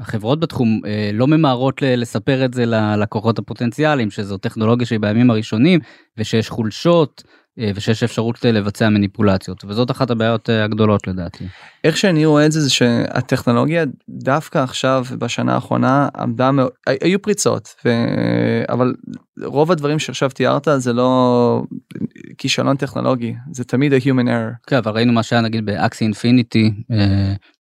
החברות 0.00 0.40
בתחום 0.40 0.80
אה, 0.86 1.10
לא 1.12 1.26
ממהרות 1.26 1.82
לספר 1.82 2.44
את 2.44 2.54
זה 2.54 2.66
ללקוחות 2.66 3.38
הפוטנציאליים 3.38 4.10
שזו 4.10 4.36
טכנולוגיה 4.38 4.86
שהיא 4.86 5.00
בימים 5.00 5.30
הראשונים 5.30 5.80
ושיש 6.18 6.48
חולשות 6.50 7.22
ושיש 7.58 8.02
אפשרות 8.02 8.44
לבצע 8.44 8.88
מניפולציות 8.88 9.64
וזאת 9.64 9.90
אחת 9.90 10.10
הבעיות 10.10 10.50
אה, 10.50 10.64
הגדולות 10.64 11.06
לדעתי. 11.06 11.44
איך 11.84 11.96
שאני 11.96 12.26
רואה 12.26 12.46
את 12.46 12.52
זה 12.52 12.60
זה 12.60 12.70
שהטכנולוגיה 12.70 13.84
דווקא 14.08 14.58
עכשיו 14.58 15.04
בשנה 15.18 15.54
האחרונה 15.54 16.08
עמדה 16.16 16.50
מאוד 16.50 16.70
היו 17.00 17.22
פריצות 17.22 17.74
ו... 17.84 17.90
אבל 18.68 18.94
רוב 19.44 19.72
הדברים 19.72 19.98
שעכשיו 19.98 20.30
תיארת 20.30 20.68
זה 20.76 20.92
לא 20.92 21.62
כישלון 22.38 22.76
טכנולוגי 22.76 23.34
זה 23.52 23.64
תמיד 23.64 23.92
ה-human 23.92 24.26
error. 24.26 24.66
כן 24.66 24.76
אבל 24.76 24.92
ראינו 24.92 25.12
מה 25.12 25.22
שהיה 25.22 25.42
נגיד 25.42 25.66
באקסי 25.66 26.04
אינפיניטי 26.04 26.72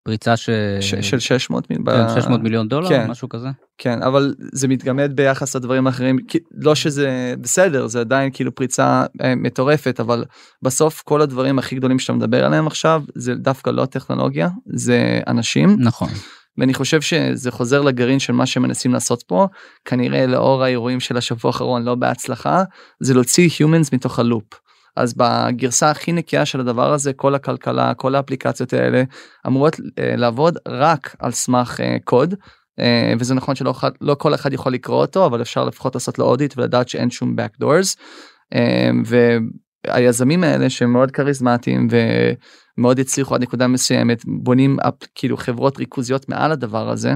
פריצה 0.09 0.37
ש... 0.37 0.49
ש... 0.81 0.95
של 0.95 1.19
600, 1.19 1.67
כן, 1.67 1.83
ב... 1.83 1.91
600 2.15 2.41
מיליון 2.41 2.67
דולר 2.67 2.89
כן. 2.89 3.07
משהו 3.11 3.29
כזה. 3.29 3.47
כן 3.77 4.03
אבל 4.03 4.35
זה 4.53 4.67
מתגמד 4.67 5.11
ביחס 5.15 5.55
לדברים 5.55 5.87
האחרים 5.87 6.17
לא 6.51 6.75
שזה 6.75 7.33
בסדר 7.41 7.87
זה 7.87 7.99
עדיין 7.99 8.29
כאילו 8.33 8.55
פריצה 8.55 9.05
אה, 9.21 9.35
מטורפת 9.35 9.99
אבל 9.99 10.25
בסוף 10.61 11.01
כל 11.01 11.21
הדברים 11.21 11.59
הכי 11.59 11.75
גדולים 11.75 11.99
שאתה 11.99 12.13
מדבר 12.13 12.45
עליהם 12.45 12.67
עכשיו 12.67 13.03
זה 13.15 13.35
דווקא 13.35 13.69
לא 13.69 13.85
טכנולוגיה 13.85 14.49
זה 14.65 15.19
אנשים. 15.27 15.75
נכון. 15.79 16.09
ואני 16.57 16.73
חושב 16.73 17.01
שזה 17.01 17.51
חוזר 17.51 17.81
לגרעין 17.81 18.19
של 18.19 18.33
מה 18.33 18.45
שמנסים 18.45 18.93
לעשות 18.93 19.23
פה 19.23 19.47
כנראה 19.85 20.25
לאור 20.25 20.63
האירועים 20.63 20.99
של 20.99 21.17
השבוע 21.17 21.49
האחרון 21.49 21.83
לא 21.83 21.95
בהצלחה 21.95 22.63
זה 22.99 23.13
להוציא 23.13 23.49
humans 23.49 23.89
מתוך 23.93 24.19
הלופ. 24.19 24.68
אז 24.99 25.13
בגרסה 25.13 25.91
הכי 25.91 26.11
נקייה 26.11 26.45
של 26.45 26.59
הדבר 26.59 26.93
הזה 26.93 27.13
כל 27.13 27.35
הכלכלה 27.35 27.93
כל 27.93 28.15
האפליקציות 28.15 28.73
האלה 28.73 29.03
אמורות 29.47 29.79
אה, 29.99 30.15
לעבוד 30.15 30.57
רק 30.67 31.15
על 31.19 31.31
סמך 31.31 31.79
אה, 31.79 31.97
קוד 32.03 32.35
אה, 32.79 33.13
וזה 33.19 33.35
נכון 33.35 33.55
שלא 33.55 33.73
לא 34.01 34.15
כל 34.15 34.33
אחד 34.33 34.53
יכול 34.53 34.73
לקרוא 34.73 35.01
אותו 35.01 35.25
אבל 35.25 35.41
אפשר 35.41 35.65
לפחות 35.65 35.95
לעשות 35.95 36.19
לו 36.19 36.25
אודיט 36.25 36.57
ולדעת 36.57 36.89
שאין 36.89 37.09
שום 37.09 37.35
backdoors. 37.39 37.95
והיזמים 39.87 40.43
האלה 40.43 40.69
שהם 40.69 40.93
מאוד 40.93 41.11
כריזמטיים 41.11 41.87
ומאוד 42.77 42.99
הצליחו 42.99 43.35
עד 43.35 43.41
נקודה 43.41 43.67
מסוימת 43.67 44.21
בונים 44.25 44.79
אפ, 44.79 44.93
כאילו 45.15 45.37
חברות 45.37 45.77
ריכוזיות 45.77 46.29
מעל 46.29 46.51
הדבר 46.51 46.89
הזה 46.89 47.13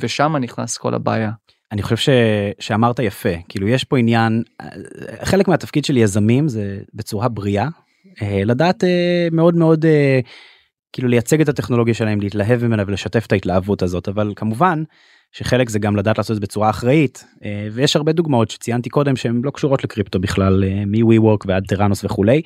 ושם 0.00 0.36
נכנס 0.36 0.76
כל 0.76 0.94
הבעיה. 0.94 1.30
אני 1.72 1.82
חושב 1.82 1.96
ש... 1.96 2.08
שאמרת 2.58 2.98
יפה 2.98 3.28
כאילו 3.48 3.68
יש 3.68 3.84
פה 3.84 3.98
עניין 3.98 4.42
חלק 5.22 5.48
מהתפקיד 5.48 5.84
של 5.84 5.96
יזמים 5.96 6.48
זה 6.48 6.78
בצורה 6.94 7.28
בריאה 7.28 7.68
לדעת 8.22 8.84
מאוד 9.32 9.54
מאוד 9.54 9.84
כאילו 10.92 11.08
לייצג 11.08 11.40
את 11.40 11.48
הטכנולוגיה 11.48 11.94
שלהם 11.94 12.20
להתלהב 12.20 12.64
ממנה 12.64 12.82
ולשתף 12.86 13.26
את 13.26 13.32
ההתלהבות 13.32 13.82
הזאת 13.82 14.08
אבל 14.08 14.32
כמובן 14.36 14.82
שחלק 15.32 15.68
זה 15.68 15.78
גם 15.78 15.96
לדעת 15.96 16.18
לעשות 16.18 16.30
את 16.30 16.36
זה 16.36 16.40
בצורה 16.40 16.70
אחראית 16.70 17.24
אה, 17.44 17.68
ויש 17.72 17.96
הרבה 17.96 18.12
דוגמאות 18.12 18.50
שציינתי 18.50 18.90
קודם 18.90 19.16
שהן 19.16 19.40
לא 19.44 19.50
קשורות 19.50 19.84
לקריפטו 19.84 20.18
בכלל 20.18 20.64
אה, 20.64 20.82
מווי 20.86 21.18
וורק 21.18 21.44
ועד 21.46 21.64
טראנוס 21.68 22.04
וכולי. 22.04 22.42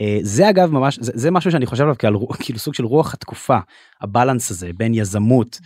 אה, 0.00 0.18
זה 0.22 0.50
אגב 0.50 0.70
ממש 0.72 0.98
זה, 1.00 1.12
זה 1.14 1.30
משהו 1.30 1.50
שאני 1.50 1.66
חושב 1.66 1.82
עליו 1.82 1.94
כאילו 2.40 2.58
סוג 2.58 2.74
של 2.74 2.84
רוח 2.84 3.14
התקופה 3.14 3.58
הבלנס 4.00 4.50
הזה 4.50 4.70
בין 4.76 4.94
יזמות 4.94 5.60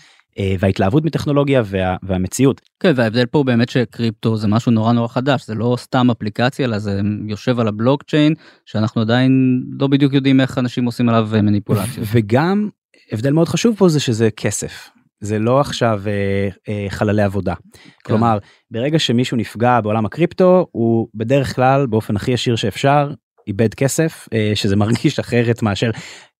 וההתלהבות 0.58 1.04
מטכנולוגיה 1.04 1.62
וה, 1.64 1.96
והמציאות. 2.02 2.60
כן 2.80 2.92
וההבדל 2.96 3.26
פה 3.26 3.44
באמת 3.44 3.68
שקריפטו 3.68 4.36
זה 4.36 4.48
משהו 4.48 4.72
נורא 4.72 4.92
נורא 4.92 5.08
חדש 5.08 5.46
זה 5.46 5.54
לא 5.54 5.76
סתם 5.78 6.10
אפליקציה 6.10 6.64
אלא 6.64 6.78
זה 6.78 7.00
יושב 7.28 7.60
על 7.60 7.68
הבלוקצ'יין 7.68 8.34
שאנחנו 8.66 9.00
עדיין 9.00 9.62
לא 9.80 9.86
בדיוק 9.86 10.12
יודעים 10.12 10.40
איך 10.40 10.58
אנשים 10.58 10.84
עושים 10.84 11.08
עליו 11.08 11.28
מניפולציות. 11.42 12.06
וגם 12.12 12.68
הבדל 13.12 13.32
מאוד 13.32 13.48
חשוב 13.48 13.76
פה 13.78 13.88
זה 13.88 14.00
שזה 14.00 14.30
כסף 14.30 14.90
זה 15.22 15.38
לא 15.38 15.60
עכשיו 15.60 16.02
אה, 16.06 16.48
אה, 16.68 16.86
חללי 16.90 17.22
עבודה. 17.22 17.54
כן. 17.54 17.80
כלומר, 18.04 18.38
ברגע 18.70 18.98
שמישהו 18.98 19.36
נפגע 19.36 19.80
בעולם 19.80 20.06
הקריפטו, 20.06 20.66
הוא 20.72 21.08
בדרך 21.14 21.54
כלל, 21.54 21.86
באופן 21.86 22.16
הכי 22.16 22.30
ישיר 22.30 22.56
שאפשר, 22.56 23.12
איבד 23.46 23.74
כסף, 23.74 24.28
אה, 24.34 24.52
שזה 24.54 24.76
מרגיש 24.76 25.18
אחרת 25.18 25.62
מאשר 25.62 25.90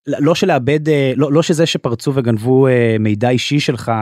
לא 0.06 0.34
שלאבד 0.34 0.88
אה, 0.88 1.12
לא, 1.16 1.32
לא 1.32 1.42
שזה 1.42 1.66
שפרצו 1.66 2.12
וגנבו 2.14 2.66
אה, 2.66 2.96
מידע 3.00 3.28
אישי 3.28 3.60
שלך 3.60 3.92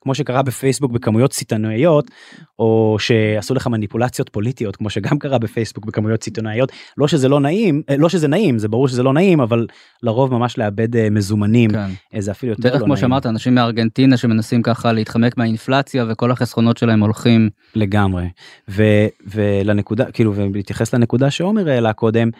כמו 0.00 0.14
שקרה 0.14 0.42
בפייסבוק 0.42 0.92
בכמויות 0.92 1.32
סיטונאיות 1.32 2.10
או 2.58 2.96
שעשו 2.98 3.54
לך 3.54 3.66
מניפולציות 3.66 4.28
פוליטיות 4.28 4.76
כמו 4.76 4.90
שגם 4.90 5.18
קרה 5.18 5.38
בפייסבוק 5.38 5.84
בכמויות 5.84 6.22
סיטונאיות 6.22 6.72
לא 6.96 7.08
שזה 7.08 7.28
לא 7.28 7.40
נעים 7.40 7.82
לא 7.98 8.08
שזה 8.08 8.28
נעים 8.28 8.58
זה 8.58 8.68
ברור 8.68 8.88
שזה 8.88 9.02
לא 9.02 9.12
נעים 9.12 9.40
אבל 9.40 9.66
לרוב 10.02 10.32
ממש 10.32 10.58
לאבד 10.58 11.10
מזומנים 11.10 11.70
כן. 11.70 12.20
זה 12.20 12.30
אפילו 12.30 12.52
יותר 12.52 12.68
לא 12.68 12.74
נעים. 12.74 12.84
כמו 12.84 12.96
שאמרת 12.96 13.26
אנשים 13.26 13.54
מארגנטינה 13.54 14.16
שמנסים 14.16 14.62
ככה 14.62 14.92
להתחמק 14.92 15.36
מהאינפלציה 15.36 16.04
וכל 16.08 16.30
החסכונות 16.30 16.76
שלהם 16.76 17.00
הולכים 17.00 17.50
לגמרי 17.74 18.28
ו, 18.68 18.82
ולנקודה 19.26 20.10
כאילו 20.10 20.34
ולהתייחס 20.34 20.94
לנקודה 20.94 21.30
שעומר 21.30 21.68
העלה 21.68 21.92
קודם. 21.92 22.30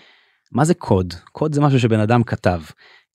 מה 0.52 0.64
זה 0.64 0.74
קוד? 0.74 1.14
קוד 1.32 1.54
זה 1.54 1.60
משהו 1.60 1.80
שבן 1.80 2.00
אדם 2.00 2.22
כתב. 2.22 2.60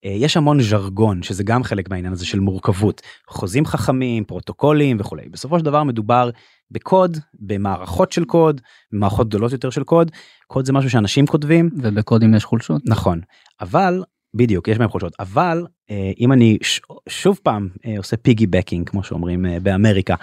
אה, 0.06 0.12
יש 0.12 0.38
המון 0.38 0.62
ז'רגון 0.62 1.24
שזה 1.24 1.44
גם 1.44 1.64
חלק 1.64 1.90
מהעניין 1.90 2.14
הזה 2.14 2.26
של 2.26 2.40
מורכבות. 2.40 3.02
חוזים 3.28 3.66
חכמים 3.66 4.24
פרוטוקולים 4.24 4.98
וכולי. 5.00 5.30
בסופו 5.30 5.60
של 5.60 5.66
דבר 5.66 5.84
מדובר 5.84 6.30
בקוד 6.72 7.18
במערכות 7.34 8.12
של 8.12 8.26
קוד 8.26 8.62
מערכות 8.92 9.30
גדולות 9.30 9.52
יותר 9.52 9.70
של 9.70 9.84
קוד. 9.84 10.12
קוד 10.48 10.66
זה 10.66 10.74
משהו 10.74 10.90
שאנשים 10.90 11.28
כותבים. 11.28 11.70
ובקודים 11.78 12.36
יש 12.36 12.46
חולשות. 12.46 12.82
נכון. 12.86 13.22
אבל 13.62 14.04
בדיוק 14.34 14.68
יש 14.68 14.78
בהם 14.78 14.90
חולשות. 14.90 15.14
אבל 15.20 15.66
אה, 15.90 16.12
אם 16.20 16.32
אני 16.32 16.58
ש, 16.62 16.82
שוב 17.10 17.40
פעם 17.44 17.70
אה, 17.86 17.98
עושה 17.98 18.18
פיגי 18.18 18.48
בקינג 18.48 18.90
כמו 18.90 19.04
שאומרים 19.04 19.46
באמריקה 19.64 20.16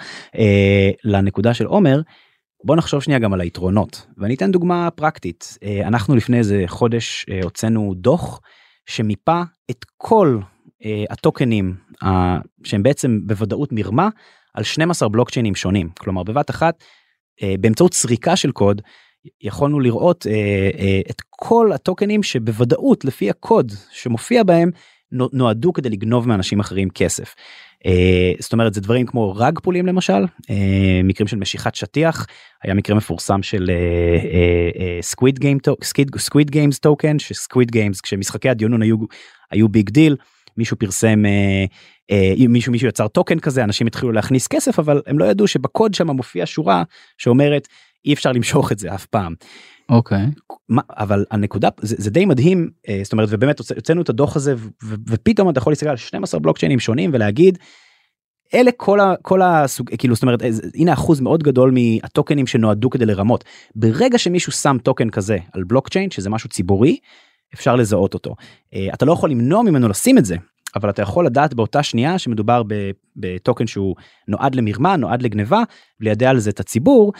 לנקודה 1.03 1.53
של 1.53 1.65
עומר. 1.65 2.01
בוא 2.65 2.75
נחשוב 2.75 3.01
שנייה 3.01 3.19
גם 3.19 3.33
על 3.33 3.41
היתרונות. 3.41 4.05
ואני 4.17 4.33
אתן 4.35 4.51
דוגמה 4.51 4.89
פרקטית. 4.91 5.57
אנחנו 5.83 6.15
לפני 6.15 6.37
איזה 6.37 6.63
חודש 6.67 7.25
הוצאנו 7.43 7.93
דוח 7.97 8.39
שמיפה 8.85 9.41
את 9.71 9.85
כל 9.97 10.39
uh, 10.41 10.85
הטוקנים 11.09 11.75
uh, 12.03 12.07
שהם 12.63 12.83
בעצם 12.83 13.19
בוודאות 13.23 13.69
מרמה 13.71 14.09
על 14.53 14.63
12 14.63 15.09
בלוקצ'יינים 15.09 15.55
שונים 15.55 15.89
כלומר 15.99 16.23
בבת 16.23 16.49
אחת 16.49 16.83
uh, 17.41 17.45
באמצעות 17.59 17.93
סריקה 17.93 18.35
של 18.35 18.51
קוד 18.51 18.81
יכולנו 19.41 19.79
לראות 19.79 20.25
uh, 20.25 20.29
uh, 20.29 21.09
את 21.09 21.21
כל 21.29 21.71
הטוקנים 21.73 22.23
שבוודאות 22.23 23.05
לפי 23.05 23.29
הקוד 23.29 23.71
שמופיע 23.91 24.43
בהם 24.43 24.71
נועדו 25.33 25.73
כדי 25.73 25.89
לגנוב 25.89 26.27
מאנשים 26.27 26.59
אחרים 26.59 26.89
כסף. 26.89 27.35
Uh, 27.87 28.35
זאת 28.39 28.53
אומרת 28.53 28.73
זה 28.73 28.81
דברים 28.81 29.05
כמו 29.05 29.35
rug 29.35 29.59
pullים 29.59 29.85
למשל 29.85 30.23
uh, 30.23 30.51
מקרים 31.03 31.27
של 31.27 31.37
משיכת 31.37 31.75
שטיח 31.75 32.27
היה 32.63 32.73
מקרה 32.73 32.95
מפורסם 32.95 33.43
של 33.43 33.71
סקוויד 35.01 35.39
גיים 35.39 35.57
סקוויד 36.17 36.51
גיימס 36.51 36.79
טוקן 36.79 37.19
שסקוויד 37.19 37.71
גיימס 37.71 38.01
כשמשחקי 38.01 38.49
הדיונון 38.49 38.81
היו 38.81 38.97
היו 39.51 39.69
big 39.69 39.89
deal 39.89 40.15
מישהו 40.57 40.77
פרסם 40.77 41.23
uh, 41.25 42.11
uh, 42.11 42.47
מישהו 42.47 42.71
מישהו 42.71 42.87
יצר 42.87 43.07
טוקן 43.07 43.39
כזה 43.39 43.63
אנשים 43.63 43.87
התחילו 43.87 44.11
להכניס 44.11 44.47
כסף 44.47 44.79
אבל 44.79 45.01
הם 45.07 45.19
לא 45.19 45.25
ידעו 45.25 45.47
שבקוד 45.47 45.93
שם 45.93 46.11
מופיע 46.11 46.45
שורה 46.45 46.83
שאומרת 47.17 47.67
אי 48.05 48.13
אפשר 48.13 48.31
למשוך 48.31 48.71
את 48.71 48.79
זה 48.79 48.95
אף 48.95 49.05
פעם. 49.05 49.33
אוקיי. 49.89 50.25
Okay. 50.25 50.75
אבל 50.97 51.25
הנקודה 51.31 51.69
זה, 51.81 51.95
זה 51.99 52.09
די 52.09 52.25
מדהים 52.25 52.69
uh, 52.87 52.91
זאת 53.03 53.13
אומרת 53.13 53.29
ובאמת 53.31 53.59
הוצאנו 53.59 54.01
את 54.01 54.09
הדוח 54.09 54.35
הזה 54.35 54.55
ופתאום 55.07 55.49
אתה 55.49 55.59
יכול 55.59 55.71
להסתכל 55.71 55.89
על 55.89 55.97
12 55.97 56.39
בלוקצ'יינים 56.39 56.79
שונים 56.79 57.09
ולהגיד. 57.13 57.57
אלה 58.53 58.71
כל, 58.77 58.99
ה, 58.99 59.13
כל 59.21 59.41
הסוג 59.41 59.89
כאילו 59.97 60.15
זאת 60.15 60.23
אומרת 60.23 60.41
הנה 60.75 60.93
אחוז 60.93 61.19
מאוד 61.19 61.43
גדול 61.43 61.73
מהטוקנים 61.73 62.47
שנועדו 62.47 62.89
כדי 62.89 63.05
לרמות 63.05 63.43
ברגע 63.75 64.17
שמישהו 64.17 64.51
שם 64.51 64.77
טוקן 64.83 65.09
כזה 65.09 65.37
על 65.53 65.63
בלוקצ'יין 65.63 66.11
שזה 66.11 66.29
משהו 66.29 66.49
ציבורי 66.49 66.97
אפשר 67.53 67.75
לזהות 67.75 68.13
אותו 68.13 68.35
אתה 68.93 69.05
לא 69.05 69.13
יכול 69.13 69.29
למנוע 69.29 69.63
ממנו 69.63 69.87
לשים 69.87 70.17
את 70.17 70.25
זה 70.25 70.35
אבל 70.75 70.89
אתה 70.89 71.01
יכול 71.01 71.25
לדעת 71.25 71.53
באותה 71.53 71.83
שנייה 71.83 72.17
שמדובר 72.17 72.63
בטוקן 73.15 73.67
שהוא 73.67 73.95
נועד 74.27 74.55
למרמה 74.55 74.95
נועד 74.95 75.21
לגניבה 75.21 75.63
וליידע 75.99 76.29
על 76.29 76.39
זה 76.39 76.49
את 76.49 76.59
הציבור 76.59 77.13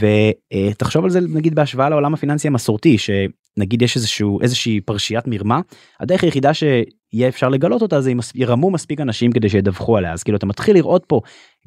ותחשוב 0.00 1.04
על 1.04 1.10
זה 1.10 1.20
נגיד 1.20 1.54
בהשוואה 1.54 1.88
לעולם 1.88 2.14
הפיננסי 2.14 2.48
המסורתי 2.48 2.96
שנגיד 2.98 3.82
יש 3.82 3.96
איזשהו 3.96 4.40
איזושהי 4.40 4.80
פרשיית 4.80 5.24
מרמה 5.26 5.60
הדרך 6.00 6.24
היחידה 6.24 6.54
שיהיה 6.54 7.28
אפשר 7.28 7.48
לגלות 7.48 7.82
אותה 7.82 8.00
זה 8.00 8.10
אם 8.10 8.18
ירמו 8.34 8.70
מספיק 8.70 9.00
אנשים 9.00 9.32
כדי 9.32 9.48
שידווחו 9.48 9.96
עליה. 9.96 10.12
אז 10.12 10.22
כאילו 10.22 10.38
אתה 10.38 10.46
מתחיל 10.46 10.76
לראות 10.76 11.04
פה 11.06 11.20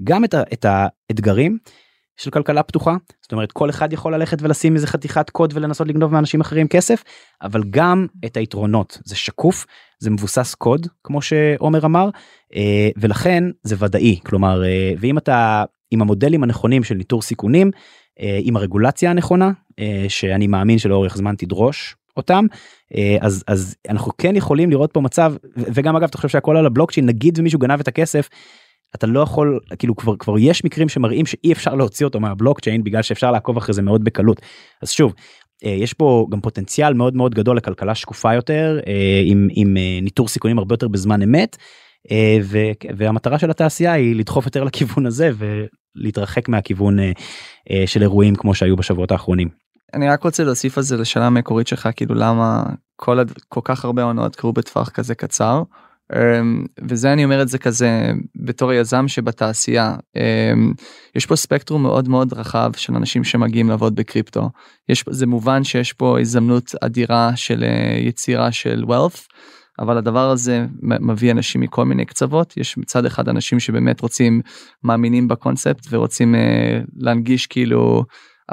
גם 0.04 0.26
את, 0.26 0.34
ה, 0.34 0.44
את 0.54 0.66
האתגרים 0.66 1.58
של 2.18 2.32
כלכלה 2.32 2.64
פתוחה 2.64 2.96
זאת 3.22 3.32
אומרת 3.32 3.52
כל 3.52 3.70
אחד 3.70 3.94
יכול 3.94 4.16
ללכת 4.16 4.42
ולשים 4.42 4.76
איזה 4.76 4.88
חתיכת 4.88 5.30
קוד 5.30 5.54
ולנסות 5.56 5.88
לגנוב 5.88 6.12
מאנשים 6.12 6.42
אחרים 6.42 6.68
כסף 6.68 7.04
אבל 7.42 7.64
גם 7.70 8.08
את 8.26 8.38
היתרונות. 8.38 8.98
זה 9.06 9.16
שקוף 9.16 9.66
זה 10.00 10.10
מבוסס 10.10 10.56
קוד 10.56 10.88
כמו 11.04 11.22
שעומר 11.22 11.86
אמר 11.86 12.10
אה, 12.56 12.90
ולכן 12.98 13.44
זה 13.64 13.76
ודאי. 13.80 14.20
כלומר 14.26 14.64
אה, 14.64 14.94
ואם 15.00 15.18
אתה 15.18 15.64
עם 15.92 16.02
המודלים 16.02 16.44
הנכונים 16.44 16.84
של 16.84 16.96
ניטור 16.96 17.22
סיכונים 17.22 17.72
אה, 18.20 18.40
עם 18.42 18.56
הרגולציה 18.56 19.10
הנכונה 19.10 19.52
שאני 20.08 20.48
מאמין 20.48 20.78
שלאורך 20.78 21.18
זמן 21.18 21.36
תדרוש 21.36 21.96
אותם 22.18 22.46
אז 23.22 23.44
אז 23.48 23.76
אנחנו 23.90 24.12
כן 24.18 24.36
יכולים 24.36 24.70
לראות 24.70 24.92
פה 24.94 25.02
מצב 25.02 25.34
וגם 25.56 25.96
אגב 25.96 26.08
אתה 26.08 26.18
חושב 26.18 26.30
שהכל 26.30 26.58
על 26.58 26.66
הבלוקצ'יין 26.66 27.06
נגיד 27.06 27.40
ומישהו 27.40 27.60
גנב 27.60 27.80
את 27.80 27.88
הכסף 27.88 28.30
אתה 28.96 29.08
לא 29.08 29.20
יכול 29.20 29.60
כאילו 29.80 29.96
כבר 29.96 30.16
כבר 30.16 30.38
יש 30.40 30.64
מקרים 30.64 30.90
שמראים 30.90 31.26
שאי 31.26 31.52
אפשר 31.52 31.76
להוציא 31.76 32.06
אותו 32.06 32.20
מהבלוקצ'יין 32.20 32.84
בגלל 32.84 33.02
שאפשר 33.02 33.32
לעקוב 33.32 33.58
אחרי 33.58 33.74
זה 33.74 33.82
מאוד 33.82 34.04
בקלות 34.04 34.42
אז 34.82 34.92
שוב 34.92 35.14
אה, 35.66 35.70
יש 35.70 35.94
פה 35.94 36.28
גם 36.30 36.42
פוטנציאל 36.42 36.94
מאוד 36.94 37.16
מאוד 37.16 37.36
גדול 37.36 37.58
לכלכלה 37.58 37.96
שקופה 37.96 38.34
יותר 38.34 38.80
אה, 38.88 39.22
עם, 39.26 39.48
עם 39.52 39.78
אה, 39.78 40.00
ניטור 40.02 40.28
סיכונים 40.28 40.58
הרבה 40.58 40.74
יותר 40.74 40.88
בזמן 40.88 41.22
אמת 41.22 41.58
והמטרה 42.98 43.40
של 43.40 43.50
התעשייה 43.50 43.94
היא 43.94 44.16
לדחוף 44.16 44.46
יותר 44.46 44.64
לכיוון 44.64 45.06
הזה 45.06 45.32
ולהתרחק 45.96 46.50
מהכיוון 46.50 46.98
של 47.86 48.02
אירועים 48.02 48.36
כמו 48.36 48.56
שהיו 48.56 48.76
בשבועות 48.76 49.12
האחרונים. 49.12 49.50
אני 49.94 50.10
רק 50.10 50.24
רוצה 50.24 50.44
להוסיף 50.44 50.78
על 50.78 50.84
זה 50.84 50.98
לשאלה 50.98 51.26
המקורית 51.26 51.68
שלך 51.68 51.90
כאילו 51.96 52.16
למה 52.16 52.64
כל, 52.96 53.20
כל 53.50 53.62
כך 53.64 53.86
הרבה 53.86 54.04
עונות 54.04 54.36
קרו 54.36 54.54
בטווח 54.54 54.90
כזה 54.90 55.16
קצר. 55.16 55.64
אמ, 56.16 56.66
וזה 56.90 57.14
אני 57.14 57.24
אומר 57.24 57.42
את 57.42 57.48
זה 57.48 57.58
כזה 57.58 58.12
בתור 58.36 58.74
יזם 58.74 59.08
שבתעשייה 59.08 59.96
אמ, 60.16 60.74
יש 61.16 61.26
פה 61.26 61.36
ספקטרום 61.36 61.84
מאוד 61.84 62.10
מאוד 62.10 62.34
רחב 62.34 62.72
של 62.78 62.96
אנשים 62.96 63.24
שמגיעים 63.24 63.70
לעבוד 63.70 63.96
בקריפטו 63.96 64.50
יש 64.90 65.04
זה 65.10 65.26
מובן 65.26 65.64
שיש 65.64 65.94
פה 65.94 66.20
הזדמנות 66.20 66.72
אדירה 66.82 67.32
של 67.36 67.64
אה, 67.64 67.98
יצירה 68.00 68.52
של 68.52 68.84
wealth 68.88 69.20
אבל 69.80 69.98
הדבר 69.98 70.30
הזה 70.30 70.66
מביא 70.82 71.32
אנשים 71.32 71.62
מכל 71.62 71.86
מיני 71.86 72.06
קצוות 72.06 72.58
יש 72.58 72.78
מצד 72.78 73.06
אחד 73.06 73.30
אנשים 73.30 73.60
שבאמת 73.60 74.02
רוצים 74.02 74.42
מאמינים 74.84 75.28
בקונספט 75.28 75.88
ורוצים 75.90 76.36
אה, 76.36 76.80
להנגיש 76.98 77.48
כאילו. 77.48 78.04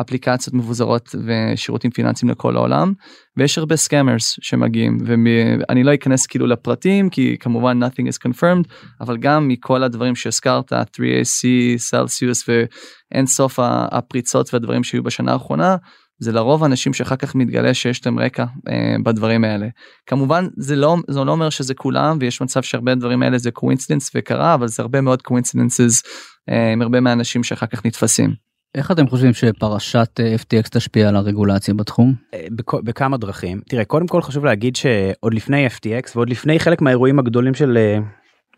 אפליקציות 0.00 0.54
מבוזרות 0.54 1.14
ושירותים 1.26 1.90
פיננסיים 1.90 2.30
לכל 2.30 2.56
העולם 2.56 2.92
ויש 3.36 3.58
הרבה 3.58 3.76
scammers 3.76 4.36
שמגיעים 4.42 4.98
ואני 5.06 5.84
לא 5.84 5.94
אכנס 5.94 6.26
כאילו 6.26 6.46
לפרטים 6.46 7.10
כי 7.10 7.36
כמובן 7.40 7.82
nothing 7.82 8.06
is 8.06 8.28
confirmed 8.28 8.68
אבל 9.00 9.16
גם 9.16 9.48
מכל 9.48 9.82
הדברים 9.82 10.14
שהזכרת 10.14 10.72
3AC 10.72 11.46
סלסיוס 11.76 12.48
ואין 12.48 13.26
סוף 13.26 13.58
הפריצות 13.62 14.54
והדברים 14.54 14.84
שהיו 14.84 15.02
בשנה 15.02 15.32
האחרונה 15.32 15.76
זה 16.20 16.32
לרוב 16.32 16.64
אנשים 16.64 16.92
שאחר 16.92 17.16
כך 17.16 17.34
מתגלה 17.34 17.74
שיש 17.74 18.06
להם 18.06 18.18
רקע 18.18 18.44
אה, 18.68 18.96
בדברים 19.04 19.44
האלה. 19.44 19.68
כמובן 20.06 20.46
זה 20.56 20.76
לא 20.76 20.96
זה 21.08 21.24
לא 21.24 21.32
אומר 21.32 21.50
שזה 21.50 21.74
כולם 21.74 22.18
ויש 22.20 22.42
מצב 22.42 22.62
שהרבה 22.62 22.94
דברים 22.94 23.22
האלה 23.22 23.38
זה 23.38 23.50
coincidence 23.50 24.10
וקרה 24.14 24.54
אבל 24.54 24.68
זה 24.68 24.82
הרבה 24.82 25.00
מאוד 25.00 25.22
coincidences 25.22 26.02
אה, 26.50 26.72
עם 26.72 26.82
הרבה 26.82 27.00
מהאנשים 27.00 27.44
שאחר 27.44 27.66
כך 27.66 27.86
נתפסים. 27.86 28.49
איך 28.74 28.90
אתם 28.90 29.08
חושבים 29.08 29.32
שפרשת 29.32 30.20
אה, 30.20 30.34
FTX 30.34 30.68
תשפיע 30.70 31.08
על 31.08 31.16
הרגולציה 31.16 31.74
בתחום? 31.74 32.14
אה, 32.34 32.46
בכ- 32.50 32.74
בכמה 32.84 33.16
דרכים. 33.16 33.60
תראה, 33.68 33.84
קודם 33.84 34.06
כל 34.06 34.22
חשוב 34.22 34.44
להגיד 34.44 34.76
שעוד 34.76 35.34
לפני 35.34 35.66
FTX 35.66 36.10
ועוד 36.14 36.30
לפני 36.30 36.58
חלק 36.58 36.80
מהאירועים 36.80 37.18
הגדולים 37.18 37.54
של 37.54 37.76
אה, 37.76 37.98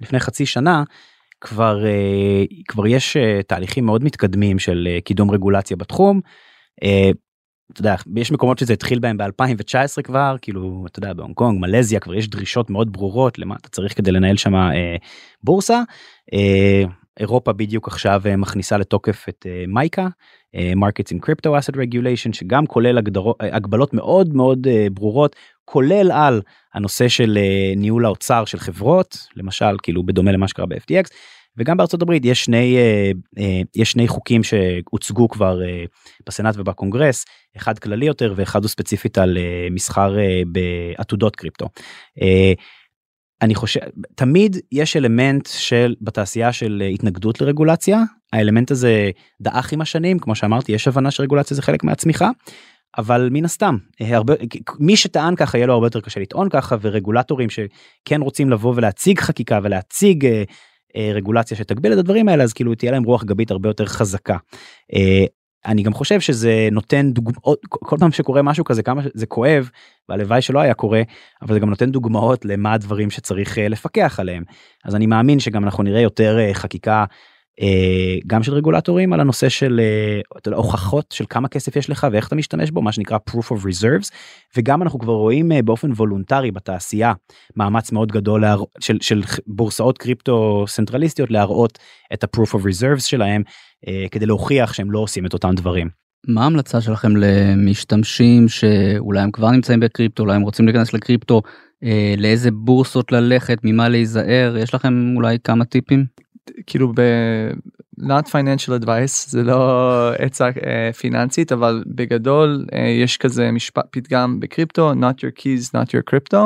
לפני 0.01 0.21
חצי 0.21 0.47
שנה, 0.47 0.83
כבר, 1.41 1.85
כבר 2.69 2.87
יש 2.87 3.17
תהליכים 3.47 3.87
מאוד 3.87 4.05
מתקדמים 4.05 4.59
של 4.59 4.89
קידום 5.05 5.31
רגולציה 5.31 5.77
בתחום. 5.77 6.21
אתה 7.73 7.81
יודע, 7.81 7.95
יש 8.17 8.33
מקומות 8.33 8.59
שזה 8.59 8.73
התחיל 8.73 8.99
בהם 8.99 9.17
ב-2019 9.17 10.03
כבר, 10.05 10.37
כאילו, 10.43 10.85
אתה 10.91 10.99
יודע, 10.99 11.13
בהונג 11.13 11.35
קונג, 11.35 11.61
מלזיה, 11.61 12.01
כבר 12.01 12.15
יש 12.15 12.29
דרישות 12.29 12.71
מאוד 12.71 12.93
ברורות 12.93 13.39
למה 13.39 13.57
אתה 13.61 13.69
צריך 13.69 13.97
כדי 13.97 14.13
לנהל 14.13 14.37
שם 14.37 14.55
אה, 14.55 14.97
בורסה. 15.45 15.83
אה, 16.35 16.83
אירופה 17.21 17.53
בדיוק 17.53 17.89
עכשיו 17.89 18.23
אה, 18.27 18.37
מכניסה 18.37 18.79
לתוקף 18.79 19.27
את 19.29 19.47
אה, 19.49 19.65
מייקה, 19.69 20.09
אה, 20.55 20.73
Markets 20.77 21.17
in 21.17 21.19
Crypto 21.27 21.49
Asset 21.49 21.75
Regulation, 21.75 22.33
שגם 22.33 22.67
כולל 22.67 22.99
הגדרות, 22.99 23.37
הגבלות 23.41 23.95
מאוד 23.95 24.35
מאוד 24.35 24.67
ברורות, 24.93 25.37
כולל 25.65 26.11
על 26.13 26.43
הנושא 26.75 27.09
של 27.09 27.39
ניהול 27.77 28.05
האוצר 28.05 28.45
של 28.45 28.59
חברות, 28.59 29.17
למשל, 29.37 29.77
כאילו 29.83 30.03
בדומה 30.03 30.33
למה 30.33 30.49
שקרה 30.49 30.67
ב-FTX, 30.67 31.09
וגם 31.57 31.77
בארצות 31.77 32.03
הברית 32.03 32.25
יש 32.25 32.45
שני, 32.45 32.77
יש 33.77 33.93
שני 33.93 34.09
חוקים 34.09 34.43
שהוצגו 34.43 35.29
כבר 35.29 35.61
בסנאט 36.27 36.55
ובקונגרס, 36.59 37.25
אחד 37.57 37.79
כללי 37.79 38.07
יותר 38.07 38.35
ואחד 38.37 38.63
הוא 38.63 38.69
ספציפית 38.69 39.19
על 39.19 39.39
מסחר 39.71 40.17
בעתודות 40.47 41.37
קריפטו. 41.37 41.69
אני 43.43 43.55
חושב 43.55 43.80
תמיד 44.14 44.57
יש 44.72 44.97
אלמנט 44.97 45.49
של 45.53 45.95
בתעשייה 46.01 46.53
של 46.53 46.82
התנגדות 46.95 47.40
לרגולציה 47.40 48.03
האלמנט 48.32 48.70
הזה 48.70 49.11
דעך 49.40 49.72
עם 49.72 49.80
השנים 49.80 50.18
כמו 50.18 50.34
שאמרתי 50.34 50.72
יש 50.72 50.88
הבנה 50.88 51.11
שרגולציה 51.11 51.55
זה 51.55 51.62
חלק 51.62 51.84
מהצמיחה. 51.84 52.30
אבל 52.99 53.28
מן 53.32 53.45
הסתם 53.45 53.76
אה, 54.01 54.16
הרבה 54.16 54.34
מי 54.78 54.97
שטען 54.97 55.36
ככה 55.36 55.59
יהיה 55.59 55.66
לו 55.66 55.74
הרבה 55.74 55.86
יותר 55.86 56.01
קשה 56.01 56.20
לטעון 56.20 56.49
ככה 56.49 56.76
ורגולטורים 56.80 57.49
שכן 57.51 58.22
רוצים 58.22 58.51
לבוא 58.51 58.72
ולהציג 58.76 59.18
חקיקה 59.18 59.61
ולהציג 59.62 60.26
אה, 60.26 60.43
אה, 60.97 61.11
רגולציה 61.14 61.57
שתגביל 61.57 61.93
את 61.93 61.99
הדברים 61.99 62.28
האלה 62.28 62.45
אז 62.45 62.53
כאילו 62.53 62.74
תהיה 62.74 62.93
להם 62.93 63.05
רוח 63.05 63.24
גבית 63.24 63.51
הרבה 63.51 63.68
יותר 63.68 63.86
חזקה. 63.86 64.36
אה, 64.95 65.24
אני 65.67 65.83
גם 65.83 65.93
חושב 65.93 66.21
שזה 66.21 66.69
נותן 66.73 67.13
דוגמאות 67.13 67.61
כל 67.69 67.97
פעם 68.01 68.13
שקורה 68.13 68.43
משהו 68.43 68.65
כזה 68.65 68.83
כמה 68.83 69.03
זה 69.15 69.27
כואב 69.27 69.71
והלוואי 70.09 70.43
שלא 70.43 70.61
היה 70.61 70.75
קורה 70.75 71.03
אבל 71.43 71.55
זה 71.55 71.61
גם 71.61 71.71
נותן 71.71 71.91
דוגמאות 71.91 72.45
למה 72.45 72.73
הדברים 72.73 73.11
שצריך 73.11 73.59
אה, 73.59 73.69
לפקח 73.69 74.21
עליהם. 74.21 74.45
אז 74.85 74.95
אני 74.95 75.07
מאמין 75.07 75.41
שגם 75.41 75.65
אנחנו 75.65 75.83
נראה 75.83 76.01
יותר 76.01 76.39
אה, 76.39 76.55
חקיקה 76.55 77.05
גם 78.27 78.43
של 78.43 78.55
רגולטורים 78.55 79.13
על 79.13 79.21
הנושא 79.21 79.49
של 79.49 79.81
אה, 79.81 80.53
הוכחות 80.57 81.13
של 81.13 81.25
כמה 81.31 81.49
כסף 81.49 81.77
יש 81.77 81.91
לך 81.91 82.07
ואיך 82.13 82.29
אתה 82.29 82.37
משתמש 82.37 82.71
בו 82.71 82.83
מה 82.83 82.93
שנקרא 82.93 83.19
proof 83.31 83.45
of 83.45 83.65
reserves 83.65 84.11
וגם 84.57 84.83
אנחנו 84.83 84.99
כבר 84.99 85.13
רואים 85.13 85.53
אה, 85.53 85.63
באופן 85.63 85.93
וולונטרי 85.93 86.51
בתעשייה 86.51 87.13
מאמץ 87.57 87.93
מאוד 87.93 88.13
גדול 88.13 88.41
להר... 88.41 88.63
של, 88.81 88.99
של 89.01 89.23
בורסאות 89.47 89.99
קריפטו 89.99 90.65
סנטרליסטיות 90.69 91.31
להראות 91.31 91.79
את 92.13 92.25
ה-proof 92.25 92.51
of 92.55 92.59
reserves 92.59 93.01
שלהם 93.01 93.43
אה, 93.89 94.07
כדי 94.11 94.27
להוכיח 94.27 94.73
שהם 94.73 94.91
לא 94.91 94.99
עושים 94.99 95.27
את 95.27 95.33
אותם 95.33 95.55
דברים. 95.55 95.89
מה 96.29 96.43
ההמלצה 96.43 96.81
שלכם 96.81 97.17
למשתמשים 97.17 98.49
שאולי 98.49 99.21
הם 99.21 99.31
כבר 99.31 99.51
נמצאים 99.51 99.81
בקריפטו, 99.81 100.23
אולי 100.23 100.37
הם 100.37 100.43
רוצים 100.43 100.67
להיכנס 100.67 100.93
לקריפטו, 100.93 101.43
אה, 101.85 102.15
לאיזה 102.19 102.51
בורסות 102.51 103.13
ללכת, 103.13 103.59
ממה 103.65 103.89
להיזהר, 103.89 104.57
יש 104.59 104.75
לכם 104.75 105.15
אולי 105.17 105.39
כמה 105.45 105.65
טיפים? 105.65 106.22
כאילו 106.66 106.93
ב... 106.95 107.01
not 108.01 108.26
financial 108.28 108.84
advice 108.84 109.28
זה 109.28 109.43
לא 109.43 110.12
עצה 110.18 110.49
uh, 110.49 110.97
פיננסית 110.97 111.53
אבל 111.53 111.84
בגדול 111.86 112.66
uh, 112.70 112.76
יש 112.76 113.16
כזה 113.16 113.51
משפט 113.51 113.86
פתגם 113.90 114.40
בקריפטו 114.40 114.93
not 114.93 115.14
your 115.14 115.40
keys 115.40 115.70
not 115.74 115.88
your 115.88 116.12
crypto. 116.12 116.36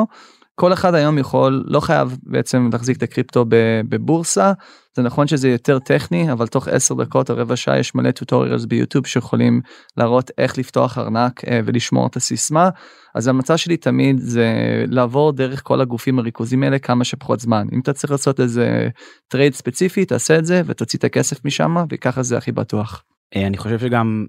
כל 0.59 0.73
אחד 0.73 0.95
היום 0.95 1.17
יכול 1.17 1.63
לא 1.67 1.79
חייב 1.79 2.17
בעצם 2.23 2.69
להחזיק 2.73 2.97
את 2.97 3.03
הקריפטו 3.03 3.45
בבורסה 3.89 4.53
זה 4.95 5.01
נכון 5.01 5.27
שזה 5.27 5.49
יותר 5.49 5.79
טכני 5.79 6.31
אבל 6.31 6.47
תוך 6.47 6.67
10 6.67 6.95
דקות 6.95 7.29
או 7.29 7.35
רבע 7.37 7.55
שעה 7.55 7.79
יש 7.79 7.95
מלא 7.95 8.11
tutorials 8.11 8.65
ביוטיוב 8.65 9.07
שיכולים 9.07 9.61
להראות 9.97 10.31
איך 10.37 10.57
לפתוח 10.57 10.97
ארנק 10.97 11.43
uh, 11.43 11.47
ולשמור 11.65 12.07
את 12.07 12.15
הסיסמה 12.15 12.69
אז 13.15 13.27
ההמלצה 13.27 13.57
שלי 13.57 13.77
תמיד 13.77 14.19
זה 14.19 14.53
לעבור 14.87 15.31
דרך 15.31 15.61
כל 15.63 15.81
הגופים 15.81 16.19
הריכוזים 16.19 16.63
האלה 16.63 16.79
כמה 16.79 17.03
שפחות 17.03 17.39
זמן 17.39 17.67
אם 17.73 17.79
אתה 17.79 17.93
צריך 17.93 18.11
לעשות 18.11 18.39
איזה 18.39 18.89
trade 19.27 19.53
ספציפי 19.53 20.05
תעשה 20.05 20.37
את 20.37 20.45
זה 20.45 20.61
ותוציא 20.65 20.99
את 20.99 21.03
הכסף 21.03 21.45
משם 21.45 21.75
וככה 21.89 22.23
זה 22.23 22.37
הכי 22.37 22.51
בטוח. 22.51 23.03
אה, 23.35 23.47
אני 23.47 23.57
חושב 23.57 23.79
שגם 23.79 24.25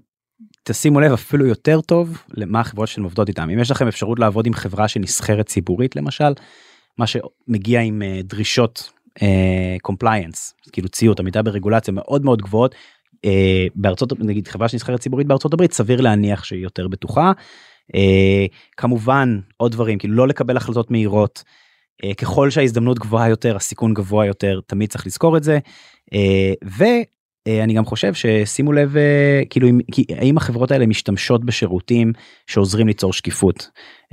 תשימו 0.71 0.99
לב 0.99 1.11
אפילו 1.13 1.45
יותר 1.45 1.81
טוב 1.81 2.23
למה 2.33 2.59
החברות 2.59 2.87
שאתם 2.87 3.03
עובדות 3.03 3.27
איתן 3.27 3.49
אם 3.49 3.59
יש 3.59 3.71
לכם 3.71 3.87
אפשרות 3.87 4.19
לעבוד 4.19 4.47
עם 4.47 4.53
חברה 4.53 4.87
שנסחרת 4.87 5.45
ציבורית 5.45 5.95
למשל 5.95 6.33
מה 6.97 7.05
שמגיע 7.07 7.81
עם 7.81 8.01
אה, 8.01 8.19
דרישות 8.23 8.91
compliance 9.81 10.53
כאילו 10.71 10.89
ציות 10.89 11.19
עמידה 11.19 11.41
ברגולציה 11.41 11.93
מאוד 11.93 12.25
מאוד 12.25 12.41
גבוהות 12.41 12.75
אה, 13.25 13.67
בארצות 13.75 14.19
נגיד 14.19 14.47
חברה 14.47 14.67
שנסחרת 14.67 14.99
ציבורית 14.99 15.27
בארצות 15.27 15.53
הברית 15.53 15.73
סביר 15.73 16.01
להניח 16.01 16.43
שהיא 16.43 16.63
יותר 16.63 16.87
בטוחה. 16.87 17.31
אה, 17.95 18.45
כמובן 18.77 19.39
עוד 19.57 19.71
דברים 19.71 19.97
כאילו 19.97 20.13
לא 20.13 20.27
לקבל 20.27 20.57
החלטות 20.57 20.91
מהירות 20.91 21.43
אה, 22.03 22.13
ככל 22.13 22.49
שההזדמנות 22.49 22.99
גבוהה 22.99 23.29
יותר 23.29 23.55
הסיכון 23.55 23.93
גבוה 23.93 24.25
יותר 24.25 24.59
תמיד 24.67 24.89
צריך 24.89 25.07
לזכור 25.07 25.37
את 25.37 25.43
זה. 25.43 25.59
אה, 26.13 26.53
ואני 27.47 27.73
גם 27.73 27.85
חושב 27.85 28.13
ששימו 28.13 28.73
לב 28.73 28.97
אה, 28.97 29.41
כאילו 29.49 29.67
אם, 29.67 29.79
האם 30.17 30.37
החברות 30.37 30.71
האלה 30.71 30.85
משתמשות 30.85 31.45
בשירותים 31.45 32.13
שעוזרים 32.47 32.87
ליצור 32.87 33.13
שקיפות 33.13 33.69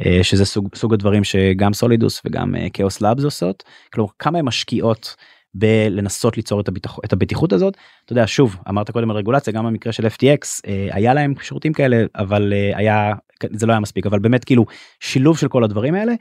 אה, 0.06 0.18
שזה 0.22 0.44
סוג, 0.44 0.68
סוג 0.74 0.94
הדברים 0.94 1.24
שגם 1.24 1.72
סולידוס 1.72 2.22
וגם 2.24 2.54
כאוס 2.72 3.00
לאבס 3.00 3.24
עושות 3.24 3.64
כלומר 3.92 4.10
כמה 4.18 4.38
הן 4.38 4.44
משקיעות 4.44 5.16
בלנסות 5.58 6.36
ליצור 6.36 6.60
את, 6.60 6.68
הביטח, 6.68 6.98
את 7.04 7.12
הבטיחות 7.12 7.52
הזאת. 7.52 7.76
אתה 8.04 8.12
יודע 8.12 8.26
שוב 8.26 8.56
אמרת 8.68 8.90
קודם 8.90 9.10
על 9.10 9.16
רגולציה 9.16 9.52
גם 9.52 9.66
במקרה 9.66 9.92
של 9.92 10.06
FTX 10.06 10.60
אה, 10.66 10.88
היה 10.90 11.14
להם 11.14 11.34
שירותים 11.42 11.72
כאלה 11.72 12.04
אבל 12.16 12.52
אה, 12.52 12.78
היה 12.78 13.12
זה 13.50 13.66
לא 13.66 13.72
היה 13.72 13.80
מספיק 13.80 14.06
אבל 14.06 14.18
באמת 14.18 14.44
כאילו 14.44 14.66
שילוב 15.00 15.38
של 15.38 15.48
כל 15.48 15.64
הדברים 15.64 15.94
האלה. 15.94 16.12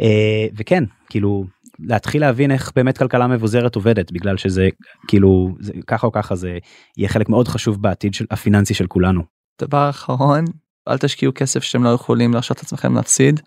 אה, 0.00 0.46
וכן 0.56 0.84
כאילו 1.10 1.44
להתחיל 1.82 2.20
להבין 2.20 2.50
איך 2.50 2.72
באמת 2.76 2.98
כלכלה 2.98 3.26
מבוזרת 3.26 3.74
עובדת 3.74 4.12
בגלל 4.12 4.36
שזה 4.36 4.68
כאילו 5.08 5.54
זה 5.60 5.72
ככה 5.86 6.06
או 6.06 6.12
ככה 6.12 6.34
זה 6.34 6.58
יהיה 6.98 7.08
חלק 7.08 7.28
מאוד 7.28 7.48
חשוב 7.48 7.82
בעתיד 7.82 8.14
של 8.14 8.24
הפיננסי 8.30 8.74
של 8.74 8.86
כולנו. 8.86 9.22
דבר 9.60 9.90
אחרון 9.90 10.44
אל 10.88 10.98
תשקיעו 10.98 11.32
כסף 11.34 11.62
שאתם 11.62 11.84
לא 11.84 11.88
יכולים 11.88 12.32
להרשות 12.32 12.58
לעצמכם 12.58 12.94
להפסיד 12.94 13.40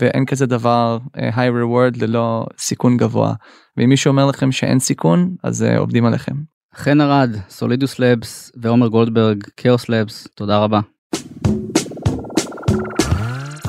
ואין 0.00 0.26
כזה 0.26 0.46
דבר 0.46 0.98
high 1.16 1.52
reward 1.62 1.98
ללא 2.02 2.46
סיכון 2.58 2.96
גבוה 2.96 3.34
ואם 3.76 3.88
מישהו 3.88 4.10
אומר 4.10 4.26
לכם 4.26 4.52
שאין 4.52 4.78
סיכון 4.78 5.36
אז 5.44 5.62
עובדים 5.62 6.04
עליכם. 6.04 6.34
חן 6.74 7.00
ארד, 7.00 7.36
סולידוס 7.48 7.98
לבס 7.98 8.52
ועומר 8.62 8.88
גולדברג, 8.88 9.44
כאוס 9.56 9.88
לבס, 9.88 10.28
תודה 10.36 10.58
רבה. 10.58 10.80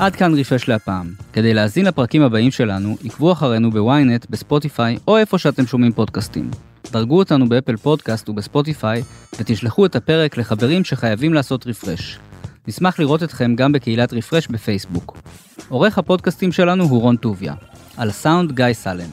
עד 0.04 0.16
כאן 0.16 0.38
רפרש 0.38 0.68
להפעם. 0.68 1.12
כדי 1.32 1.54
להאזין 1.54 1.86
לפרקים 1.86 2.22
הבאים 2.22 2.50
שלנו, 2.50 2.96
עקבו 3.04 3.32
אחרינו 3.32 3.70
בוויינט, 3.70 4.26
בספוטיפיי 4.30 4.98
או 5.08 5.16
איפה 5.16 5.38
שאתם 5.38 5.66
שומעים 5.66 5.92
פודקאסטים. 5.92 6.50
דרגו 6.92 7.18
אותנו 7.18 7.48
באפל 7.48 7.76
פודקאסט 7.76 8.28
ובספוטיפיי 8.28 9.02
ותשלחו 9.38 9.86
את 9.86 9.96
הפרק 9.96 10.36
לחברים 10.36 10.84
שחייבים 10.84 11.34
לעשות 11.34 11.66
רפרש. 11.66 12.18
נשמח 12.68 12.98
לראות 12.98 13.22
אתכם 13.22 13.54
גם 13.56 13.72
בקהילת 13.72 14.12
רפרש 14.12 14.48
בפייסבוק. 14.48 15.18
עורך 15.68 15.98
הפודקאסטים 15.98 16.52
שלנו 16.52 16.84
הוא 16.84 17.00
רון 17.00 17.16
טוביה. 17.16 17.54
על 17.96 18.08
הסאונד 18.08 18.52
גיא 18.52 18.72
סלם. 18.72 19.10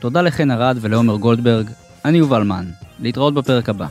תודה 0.00 0.22
לחן 0.22 0.50
ארד 0.50 0.78
ולעומר 0.80 1.16
גולדברג. 1.16 1.70
אני 2.04 2.18
יובל 2.18 2.42
מן. 2.42 2.64
להתראות 3.00 3.34
בפרק 3.34 3.68
הבא. 3.68 3.86